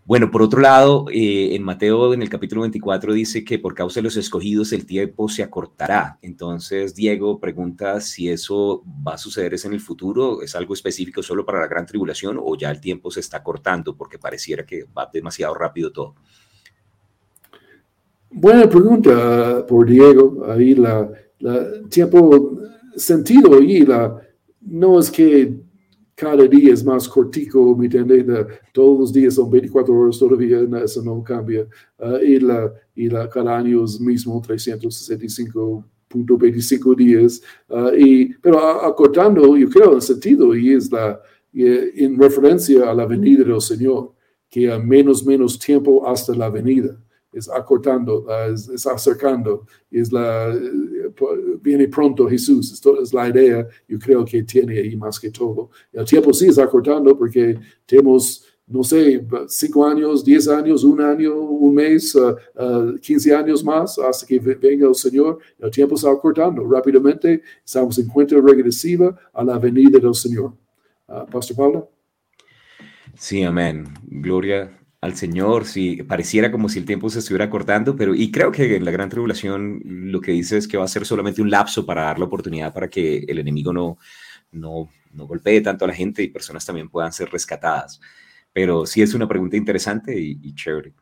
Bueno, 0.04 0.30
por 0.32 0.42
otro 0.42 0.60
lado, 0.60 1.06
eh, 1.12 1.54
en 1.54 1.62
Mateo, 1.62 2.12
en 2.12 2.22
el 2.22 2.28
capítulo 2.28 2.62
24, 2.62 3.12
dice 3.12 3.44
que 3.44 3.58
por 3.60 3.74
causa 3.74 4.00
de 4.00 4.04
los 4.04 4.16
escogidos 4.16 4.72
el 4.72 4.84
tiempo 4.84 5.28
se 5.28 5.44
acortará. 5.44 6.18
Entonces, 6.22 6.94
Diego 6.94 7.38
pregunta 7.38 8.00
si 8.00 8.28
eso 8.28 8.84
va 9.06 9.14
a 9.14 9.18
suceder 9.18 9.54
es 9.54 9.64
en 9.64 9.74
el 9.74 9.80
futuro, 9.80 10.42
es 10.42 10.56
algo 10.56 10.74
específico 10.74 11.22
solo 11.22 11.44
para 11.44 11.60
la 11.60 11.68
gran 11.68 11.86
tribulación 11.86 12.38
o 12.40 12.56
ya 12.56 12.70
el 12.70 12.80
tiempo 12.80 13.10
se 13.10 13.20
está 13.20 13.42
cortando 13.42 13.96
porque 13.96 14.18
pareciera 14.18 14.66
que 14.66 14.84
va 14.96 15.08
demasiado 15.12 15.54
rápido 15.54 15.92
todo. 15.92 16.14
Buena 18.30 18.68
pregunta 18.68 19.64
por 19.66 19.86
Diego. 19.86 20.44
Ahí 20.48 20.74
la, 20.74 21.08
tiempo 21.88 22.58
sentido 22.96 23.60
y 23.62 23.84
la 23.84 24.20
no 24.60 24.98
es 24.98 25.10
que 25.10 25.65
cada 26.16 26.48
día 26.48 26.72
es 26.72 26.82
más 26.82 27.06
cortico, 27.08 27.76
¿me 27.76 27.84
entiendes? 27.84 28.24
Todos 28.72 28.98
los 28.98 29.12
días 29.12 29.34
son 29.34 29.50
24 29.50 29.94
horas 29.94 30.18
todavía, 30.18 30.60
eso 30.82 31.02
no 31.02 31.22
cambia. 31.22 31.68
Ah, 31.98 32.18
y, 32.22 32.40
la, 32.40 32.72
y 32.94 33.10
la, 33.10 33.28
cada 33.28 33.58
año 33.58 33.84
es 33.84 34.00
mismo 34.00 34.40
365.25 34.42 36.96
días. 36.96 37.42
Uh, 37.68 37.90
y, 37.94 38.32
pero 38.40 38.58
acortando, 38.82 39.58
yo 39.58 39.68
creo, 39.68 39.94
el 39.94 40.02
sentido, 40.02 40.56
y 40.56 40.72
es 40.72 40.90
la, 40.90 41.20
en 41.52 42.18
referencia 42.18 42.90
a 42.90 42.94
la 42.94 43.04
venida 43.04 43.44
del 43.44 43.60
Señor, 43.60 44.14
que 44.48 44.72
a 44.72 44.78
menos, 44.78 45.22
menos 45.24 45.58
tiempo 45.58 46.08
hasta 46.08 46.34
la 46.34 46.48
venida 46.48 46.98
es 47.36 47.50
acortando, 47.50 48.26
es, 48.46 48.86
acercando, 48.86 49.66
es 49.90 50.10
la, 50.10 50.58
viene 51.60 51.88
pronto 51.88 52.28
Jesús, 52.28 52.72
esto 52.72 53.00
es 53.00 53.12
la 53.12 53.28
idea, 53.28 53.66
yo 53.88 53.98
creo 53.98 54.24
que 54.24 54.42
tiene 54.42 54.78
ahí 54.78 54.96
más 54.96 55.18
que 55.18 55.30
todo. 55.30 55.70
El 55.92 56.04
tiempo 56.04 56.32
sí 56.32 56.48
es 56.48 56.58
acortando 56.58 57.16
porque 57.16 57.58
tenemos, 57.84 58.44
no 58.66 58.82
sé, 58.82 59.26
cinco 59.48 59.86
años, 59.86 60.24
diez 60.24 60.48
años, 60.48 60.84
un 60.84 61.00
año, 61.00 61.34
un 61.34 61.74
mes, 61.74 62.14
uh, 62.14 62.36
uh, 62.60 62.94
quince 62.98 63.34
años 63.34 63.64
más 63.64 63.98
hasta 63.98 64.26
que 64.26 64.38
venga 64.38 64.88
el 64.88 64.94
Señor. 64.94 65.38
El 65.58 65.70
tiempo 65.70 65.94
está 65.94 66.10
acortando 66.10 66.64
rápidamente, 66.68 67.42
estamos 67.64 67.98
en 67.98 68.08
cuenta 68.08 68.36
regresiva 68.36 69.16
a 69.32 69.44
la 69.44 69.58
venida 69.58 69.98
del 69.98 70.14
Señor. 70.14 70.52
Uh, 71.08 71.26
Pastor 71.30 71.56
Pablo. 71.56 71.90
Sí, 73.14 73.42
amén. 73.42 73.86
Gloria 74.04 74.85
al 75.06 75.16
Señor, 75.16 75.64
si 75.64 76.02
pareciera 76.02 76.50
como 76.50 76.68
si 76.68 76.78
el 76.78 76.84
tiempo 76.84 77.08
se 77.08 77.20
estuviera 77.20 77.48
cortando, 77.48 77.96
pero 77.96 78.14
y 78.14 78.30
creo 78.30 78.52
que 78.52 78.76
en 78.76 78.84
la 78.84 78.90
gran 78.90 79.08
tribulación 79.08 79.80
lo 79.84 80.20
que 80.20 80.32
dice 80.32 80.58
es 80.58 80.68
que 80.68 80.76
va 80.76 80.84
a 80.84 80.88
ser 80.88 81.06
solamente 81.06 81.40
un 81.40 81.50
lapso 81.50 81.86
para 81.86 82.02
dar 82.02 82.18
la 82.18 82.26
oportunidad 82.26 82.74
para 82.74 82.88
que 82.88 83.24
el 83.28 83.38
enemigo 83.38 83.72
no, 83.72 83.98
no, 84.52 84.90
no 85.12 85.26
golpee 85.26 85.60
tanto 85.60 85.84
a 85.84 85.88
la 85.88 85.94
gente 85.94 86.22
y 86.22 86.28
personas 86.28 86.66
también 86.66 86.88
puedan 86.88 87.12
ser 87.12 87.30
rescatadas. 87.30 88.00
Pero 88.52 88.86
sí 88.86 89.02
es 89.02 89.14
una 89.14 89.28
pregunta 89.28 89.56
interesante 89.56 90.18
y, 90.18 90.38
y 90.42 90.54
chévere. 90.54 90.92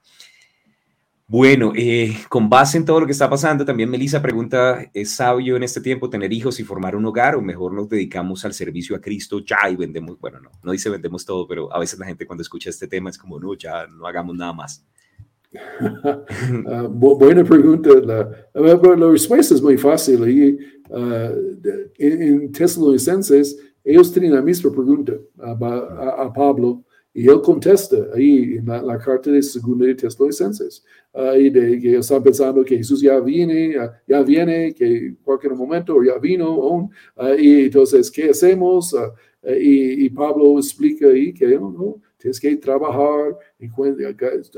Bueno, 1.26 1.72
eh, 1.74 2.14
con 2.28 2.50
base 2.50 2.76
en 2.76 2.84
todo 2.84 3.00
lo 3.00 3.06
que 3.06 3.12
está 3.12 3.30
pasando, 3.30 3.64
también 3.64 3.88
Melissa 3.88 4.20
pregunta, 4.20 4.90
¿es 4.92 5.10
sabio 5.12 5.56
en 5.56 5.62
este 5.62 5.80
tiempo 5.80 6.10
tener 6.10 6.30
hijos 6.34 6.60
y 6.60 6.64
formar 6.64 6.94
un 6.94 7.06
hogar 7.06 7.34
o 7.34 7.40
mejor 7.40 7.72
nos 7.72 7.88
dedicamos 7.88 8.44
al 8.44 8.52
servicio 8.52 8.94
a 8.94 9.00
Cristo 9.00 9.40
ya 9.40 9.70
y 9.70 9.76
vendemos? 9.76 10.20
Bueno, 10.20 10.38
no, 10.40 10.50
no 10.62 10.72
dice 10.72 10.90
vendemos 10.90 11.24
todo, 11.24 11.48
pero 11.48 11.72
a 11.72 11.78
veces 11.78 11.98
la 11.98 12.04
gente 12.06 12.26
cuando 12.26 12.42
escucha 12.42 12.68
este 12.68 12.88
tema 12.88 13.08
es 13.08 13.16
como, 13.16 13.40
no, 13.40 13.54
ya 13.54 13.86
no 13.86 14.06
hagamos 14.06 14.36
nada 14.36 14.52
más. 14.52 14.84
Ah, 16.66 16.88
buena 16.90 17.44
pregunta. 17.44 17.90
La, 18.02 18.28
la, 18.54 19.06
respuesta 19.10 19.54
es 19.54 19.62
muy 19.62 19.78
fácil. 19.78 20.28
Y, 20.28 20.58
uh, 20.90 21.90
en, 21.96 22.22
en 22.22 22.52
Tesalonicenses, 22.52 23.56
ellos 23.84 24.12
tienen 24.12 24.34
la 24.34 24.42
misma 24.42 24.72
pregunta 24.72 25.12
a 25.38 26.32
Pablo 26.32 26.84
y 27.16 27.28
él 27.28 27.40
contesta 27.42 27.96
ahí 28.12 28.56
en 28.58 28.66
la, 28.66 28.98
carta 28.98 29.30
de 29.30 29.40
segunda 29.40 29.86
de 29.86 29.94
Tesalonicenses, 29.94 30.84
ahí 31.12 31.48
de 31.48 31.78
que 31.80 31.96
están 31.98 32.20
pensando 32.24 32.64
que 32.64 32.76
Jesús 32.76 33.00
ya 33.00 33.20
viene, 33.20 33.76
ya 34.08 34.22
viene, 34.22 34.74
que 34.74 35.14
cualquier 35.22 35.54
momento 35.54 36.02
ya 36.02 36.18
vino 36.18 36.46
aún, 36.46 36.90
y 37.38 37.66
entonces, 37.66 38.10
¿qué 38.10 38.30
hacemos? 38.30 38.94
y, 39.60 40.08
Pablo 40.10 40.58
explica 40.58 41.06
ahí 41.06 41.32
que 41.32 41.46
no, 41.46 42.02
tienes 42.18 42.40
que 42.40 42.56
trabajar, 42.56 43.38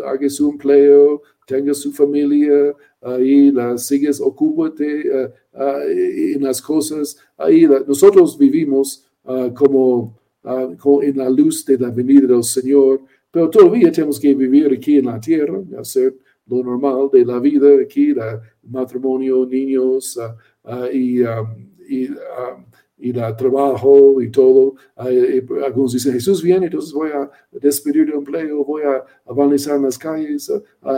haga 0.07 0.29
su 0.31 0.51
empleo, 0.51 1.21
tenga 1.47 1.75
su 1.75 1.93
familia, 1.93 2.75
ahí 3.03 3.51
la 3.51 3.77
sigues, 3.77 4.19
ocúpate 4.19 5.31
en 5.53 6.43
las 6.43 6.63
cosas. 6.63 7.19
Ahí 7.37 7.67
nosotros 7.87 8.39
vivimos 8.39 9.07
como 9.55 10.17
Ah, 10.17 10.26
en 10.47 11.17
la 11.17 11.29
luz 11.29 11.65
de 11.65 11.79
la 11.79 11.91
venida 11.91 12.27
del 12.27 12.45
Señor, 12.45 13.01
pero 13.31 13.51
todavía 13.51 13.91
tenemos 13.91 14.21
que 14.21 14.35
vivir 14.35 14.73
aquí 14.73 14.99
en 14.99 15.07
la 15.07 15.21
tierra, 15.21 15.61
hacer 15.79 16.15
lo 16.47 16.63
normal 16.63 17.11
de 17.13 17.25
la 17.25 17.39
vida 17.39 17.69
aquí, 17.83 18.11
el 18.11 18.41
matrimonio, 18.63 19.45
niños 19.47 20.17
uh, 20.17 20.71
uh, 20.71 20.87
y, 20.93 21.23
um, 21.23 21.69
y, 21.89 22.09
um, 22.09 22.65
y 22.99 23.11
el 23.11 23.37
trabajo 23.37 24.23
y 24.23 24.31
todo. 24.31 24.75
algunos 24.97 25.93
dicen, 25.93 26.15
Jesús 26.15 26.43
viene, 26.43 26.67
entonces 26.67 26.93
voy 26.93 27.11
a 27.11 27.31
despedir 27.53 28.07
de 28.07 28.13
empleo, 28.13 28.65
voy 28.65 28.83
a 28.83 29.05
avanzar 29.27 29.77
en 29.77 29.83
las 29.83 29.99
calles. 29.99 30.51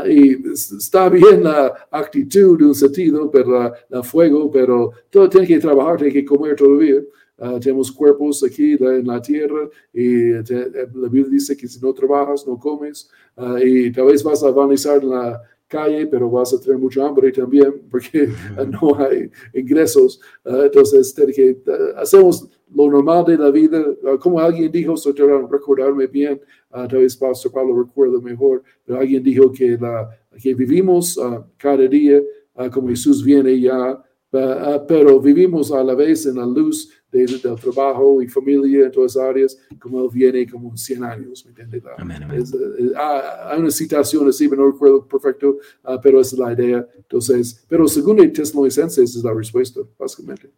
y 0.09 0.51
está 0.53 1.09
bien 1.09 1.43
la 1.43 1.75
actitud 1.91 2.59
de 2.59 2.67
un 2.67 2.75
sentido, 2.75 3.31
pero 3.31 3.73
la, 3.89 4.03
fuego, 4.03 4.51
pero 4.51 4.93
todo 5.11 5.29
tiene 5.29 5.47
que 5.47 5.59
trabajar, 5.59 5.97
tiene 5.97 6.13
que 6.13 6.25
comer 6.25 6.55
todavía. 6.55 7.01
Ah, 7.41 7.59
tenemos 7.61 7.93
cuerpos 7.93 8.43
aquí 8.43 8.73
en 8.73 9.07
la 9.07 9.23
tierra 9.23 9.69
y 9.93 10.33
la 10.33 11.09
Biblia 11.09 11.29
dice 11.31 11.57
que 11.57 11.69
si 11.69 11.81
no 11.81 11.93
trabajas, 11.93 12.45
no 12.45 12.59
comes 12.59 13.09
uh, 13.37 13.57
y 13.59 13.93
tal 13.93 14.07
vez 14.07 14.25
vas 14.25 14.43
a 14.43 14.49
avanzar 14.49 15.01
en 15.05 15.11
la 15.11 15.41
calle, 15.69 16.09
pero 16.09 16.29
vas 16.29 16.53
a 16.53 16.61
tener 16.61 16.79
mucha 16.79 17.07
hambre 17.07 17.31
también 17.31 17.81
porque 17.91 18.29
no 18.83 18.99
hay 18.99 19.31
ingresos. 19.55 20.21
Uh, 20.45 20.63
entonces, 20.63 21.15
que, 21.15 21.57
hacemos 21.97 22.49
lo 22.75 22.91
normal 22.91 23.25
de 23.25 23.39
la 23.39 23.53
vida. 23.53 23.85
como 24.19 24.41
alguien 24.41 24.73
dijo, 24.73 24.95
estoy 24.95 25.13
tratando 25.13 25.47
de 25.47 25.53
recordarme 25.53 26.09
bien, 26.09 26.41
tal 26.71 26.89
vez 26.89 27.17
Pastor 27.17 27.53
Pablo 27.53 27.85
recuerda 27.85 28.21
mejor, 28.21 28.65
pero 28.85 28.99
alguien 28.99 29.23
dijo 29.23 29.53
que, 29.53 29.79
la, 29.79 30.11
que 30.43 30.55
vivimos 30.55 31.19
cada 31.57 31.87
día 31.87 32.21
como 32.73 32.89
Jesús 32.89 33.25
viene 33.25 33.59
ya, 33.61 34.03
pero 34.31 35.21
vivimos 35.21 35.73
a 35.73 35.83
la 35.83 35.95
vez 35.95 36.27
en 36.27 36.37
la 36.37 36.47
luz 36.47 36.91
del 37.11 37.41
trabajo 37.41 38.21
y 38.21 38.29
familia 38.29 38.87
en 38.87 38.93
todas 38.93 39.17
áreas, 39.17 39.59
como 39.81 40.05
él 40.05 40.11
viene 40.13 40.47
como 40.47 40.77
100 40.77 41.05
años, 41.05 41.45
¿me 41.47 41.51
entiendes? 41.51 41.83
Eh, 41.83 42.93
ah, 42.97 43.51
hay 43.51 43.61
una 43.61 43.71
citación 43.71 44.29
así, 44.29 44.47
no 44.49 44.71
recuerdo 44.71 45.07
perfecto, 45.07 45.59
pero 46.03 46.21
es 46.21 46.33
la 46.35 46.53
idea. 46.53 46.87
Entonces, 46.97 47.65
pero 47.69 47.89
según 47.89 48.19
el 48.21 48.33
Tesalonicenses 48.33 49.17
es 49.17 49.25
la 49.25 49.33
respuesta, 49.33 49.81
básicamente. 49.99 50.51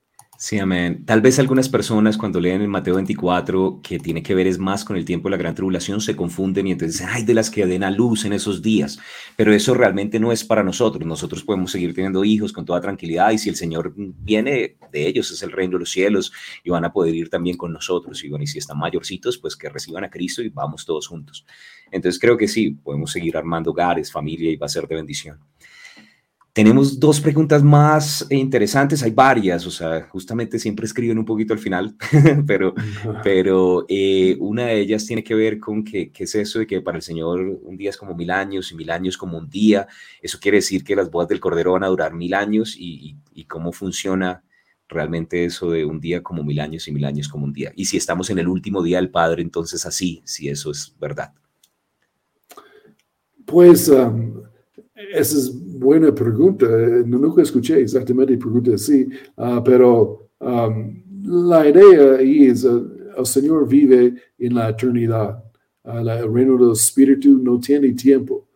Sí, 0.42 0.58
amén. 0.58 1.04
Tal 1.04 1.20
vez 1.20 1.38
algunas 1.38 1.68
personas 1.68 2.16
cuando 2.16 2.40
leen 2.40 2.62
el 2.62 2.68
Mateo 2.68 2.94
24, 2.94 3.80
que 3.82 3.98
tiene 3.98 4.22
que 4.22 4.34
ver 4.34 4.46
es 4.46 4.58
más 4.58 4.86
con 4.86 4.96
el 4.96 5.04
tiempo 5.04 5.28
de 5.28 5.32
la 5.32 5.36
gran 5.36 5.54
tribulación, 5.54 6.00
se 6.00 6.16
confunden 6.16 6.66
y 6.66 6.72
entonces 6.72 6.94
dicen, 6.94 7.10
ay, 7.12 7.24
de 7.24 7.34
las 7.34 7.50
que 7.50 7.66
den 7.66 7.84
a 7.84 7.90
luz 7.90 8.24
en 8.24 8.32
esos 8.32 8.62
días. 8.62 8.98
Pero 9.36 9.52
eso 9.52 9.74
realmente 9.74 10.18
no 10.18 10.32
es 10.32 10.42
para 10.42 10.62
nosotros. 10.62 11.04
Nosotros 11.04 11.44
podemos 11.44 11.70
seguir 11.70 11.92
teniendo 11.94 12.24
hijos 12.24 12.54
con 12.54 12.64
toda 12.64 12.80
tranquilidad 12.80 13.32
y 13.32 13.38
si 13.38 13.50
el 13.50 13.56
Señor 13.56 13.92
viene 13.94 14.78
de 14.90 15.06
ellos, 15.06 15.30
es 15.30 15.42
el 15.42 15.52
reino 15.52 15.74
de 15.74 15.80
los 15.80 15.90
cielos 15.90 16.32
y 16.64 16.70
van 16.70 16.86
a 16.86 16.92
poder 16.94 17.14
ir 17.14 17.28
también 17.28 17.58
con 17.58 17.70
nosotros. 17.70 18.24
Y 18.24 18.30
bueno, 18.30 18.42
y 18.42 18.46
si 18.46 18.56
están 18.56 18.78
mayorcitos, 18.78 19.36
pues 19.36 19.54
que 19.56 19.68
reciban 19.68 20.04
a 20.04 20.10
Cristo 20.10 20.40
y 20.40 20.48
vamos 20.48 20.86
todos 20.86 21.06
juntos. 21.06 21.44
Entonces 21.92 22.18
creo 22.18 22.38
que 22.38 22.48
sí, 22.48 22.70
podemos 22.70 23.12
seguir 23.12 23.36
armando 23.36 23.72
hogares, 23.72 24.10
familia 24.10 24.50
y 24.50 24.56
va 24.56 24.64
a 24.64 24.70
ser 24.70 24.88
de 24.88 24.94
bendición. 24.94 25.38
Tenemos 26.52 26.98
dos 26.98 27.20
preguntas 27.20 27.62
más 27.62 28.26
interesantes, 28.28 29.04
hay 29.04 29.12
varias, 29.12 29.64
o 29.66 29.70
sea, 29.70 30.02
justamente 30.08 30.58
siempre 30.58 30.84
escriben 30.84 31.18
un 31.18 31.24
poquito 31.24 31.52
al 31.52 31.60
final, 31.60 31.94
pero, 32.46 32.74
pero 33.22 33.86
eh, 33.88 34.36
una 34.40 34.66
de 34.66 34.80
ellas 34.80 35.06
tiene 35.06 35.22
que 35.22 35.34
ver 35.34 35.60
con 35.60 35.84
que, 35.84 36.10
qué 36.10 36.24
es 36.24 36.34
eso 36.34 36.58
de 36.58 36.66
que 36.66 36.80
para 36.80 36.96
el 36.96 37.02
Señor 37.02 37.40
un 37.62 37.76
día 37.76 37.90
es 37.90 37.96
como 37.96 38.16
mil 38.16 38.30
años 38.30 38.72
y 38.72 38.74
mil 38.74 38.90
años 38.90 39.16
como 39.16 39.38
un 39.38 39.48
día. 39.48 39.86
Eso 40.20 40.38
quiere 40.40 40.58
decir 40.58 40.82
que 40.82 40.96
las 40.96 41.08
bodas 41.08 41.28
del 41.28 41.38
Cordero 41.38 41.72
van 41.72 41.84
a 41.84 41.88
durar 41.88 42.14
mil 42.14 42.34
años 42.34 42.74
y, 42.76 43.16
y 43.32 43.44
cómo 43.44 43.70
funciona 43.70 44.42
realmente 44.88 45.44
eso 45.44 45.70
de 45.70 45.84
un 45.84 46.00
día 46.00 46.22
como 46.22 46.42
mil 46.42 46.58
años 46.58 46.88
y 46.88 46.92
mil 46.92 47.04
años 47.04 47.28
como 47.28 47.44
un 47.44 47.52
día. 47.52 47.72
Y 47.76 47.84
si 47.84 47.96
estamos 47.96 48.28
en 48.28 48.40
el 48.40 48.48
último 48.48 48.82
día 48.82 48.96
del 48.96 49.10
Padre, 49.10 49.42
entonces 49.42 49.86
así, 49.86 50.20
si 50.24 50.48
eso 50.48 50.72
es 50.72 50.94
verdad. 50.98 51.32
Pues 53.46 53.88
um, 53.88 54.42
esa 55.12 55.36
es 55.36 55.78
buena 55.78 56.14
pregunta. 56.14 56.66
Nunca 57.06 57.42
escuché 57.42 57.80
exactamente 57.80 58.36
pregunta 58.36 58.74
así, 58.74 59.08
uh, 59.36 59.62
pero 59.64 60.30
um, 60.40 61.02
la 61.24 61.68
idea 61.68 62.16
ahí 62.16 62.46
es 62.46 62.64
uh, 62.64 62.88
el 63.16 63.26
Señor 63.26 63.68
vive 63.68 64.14
en 64.38 64.54
la 64.54 64.70
eternidad. 64.70 65.42
Uh, 65.84 65.98
el 65.98 66.32
reino 66.32 66.56
del 66.56 66.72
Espíritu 66.72 67.38
no 67.38 67.58
tiene 67.58 67.92
tiempo. 67.92 68.46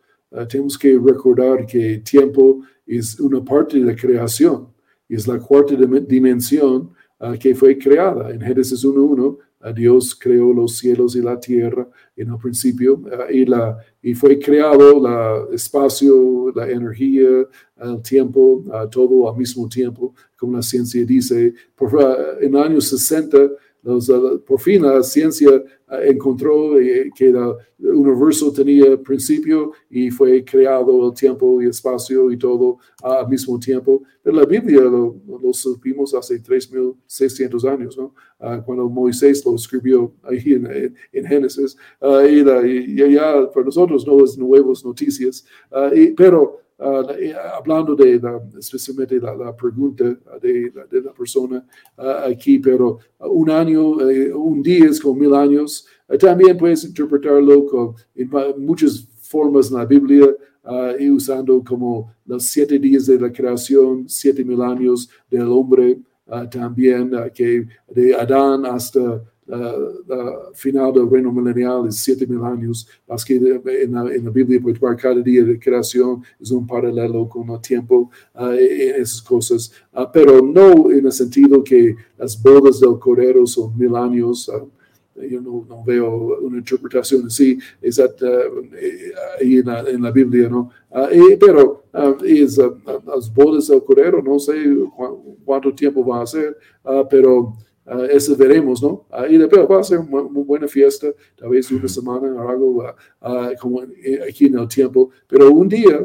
tenemos 0.49 0.77
que 0.77 0.99
recordar 0.99 1.65
que 1.65 1.99
tiempo 1.99 2.61
es 2.85 3.19
una 3.19 3.43
parte 3.43 3.79
de 3.79 3.85
la 3.85 3.95
creación. 3.95 4.67
Es 5.07 5.27
la 5.27 5.39
cuarta 5.39 5.75
dimensión 6.07 6.91
que 7.39 7.55
fue 7.55 7.77
creada. 7.77 8.31
En 8.31 8.41
Génesis 8.41 8.83
1.1 8.83 9.37
Dios 9.73 10.15
creó 10.15 10.53
los 10.53 10.77
cielos 10.77 11.15
y 11.15 11.21
la 11.21 11.39
tierra 11.39 11.87
en 12.15 12.29
el 12.29 12.37
principio 12.37 13.01
eh, 13.11 13.37
y, 13.37 13.45
la, 13.45 13.77
y 14.01 14.13
fue 14.13 14.37
creado 14.39 15.47
el 15.49 15.53
espacio, 15.53 16.51
la 16.55 16.69
energía, 16.69 17.47
el 17.77 18.01
tiempo, 18.01 18.63
eh, 18.67 18.87
todo 18.91 19.29
al 19.29 19.37
mismo 19.37 19.67
tiempo, 19.67 20.13
como 20.37 20.57
la 20.57 20.61
ciencia 20.61 21.05
dice. 21.05 21.53
Por, 21.75 21.91
en 22.41 22.51
los 22.51 22.65
años 22.65 22.89
60 22.89 23.37
por 24.45 24.59
fin 24.59 24.81
la 24.81 25.03
ciencia 25.03 25.49
eh, 25.51 26.09
encontró 26.09 26.79
eh, 26.79 27.11
que 27.15 27.27
el 27.27 27.55
universo 27.77 28.51
tenía 28.51 28.97
principio 28.97 29.73
y 29.89 30.09
fue 30.09 30.43
creado 30.43 31.07
el 31.07 31.13
tiempo 31.13 31.61
y 31.61 31.67
espacio 31.67 32.31
y 32.31 32.37
todo 32.37 32.79
al 33.03 33.29
mismo 33.29 33.59
tiempo. 33.59 34.01
Pero 34.23 34.37
la 34.37 34.45
Biblia 34.45 34.81
lo, 34.81 35.15
supimos 35.53 36.15
hace 36.15 36.41
3.600 36.41 37.71
años, 37.71 37.95
¿no? 37.95 38.15
Ah, 38.39 38.61
cuando 38.65 38.89
Moisés 38.89 39.45
lo 39.45 39.55
escribió 39.55 40.11
ahí 40.23 40.53
en, 41.11 41.25
Génesis. 41.25 41.77
Ah, 42.01 42.23
y, 42.27 42.43
ya 43.13 43.51
para 43.51 43.65
nosotros 43.65 44.05
no 44.07 44.25
es 44.25 44.35
nuevas 44.37 44.83
noticias, 44.83 45.45
ah, 45.71 45.91
pero 46.17 46.64
Uh, 46.77 47.05
hablando 47.57 47.95
de 47.95 48.19
la, 48.19 48.37
especialmente 48.59 49.17
la, 49.17 49.33
la 49.33 49.55
pregunta 49.55 50.03
de, 50.41 50.69
de, 50.91 51.01
la 51.01 51.13
persona 51.13 51.65
uh, 51.97 52.29
aquí, 52.29 52.59
pero 52.59 52.99
un 53.19 53.49
año, 53.49 53.91
uh, 53.91 54.37
un 54.37 54.61
día 54.61 54.87
es 54.87 54.99
como 54.99 55.15
mil 55.21 55.33
años. 55.33 55.87
también 56.19 56.57
puedes 56.57 56.83
interpretarlo 56.83 57.65
con, 57.65 57.95
en 58.13 58.29
muchas 58.65 59.07
formas 59.21 59.71
en 59.71 59.77
la 59.77 59.85
Biblia, 59.85 60.35
y 60.99 61.11
usando 61.11 61.63
como 61.63 62.11
los 62.25 62.43
siete 62.43 62.79
días 62.79 63.05
de 63.05 63.19
la 63.19 63.31
creación, 63.31 64.09
siete 64.09 64.43
mil 64.43 64.61
años 64.61 65.07
del 65.29 65.47
hombre, 65.47 65.99
también 66.49 67.11
que 67.35 67.67
de 67.87 68.15
Adán 68.15 68.65
hasta 68.65 69.23
la, 69.47 70.51
final 70.53 70.93
del 70.93 71.09
reino 71.09 71.31
milenial 71.31 71.87
es 71.87 71.97
siete 71.97 72.25
mil 72.25 72.43
años, 72.43 72.87
más 73.07 73.23
que 73.23 73.35
en 73.35 73.93
la, 73.93 74.13
en 74.13 74.25
la 74.25 74.31
Biblia, 74.31 74.59
pues 74.61 74.79
cada 74.99 75.21
día 75.21 75.43
de 75.43 75.59
creación 75.59 76.23
es 76.39 76.51
un 76.51 76.65
paralelo 76.65 77.27
con 77.29 77.49
el 77.49 77.61
tiempo, 77.61 78.09
uh, 78.33 78.49
esas 78.49 79.21
cosas, 79.21 79.71
uh, 79.93 80.05
pero 80.11 80.41
no 80.41 80.91
en 80.91 81.05
el 81.05 81.11
sentido 81.11 81.63
que 81.63 81.95
las 82.17 82.41
bodas 82.41 82.79
del 82.79 82.97
Cordero 82.99 83.45
son 83.45 83.77
mil 83.77 83.95
años. 83.95 84.49
Uh, 84.49 84.69
yo 85.29 85.39
no, 85.39 85.65
veo 85.85 86.39
una 86.41 86.57
interpretación 86.57 87.27
así 87.27 87.57
exacta 87.81 88.27
ahí 89.39 89.59
en 89.59 90.01
la, 90.01 90.11
Biblia, 90.11 90.49
¿no? 90.49 90.71
pero 91.39 91.85
las 91.93 93.33
bodas 93.33 93.69
del 93.69 93.81
Cordero, 93.81 94.21
no 94.21 94.37
sé 94.37 94.53
cuánto 95.45 95.73
tiempo 95.73 96.05
va 96.05 96.21
a 96.21 96.27
ser, 96.27 96.57
pero 97.09 97.55
Uh, 97.87 98.05
eso 98.05 98.35
veremos, 98.35 98.81
¿no? 98.81 99.05
Uh, 99.11 99.25
y 99.29 99.37
después 99.37 99.61
va 99.69 99.79
a 99.79 99.83
ser 99.83 99.99
una 99.99 100.23
muy 100.23 100.43
buena 100.43 100.67
fiesta, 100.67 101.07
tal 101.35 101.49
vez 101.49 101.71
una 101.71 101.87
semana 101.87 102.33
o 102.33 102.49
algo 102.49 102.83
uh, 102.83 103.55
como 103.61 103.83
aquí 104.27 104.47
en 104.47 104.57
el 104.57 104.67
tiempo, 104.67 105.11
pero 105.27 105.51
un 105.51 105.69
día 105.69 105.99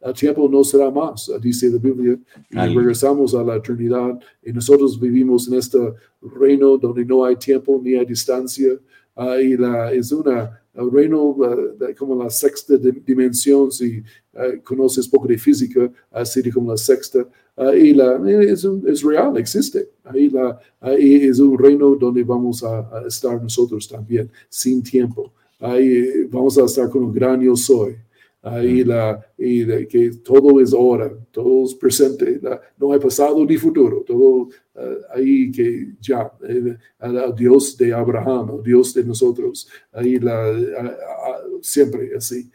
el 0.00 0.12
tiempo 0.14 0.48
no 0.48 0.62
será 0.62 0.92
más, 0.92 1.28
dice 1.40 1.70
la 1.70 1.78
Biblia, 1.78 2.16
y 2.50 2.56
regresamos 2.56 3.34
a 3.34 3.42
la 3.42 3.56
eternidad 3.56 4.16
y 4.44 4.52
nosotros 4.52 5.00
vivimos 5.00 5.48
en 5.48 5.54
este 5.54 5.78
reino 6.20 6.78
donde 6.78 7.04
no 7.04 7.24
hay 7.24 7.34
tiempo 7.34 7.80
ni 7.82 7.94
hay 7.96 8.06
distancia, 8.06 8.78
y 9.40 9.56
la, 9.56 9.92
es 9.92 10.12
una 10.12 10.60
reino 10.74 11.36
como 11.98 12.22
la 12.22 12.30
sexta 12.30 12.74
dimensión, 13.04 13.72
si 13.72 14.02
conoces 14.62 15.08
poco 15.08 15.26
de 15.26 15.36
física, 15.36 15.90
así 16.12 16.50
como 16.50 16.70
la 16.70 16.76
sexta, 16.76 17.26
y 17.76 17.92
la, 17.92 18.20
es, 18.28 18.64
es, 18.86 19.02
real, 19.02 19.36
existe. 19.36 19.90
Ahí, 20.04 20.30
la, 20.30 20.60
es 20.96 21.40
un 21.40 21.58
reino 21.58 21.96
donde 21.96 22.22
vamos 22.22 22.62
a, 22.62 23.02
estar 23.06 23.42
nosotros 23.42 23.88
también, 23.88 24.30
sin 24.48 24.82
tiempo. 24.82 25.32
Ahí 25.58 26.24
vamos 26.30 26.56
a 26.58 26.64
estar 26.64 26.88
con 26.88 27.02
un 27.02 27.12
gran 27.12 27.40
yo 27.40 27.56
soy. 27.56 27.96
Ahí 28.40 28.84
la, 28.84 29.20
y 29.36 29.64
de, 29.64 29.88
que 29.88 30.10
todo 30.22 30.60
es 30.60 30.72
ahora, 30.72 31.12
todo 31.32 31.64
es 31.64 31.74
presente, 31.74 32.40
no 32.78 32.92
hay 32.92 33.00
pasado 33.00 33.44
ni 33.44 33.56
futuro, 33.56 34.04
todo 34.06 34.48
eh, 34.76 34.98
ahí 35.12 35.50
que 35.50 35.88
ya, 36.00 36.30
el, 36.48 36.78
Dios 37.36 37.76
de 37.76 37.92
Abraham, 37.92 38.58
el 38.58 38.62
Dios 38.62 38.94
de 38.94 39.02
nosotros, 39.02 39.68
ahí 39.92 40.20
la, 40.20 40.56
siempre 41.60 42.12
así. 42.16 42.48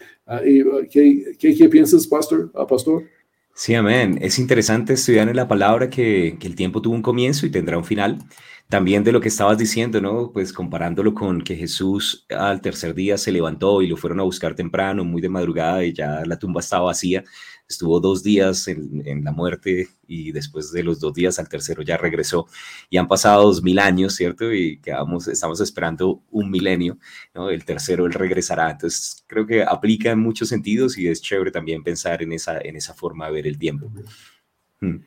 ¿qué, 0.90 1.36
qué, 1.38 1.54
qué 1.54 1.70
piensas, 1.70 2.08
pastor? 2.08 2.50
pastor? 2.66 3.04
Sí, 3.56 3.76
amén. 3.76 4.18
Es 4.22 4.40
interesante 4.40 4.94
estudiar 4.94 5.30
en 5.30 5.36
la 5.36 5.48
palabra 5.48 5.90
que, 5.90 6.38
el 6.42 6.56
tiempo 6.56 6.82
tuvo 6.82 6.96
un 6.96 7.02
comienzo 7.04 7.46
y 7.46 7.52
tendrá 7.52 7.78
un 7.78 7.86
final. 7.86 8.20
También 8.68 9.04
de 9.04 9.12
lo 9.12 9.22
que 9.22 9.28
estabas 9.28 9.58
diciendo, 9.58 10.02
¿no? 10.02 10.32
Pues 10.32 10.52
comparándolo 10.52 11.14
con 11.14 11.42
que 11.42 11.56
Jesús 11.56 12.26
al 12.30 12.62
tercer 12.62 12.96
día 12.96 13.18
se 13.18 13.32
levantó 13.32 13.82
y 13.84 13.88
lo 13.88 13.98
fueron 13.98 14.20
a 14.20 14.24
buscar 14.24 14.56
temprano, 14.56 15.06
muy 15.06 15.22
de 15.22 15.30
madrugada 15.30 15.84
y 15.84 15.94
ya 15.94 16.24
la 16.26 16.40
tumba 16.40 16.62
estaba 16.62 16.86
vacía 16.86 17.24
estuvo 17.74 18.00
dos 18.00 18.24
días 18.24 18.68
en, 18.68 19.24
la 19.24 19.32
muerte 19.32 19.90
y 20.08 20.32
después 20.32 20.72
de 20.72 20.84
los 20.84 21.00
dos 21.00 21.14
días 21.14 21.40
al 21.40 21.50
tercero 21.50 21.82
ya 21.84 21.98
regresó. 21.98 22.48
Y 22.90 22.98
han 22.98 23.08
pasado 23.08 23.44
dos 23.44 23.62
mil 23.62 23.80
años, 23.80 24.16
¿cierto? 24.16 24.54
Y 24.54 24.80
quedamos, 24.80 25.28
estamos 25.28 25.60
esperando 25.62 26.22
un 26.32 26.50
milenio, 26.50 26.98
¿no? 27.34 27.50
El 27.50 27.66
tercero 27.66 28.06
él 28.06 28.14
regresará. 28.14 28.72
Entonces 28.72 29.24
creo 29.28 29.46
que 29.46 29.64
aplica 29.64 30.12
en 30.12 30.20
muchos 30.20 30.50
sentidos 30.50 30.98
y 30.98 31.08
es 31.08 31.22
chévere 31.22 31.52
también 31.52 31.84
pensar 31.84 32.22
en 32.22 32.32
esa, 32.32 32.60
en 32.60 32.76
esa 32.76 32.94
forma 32.94 33.28
de 33.28 33.32
ver 33.34 33.48
el 33.48 33.58
tiempo. 33.58 33.92
Hmm. 34.80 34.98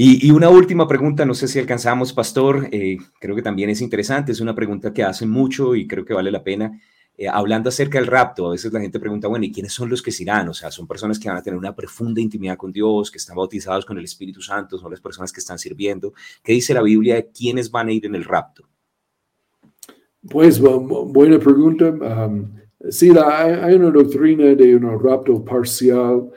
Y, 0.00 0.30
una 0.30 0.48
última 0.48 0.86
pregunta, 0.86 1.26
no 1.26 1.34
sé 1.34 1.48
si 1.48 1.58
alcanzamos, 1.58 2.12
Pastor, 2.12 2.68
eh, 2.70 2.98
creo 3.18 3.34
que 3.34 3.42
también 3.42 3.68
es 3.68 3.80
interesante, 3.80 4.30
es 4.30 4.40
una 4.40 4.54
pregunta 4.54 4.92
que 4.92 5.02
hacen 5.02 5.28
mucho 5.28 5.74
y 5.74 5.88
creo 5.88 6.04
que 6.04 6.14
vale 6.14 6.30
la 6.30 6.44
pena. 6.44 6.80
Eh, 7.20 7.26
hablando 7.26 7.68
acerca 7.68 7.98
del 7.98 8.06
rapto, 8.06 8.46
a 8.46 8.52
veces 8.52 8.72
la 8.72 8.80
gente 8.80 9.00
pregunta, 9.00 9.26
bueno, 9.26 9.44
¿y 9.44 9.50
quiénes 9.50 9.72
son 9.72 9.90
los 9.90 10.00
que 10.00 10.12
se 10.12 10.22
irán? 10.22 10.48
O 10.48 10.54
sea, 10.54 10.70
son 10.70 10.86
personas 10.86 11.18
que 11.18 11.28
van 11.28 11.36
a 11.36 11.42
tener 11.42 11.58
una 11.58 11.74
profunda 11.74 12.20
intimidad 12.20 12.56
con 12.56 12.70
Dios, 12.70 13.10
que 13.10 13.18
están 13.18 13.34
bautizados 13.34 13.84
con 13.84 13.98
el 13.98 14.04
Espíritu 14.04 14.40
Santo, 14.40 14.78
son 14.78 14.92
las 14.92 15.00
personas 15.00 15.32
que 15.32 15.40
están 15.40 15.58
sirviendo. 15.58 16.12
¿Qué 16.44 16.52
dice 16.52 16.74
la 16.74 16.82
Biblia 16.82 17.16
de 17.16 17.28
quiénes 17.32 17.72
van 17.72 17.88
a 17.88 17.92
ir 17.92 18.06
en 18.06 18.14
el 18.14 18.22
rapto? 18.22 18.68
Pues 20.30 20.60
buena 20.60 21.40
pregunta. 21.40 21.88
Um, 21.88 22.54
sí, 22.88 23.10
hay 23.10 23.74
una 23.74 23.90
doctrina 23.90 24.54
de 24.54 24.76
un 24.76 25.02
rapto 25.02 25.44
parcial 25.44 26.30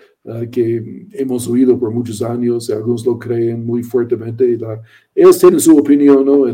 que 0.51 1.07
hemos 1.13 1.47
oído 1.47 1.80
por 1.80 1.91
muchos 1.91 2.22
años, 2.22 2.69
algunos 2.69 3.03
lo 3.05 3.17
creen 3.17 3.65
muy 3.65 3.82
fuertemente, 3.82 4.55
la, 4.57 4.80
ellos 5.15 5.39
tienen 5.39 5.59
su 5.59 5.76
opinión, 5.76 6.24
¿no? 6.24 6.47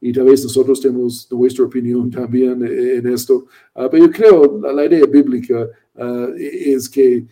y 0.00 0.12
tal 0.12 0.24
vez 0.24 0.42
nosotros 0.42 0.80
tenemos 0.80 1.28
nuestra 1.30 1.64
opinión 1.64 2.10
también 2.10 2.64
en 2.64 3.06
esto, 3.06 3.46
uh, 3.76 3.88
pero 3.88 4.06
yo 4.06 4.10
creo 4.10 4.58
la, 4.60 4.72
la 4.72 4.84
idea 4.86 5.06
bíblica 5.06 5.68
uh, 5.94 6.34
es 6.36 6.88
que 6.88 7.24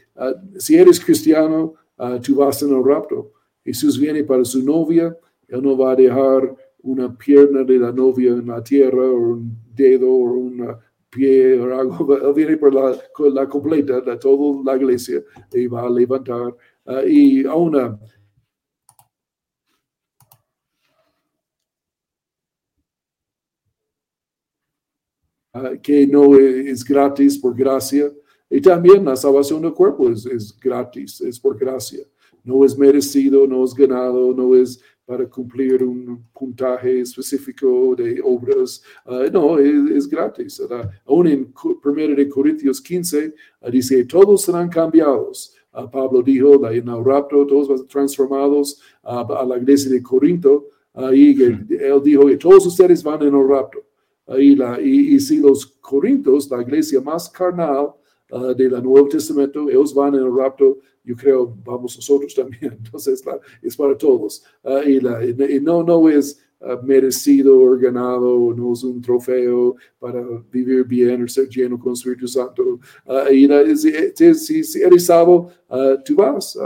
si 0.56 0.76
eres 0.76 1.00
cristiano, 1.00 1.74
tú 2.22 2.36
vas 2.36 2.62
en 2.62 2.70
el 2.70 2.84
rapto. 2.84 3.32
Jesús 3.64 3.98
viene 3.98 4.24
para 4.24 4.44
su 4.44 4.62
novia, 4.62 5.16
Él 5.48 5.62
no 5.62 5.76
va 5.76 5.92
a 5.92 5.96
dejar 5.96 6.54
una 6.82 7.16
pierna 7.16 7.62
de 7.62 7.78
la 7.78 7.92
novia 7.92 8.32
en 8.32 8.46
la 8.46 8.62
tierra 8.62 9.02
o 9.02 9.34
un 9.34 9.56
dedo 9.74 10.08
o 10.08 10.32
un 10.32 10.76
pie. 11.12 11.54
Él 11.54 12.32
viene 12.34 12.56
por 12.56 12.74
la, 12.74 12.96
la 13.32 13.48
completa 13.48 14.00
de 14.00 14.16
toda 14.16 14.62
la 14.64 14.76
iglesia 14.76 15.22
y 15.52 15.66
va 15.66 15.82
a 15.82 15.90
levantar. 15.90 16.56
Uh, 16.84 17.06
y 17.06 17.46
a 17.46 17.54
una 17.54 17.96
uh, 25.54 25.80
que 25.80 26.06
no 26.06 26.36
es 26.36 26.82
gratis 26.84 27.38
por 27.38 27.54
gracia. 27.54 28.10
Y 28.50 28.60
también 28.60 29.04
la 29.04 29.16
salvación 29.16 29.62
del 29.62 29.72
cuerpo 29.72 30.10
es 30.10 30.58
gratis, 30.60 31.20
es 31.20 31.38
por 31.38 31.56
gracia 31.56 32.04
no 32.44 32.64
es 32.64 32.76
merecido, 32.76 33.46
no 33.46 33.64
es 33.64 33.74
ganado, 33.74 34.34
no 34.34 34.54
es 34.54 34.80
para 35.04 35.28
cumplir 35.28 35.82
un 35.82 36.26
puntaje 36.32 37.00
específico 37.00 37.94
de 37.96 38.20
obras. 38.22 38.82
Uh, 39.04 39.30
no, 39.32 39.58
es, 39.58 39.90
es 39.90 40.08
gratis. 40.08 40.60
¿verdad? 40.60 40.90
Aún 41.06 41.26
en 41.26 41.52
1 41.84 42.14
de 42.14 42.28
Corintios 42.28 42.80
15 42.80 43.34
uh, 43.60 43.70
dice, 43.70 44.04
todos 44.04 44.42
serán 44.42 44.68
cambiados. 44.68 45.54
Uh, 45.72 45.90
Pablo 45.90 46.22
dijo, 46.22 46.66
en 46.70 46.88
el 46.88 47.04
rapto, 47.04 47.46
todos 47.46 47.68
van 47.68 47.86
transformados 47.86 48.80
a 49.02 49.44
la 49.46 49.56
iglesia 49.56 49.90
de 49.90 50.02
Corinto. 50.02 50.68
y 51.12 51.34
hmm. 51.34 51.66
él 51.70 52.00
dijo 52.04 52.26
que 52.26 52.36
todos 52.36 52.66
ustedes 52.66 53.02
van 53.02 53.22
en 53.22 53.34
el 53.34 53.48
rapto. 53.48 53.78
Y, 54.38 54.54
la, 54.54 54.80
y, 54.80 55.14
y, 55.14 55.20
si 55.20 55.38
los 55.38 55.66
corintos, 55.66 56.48
la 56.48 56.62
iglesia 56.62 57.00
más 57.00 57.28
carnal 57.28 57.92
uh, 58.32 58.54
del 58.54 58.70
Nuevo 58.82 59.08
Testamento, 59.08 59.68
ellos 59.68 59.94
van 59.94 60.14
en 60.14 60.24
el 60.24 60.36
rapto, 60.36 60.78
yo 61.04 61.14
creo, 61.16 61.56
vamos 61.64 61.96
nosotros 61.96 62.34
también. 62.36 62.78
Entonces, 62.84 63.22
es 63.62 63.76
para 63.76 63.96
todos. 63.96 64.44
Uh, 64.62 64.88
y, 64.88 65.00
la, 65.00 65.24
y, 65.24 65.60
no, 65.60 65.82
no 65.82 66.08
es 66.08 66.42
uh, 66.60 66.84
merecido 66.84 67.60
o 67.60 67.76
ganado, 67.76 68.52
no 68.54 68.72
es 68.72 68.82
un 68.82 69.00
trofeo 69.00 69.76
para 69.98 70.24
vivir 70.50 70.84
bien 70.84 71.22
o 71.22 71.28
ser 71.28 71.48
lleno 71.48 71.78
con 71.78 71.92
Espíritu 71.92 72.26
Santo. 72.26 72.80
Y 73.30 73.46
la, 73.46 73.64
si, 73.76 73.92
si, 74.34 74.64
si, 74.64 74.82
eres 74.82 75.06
salvo, 75.06 75.50
tú 76.04 76.16
vas. 76.16 76.58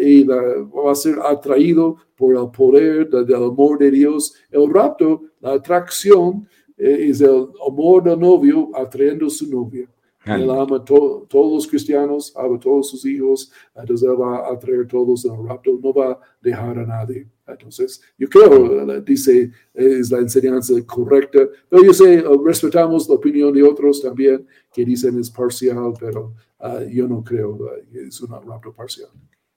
y 0.00 0.24
va 0.24 0.92
a 0.92 0.94
ser 0.94 1.18
atraído 1.20 1.96
por 2.16 2.36
el 2.36 2.50
poder 2.50 3.08
del 3.08 3.34
amor 3.34 3.78
de 3.78 3.90
Dios. 3.90 4.34
El 4.50 4.72
rapto, 4.72 5.22
la 5.40 5.54
atracción, 5.54 6.46
eh, 6.76 7.08
es 7.08 7.20
el 7.20 7.48
amor 7.66 8.02
del 8.02 8.18
novio 8.18 8.70
atrayendo 8.74 9.26
a 9.26 9.30
su 9.30 9.48
novia. 9.48 9.88
Él 10.26 10.50
ama 10.50 10.78
a 10.78 10.84
todos 10.84 11.28
los 11.30 11.66
cristianos, 11.66 12.32
ama 12.34 12.56
a 12.56 12.58
todos 12.58 12.88
sus 12.90 13.04
hijos, 13.04 13.52
entonces 13.74 14.08
él 14.08 14.20
va 14.20 14.50
a 14.50 14.58
traer 14.58 14.82
a 14.82 14.88
todos 14.88 15.24
en 15.24 15.34
el 15.34 15.46
rapto, 15.46 15.78
no 15.82 15.92
va 15.92 16.12
a 16.12 16.20
dejar 16.40 16.78
a 16.78 16.86
nadie. 16.86 17.28
Entonces, 17.46 18.00
yo 18.16 18.28
creo, 18.28 19.00
dice, 19.02 19.50
es 19.74 20.10
la 20.10 20.18
enseñanza 20.18 20.74
correcta, 20.86 21.40
pero 21.68 21.84
yo 21.84 21.92
sé, 21.92 22.24
respetamos 22.42 23.06
la 23.08 23.16
opinión 23.16 23.52
de 23.52 23.62
otros 23.62 24.00
también 24.00 24.46
que 24.72 24.84
dicen 24.84 25.18
es 25.18 25.30
parcial, 25.30 25.92
pero 26.00 26.34
uh, 26.60 26.88
yo 26.90 27.06
no 27.06 27.22
creo 27.22 27.58
que 27.92 28.06
es 28.06 28.20
un 28.22 28.30
rapto 28.30 28.72
parcial. 28.72 29.10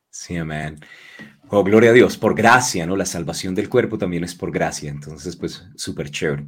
Sí, 0.09 0.35
amén. 0.35 0.79
Oh, 1.49 1.63
gloria 1.63 1.91
a 1.91 1.93
Dios, 1.93 2.17
por 2.17 2.35
gracia, 2.35 2.85
¿no? 2.85 2.97
La 2.97 3.05
salvación 3.05 3.55
del 3.55 3.69
cuerpo 3.69 3.97
también 3.97 4.23
es 4.25 4.35
por 4.35 4.51
gracia, 4.51 4.89
entonces, 4.89 5.35
pues, 5.37 5.65
súper 5.75 6.09
chévere. 6.09 6.47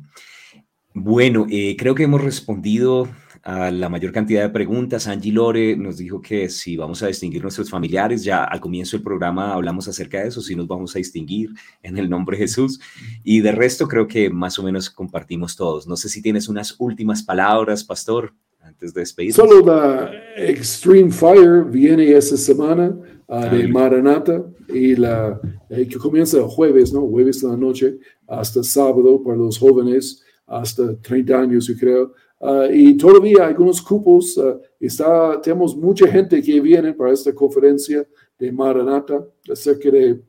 Bueno, 0.94 1.46
eh, 1.50 1.78
creo 1.78 1.96
que 1.96 2.04
hemos 2.04 2.22
respondido 2.22 3.08
a 3.50 3.72
la 3.72 3.90
mayor 3.90 4.12
cantidad 4.12 4.44
de 4.44 4.50
preguntas. 4.50 5.08
Angie 5.08 5.32
Lore 5.32 5.76
nos 5.76 5.98
dijo 5.98 6.22
que 6.22 6.50
si 6.50 6.78
vamos 6.78 7.02
a 7.02 7.08
distinguir 7.08 7.42
nuestros 7.42 7.70
familiares, 7.70 8.24
ya 8.24 8.44
al 8.44 8.60
comienzo 8.60 8.96
del 8.96 9.04
programa 9.04 9.54
hablamos 9.54 9.88
acerca 9.88 10.22
de 10.22 10.28
eso, 10.28 10.42
si 10.42 10.56
nos 10.56 10.68
vamos 10.68 10.96
a 10.96 11.00
distinguir 11.00 11.50
en 11.82 11.98
el 11.98 12.10
nombre 12.10 12.38
de 12.38 12.44
Jesús. 12.44 12.80
Y 13.24 13.42
de 13.42 13.52
resto 13.52 13.88
creo 13.88 14.08
que 14.08 14.30
más 14.30 14.60
o 14.60 14.64
menos 14.64 14.92
compartimos 14.92 15.56
todos. 15.56 15.88
No 15.88 15.98
sé 15.98 16.10
si 16.10 16.22
tienes 16.22 16.48
unas 16.48 16.76
últimas 16.78 17.24
palabras, 17.24 17.84
pastor, 17.84 18.34
antes 18.62 18.94
de 18.94 19.02
despedirnos. 19.02 19.36
Solo 19.36 19.66
la 19.66 20.12
Extreme 20.38 21.10
Fire 21.10 21.64
viene 21.64 22.12
esa 22.12 22.38
semana 22.38 22.96
uh, 23.28 23.50
de 23.50 23.68
Maranata 23.68 24.44
y 24.68 24.96
la 24.96 25.42
eh, 25.72 25.88
que 25.88 25.98
comienza 25.98 26.38
el 26.38 26.44
jueves, 26.44 26.94
¿no? 26.94 27.02
Jueves 27.08 27.42
de 27.42 27.48
la 27.48 27.58
noche 27.58 27.98
hasta 28.28 28.62
sábado 28.62 29.24
para 29.24 29.38
los 29.38 29.58
jóvenes 29.58 30.24
hasta 30.46 30.96
30 31.02 31.40
años, 31.40 31.68
yo 31.68 31.76
creo. 31.76 32.14
Uh, 32.42 32.72
y 32.72 32.96
todavía 32.96 33.48
algunos 33.48 33.82
cupos, 33.82 34.38
uh, 34.38 34.62
está, 34.80 35.42
tenemos 35.42 35.76
mucha 35.76 36.08
gente 36.08 36.42
que 36.42 36.62
viene 36.62 36.94
para 36.94 37.12
esta 37.12 37.34
conferencia 37.34 38.08
de 38.38 38.52
Maranata 38.52 39.28
acerca 39.52 39.92
de 39.92 40.22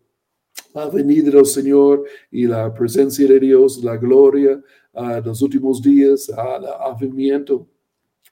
la 0.74 0.88
venida 0.88 1.30
del 1.30 1.46
Señor 1.46 2.04
y 2.32 2.46
la 2.46 2.74
presencia 2.74 3.28
de 3.28 3.38
Dios, 3.38 3.82
la 3.84 3.96
gloria 3.96 4.60
uh, 4.94 5.24
los 5.24 5.40
últimos 5.40 5.80
días, 5.80 6.28
el 6.28 6.66
avivamiento 6.80 7.68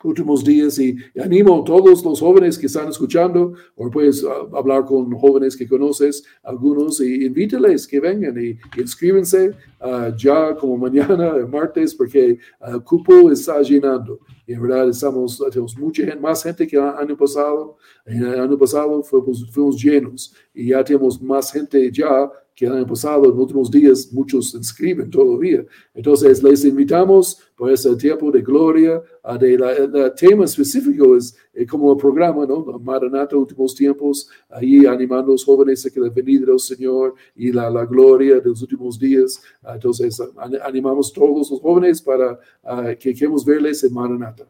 últimos 0.05 0.44
días 0.44 0.78
y, 0.78 0.96
animo 1.20 1.61
a 1.61 1.64
todos 1.64 2.05
los 2.05 2.20
jóvenes 2.20 2.59
que 2.59 2.66
están 2.66 2.88
escuchando 2.88 3.55
o 3.74 3.90
puedes 3.90 4.22
uh, 4.22 4.57
hablar 4.57 4.84
con 4.84 5.11
jóvenes 5.12 5.57
que 5.57 5.66
conoces, 5.66 6.24
algunos, 6.42 7.01
y 7.01 7.26
invíteles 7.26 7.86
que 7.86 8.01
vengan 8.01 8.36
y, 8.38 8.59
inscríbense 8.80 9.51
uh, 9.80 10.14
ya 10.16 10.55
como 10.55 10.76
mañana, 10.88 11.34
martes, 11.51 11.94
porque 11.94 12.38
uh, 12.61 12.74
el 12.74 12.82
cupo 12.82 13.30
está 13.30 13.61
llenando. 13.62 14.20
Y 14.46 14.55
en 14.55 14.62
verdad 14.62 14.88
estamos, 14.88 15.42
tenemos 15.51 15.76
mucha 15.76 16.03
gente, 16.05 16.20
más 16.20 16.42
gente 16.42 16.66
que 16.66 16.76
el 16.76 16.82
año 16.82 17.16
pasado. 17.16 17.76
En 18.07 18.24
el 18.24 18.40
año 18.40 18.57
pasado 18.57 19.03
fuimos, 19.03 19.51
fuimos 19.51 19.82
llenos 19.82 20.34
y 20.55 20.68
ya 20.68 20.82
tenemos 20.82 21.20
más 21.20 21.53
gente 21.53 21.90
ya 21.92 22.30
que 22.59 22.66
año 22.66 22.84
pasado, 22.84 23.30
en 23.30 23.38
últimos 23.38 23.70
días, 23.70 24.12
muchos 24.12 24.52
inscriben 24.52 25.09
todavía. 25.09 25.64
Entonces, 25.94 26.42
les 26.42 26.64
invitamos 26.64 27.38
por 27.56 27.70
ese 27.70 27.94
tiempo 27.94 28.32
de 28.32 28.42
gloria. 28.42 29.00
El 29.40 30.12
tema 30.16 30.44
específico 30.44 31.16
es 31.16 31.36
eh, 31.54 31.64
como 31.64 31.92
el 31.92 31.98
programa, 31.98 32.44
¿no? 32.46 32.64
Maranata, 32.80 33.36
últimos 33.36 33.76
tiempos, 33.76 34.28
ahí 34.48 34.86
animando 34.86 35.30
a 35.30 35.34
los 35.34 35.44
jóvenes 35.44 35.86
a 35.86 35.90
que 35.90 36.00
la 36.00 36.11
venida 36.11 36.46
del 36.46 36.59
Señor 36.59 37.14
y 37.36 37.52
la, 37.52 37.70
la 37.70 37.84
gloria 37.84 38.40
de 38.40 38.48
los 38.48 38.61
últimos 38.61 38.98
días. 38.98 39.40
Entonces, 39.64 40.20
animamos 40.64 41.12
a 41.12 41.14
todos 41.14 41.48
los 41.52 41.61
jóvenes 41.61 42.02
para 42.02 42.32
uh, 42.64 42.98
que 42.98 43.14
queremos 43.14 43.44
verles 43.44 43.84
en 43.84 43.94
Maranata. 43.94 44.48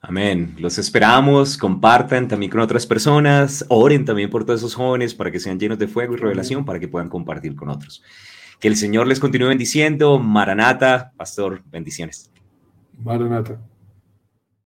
Amén. 0.00 0.54
Los 0.58 0.78
esperamos, 0.78 1.56
compartan 1.56 2.28
también 2.28 2.50
con 2.50 2.60
otras 2.60 2.86
personas, 2.86 3.64
oren 3.68 4.04
también 4.04 4.30
por 4.30 4.44
todos 4.44 4.60
esos 4.60 4.74
jóvenes 4.74 5.12
para 5.12 5.30
que 5.30 5.40
sean 5.40 5.58
llenos 5.58 5.78
de 5.78 5.88
fuego 5.88 6.14
y 6.14 6.18
revelación, 6.18 6.64
para 6.64 6.78
que 6.78 6.86
puedan 6.86 7.08
compartir 7.08 7.56
con 7.56 7.68
otros. 7.68 8.02
Que 8.60 8.68
el 8.68 8.76
Señor 8.76 9.06
les 9.06 9.18
continúe 9.18 9.48
bendiciendo. 9.48 10.18
Maranata, 10.18 11.12
pastor, 11.16 11.62
bendiciones. 11.70 12.30
Maranata. 13.02 13.60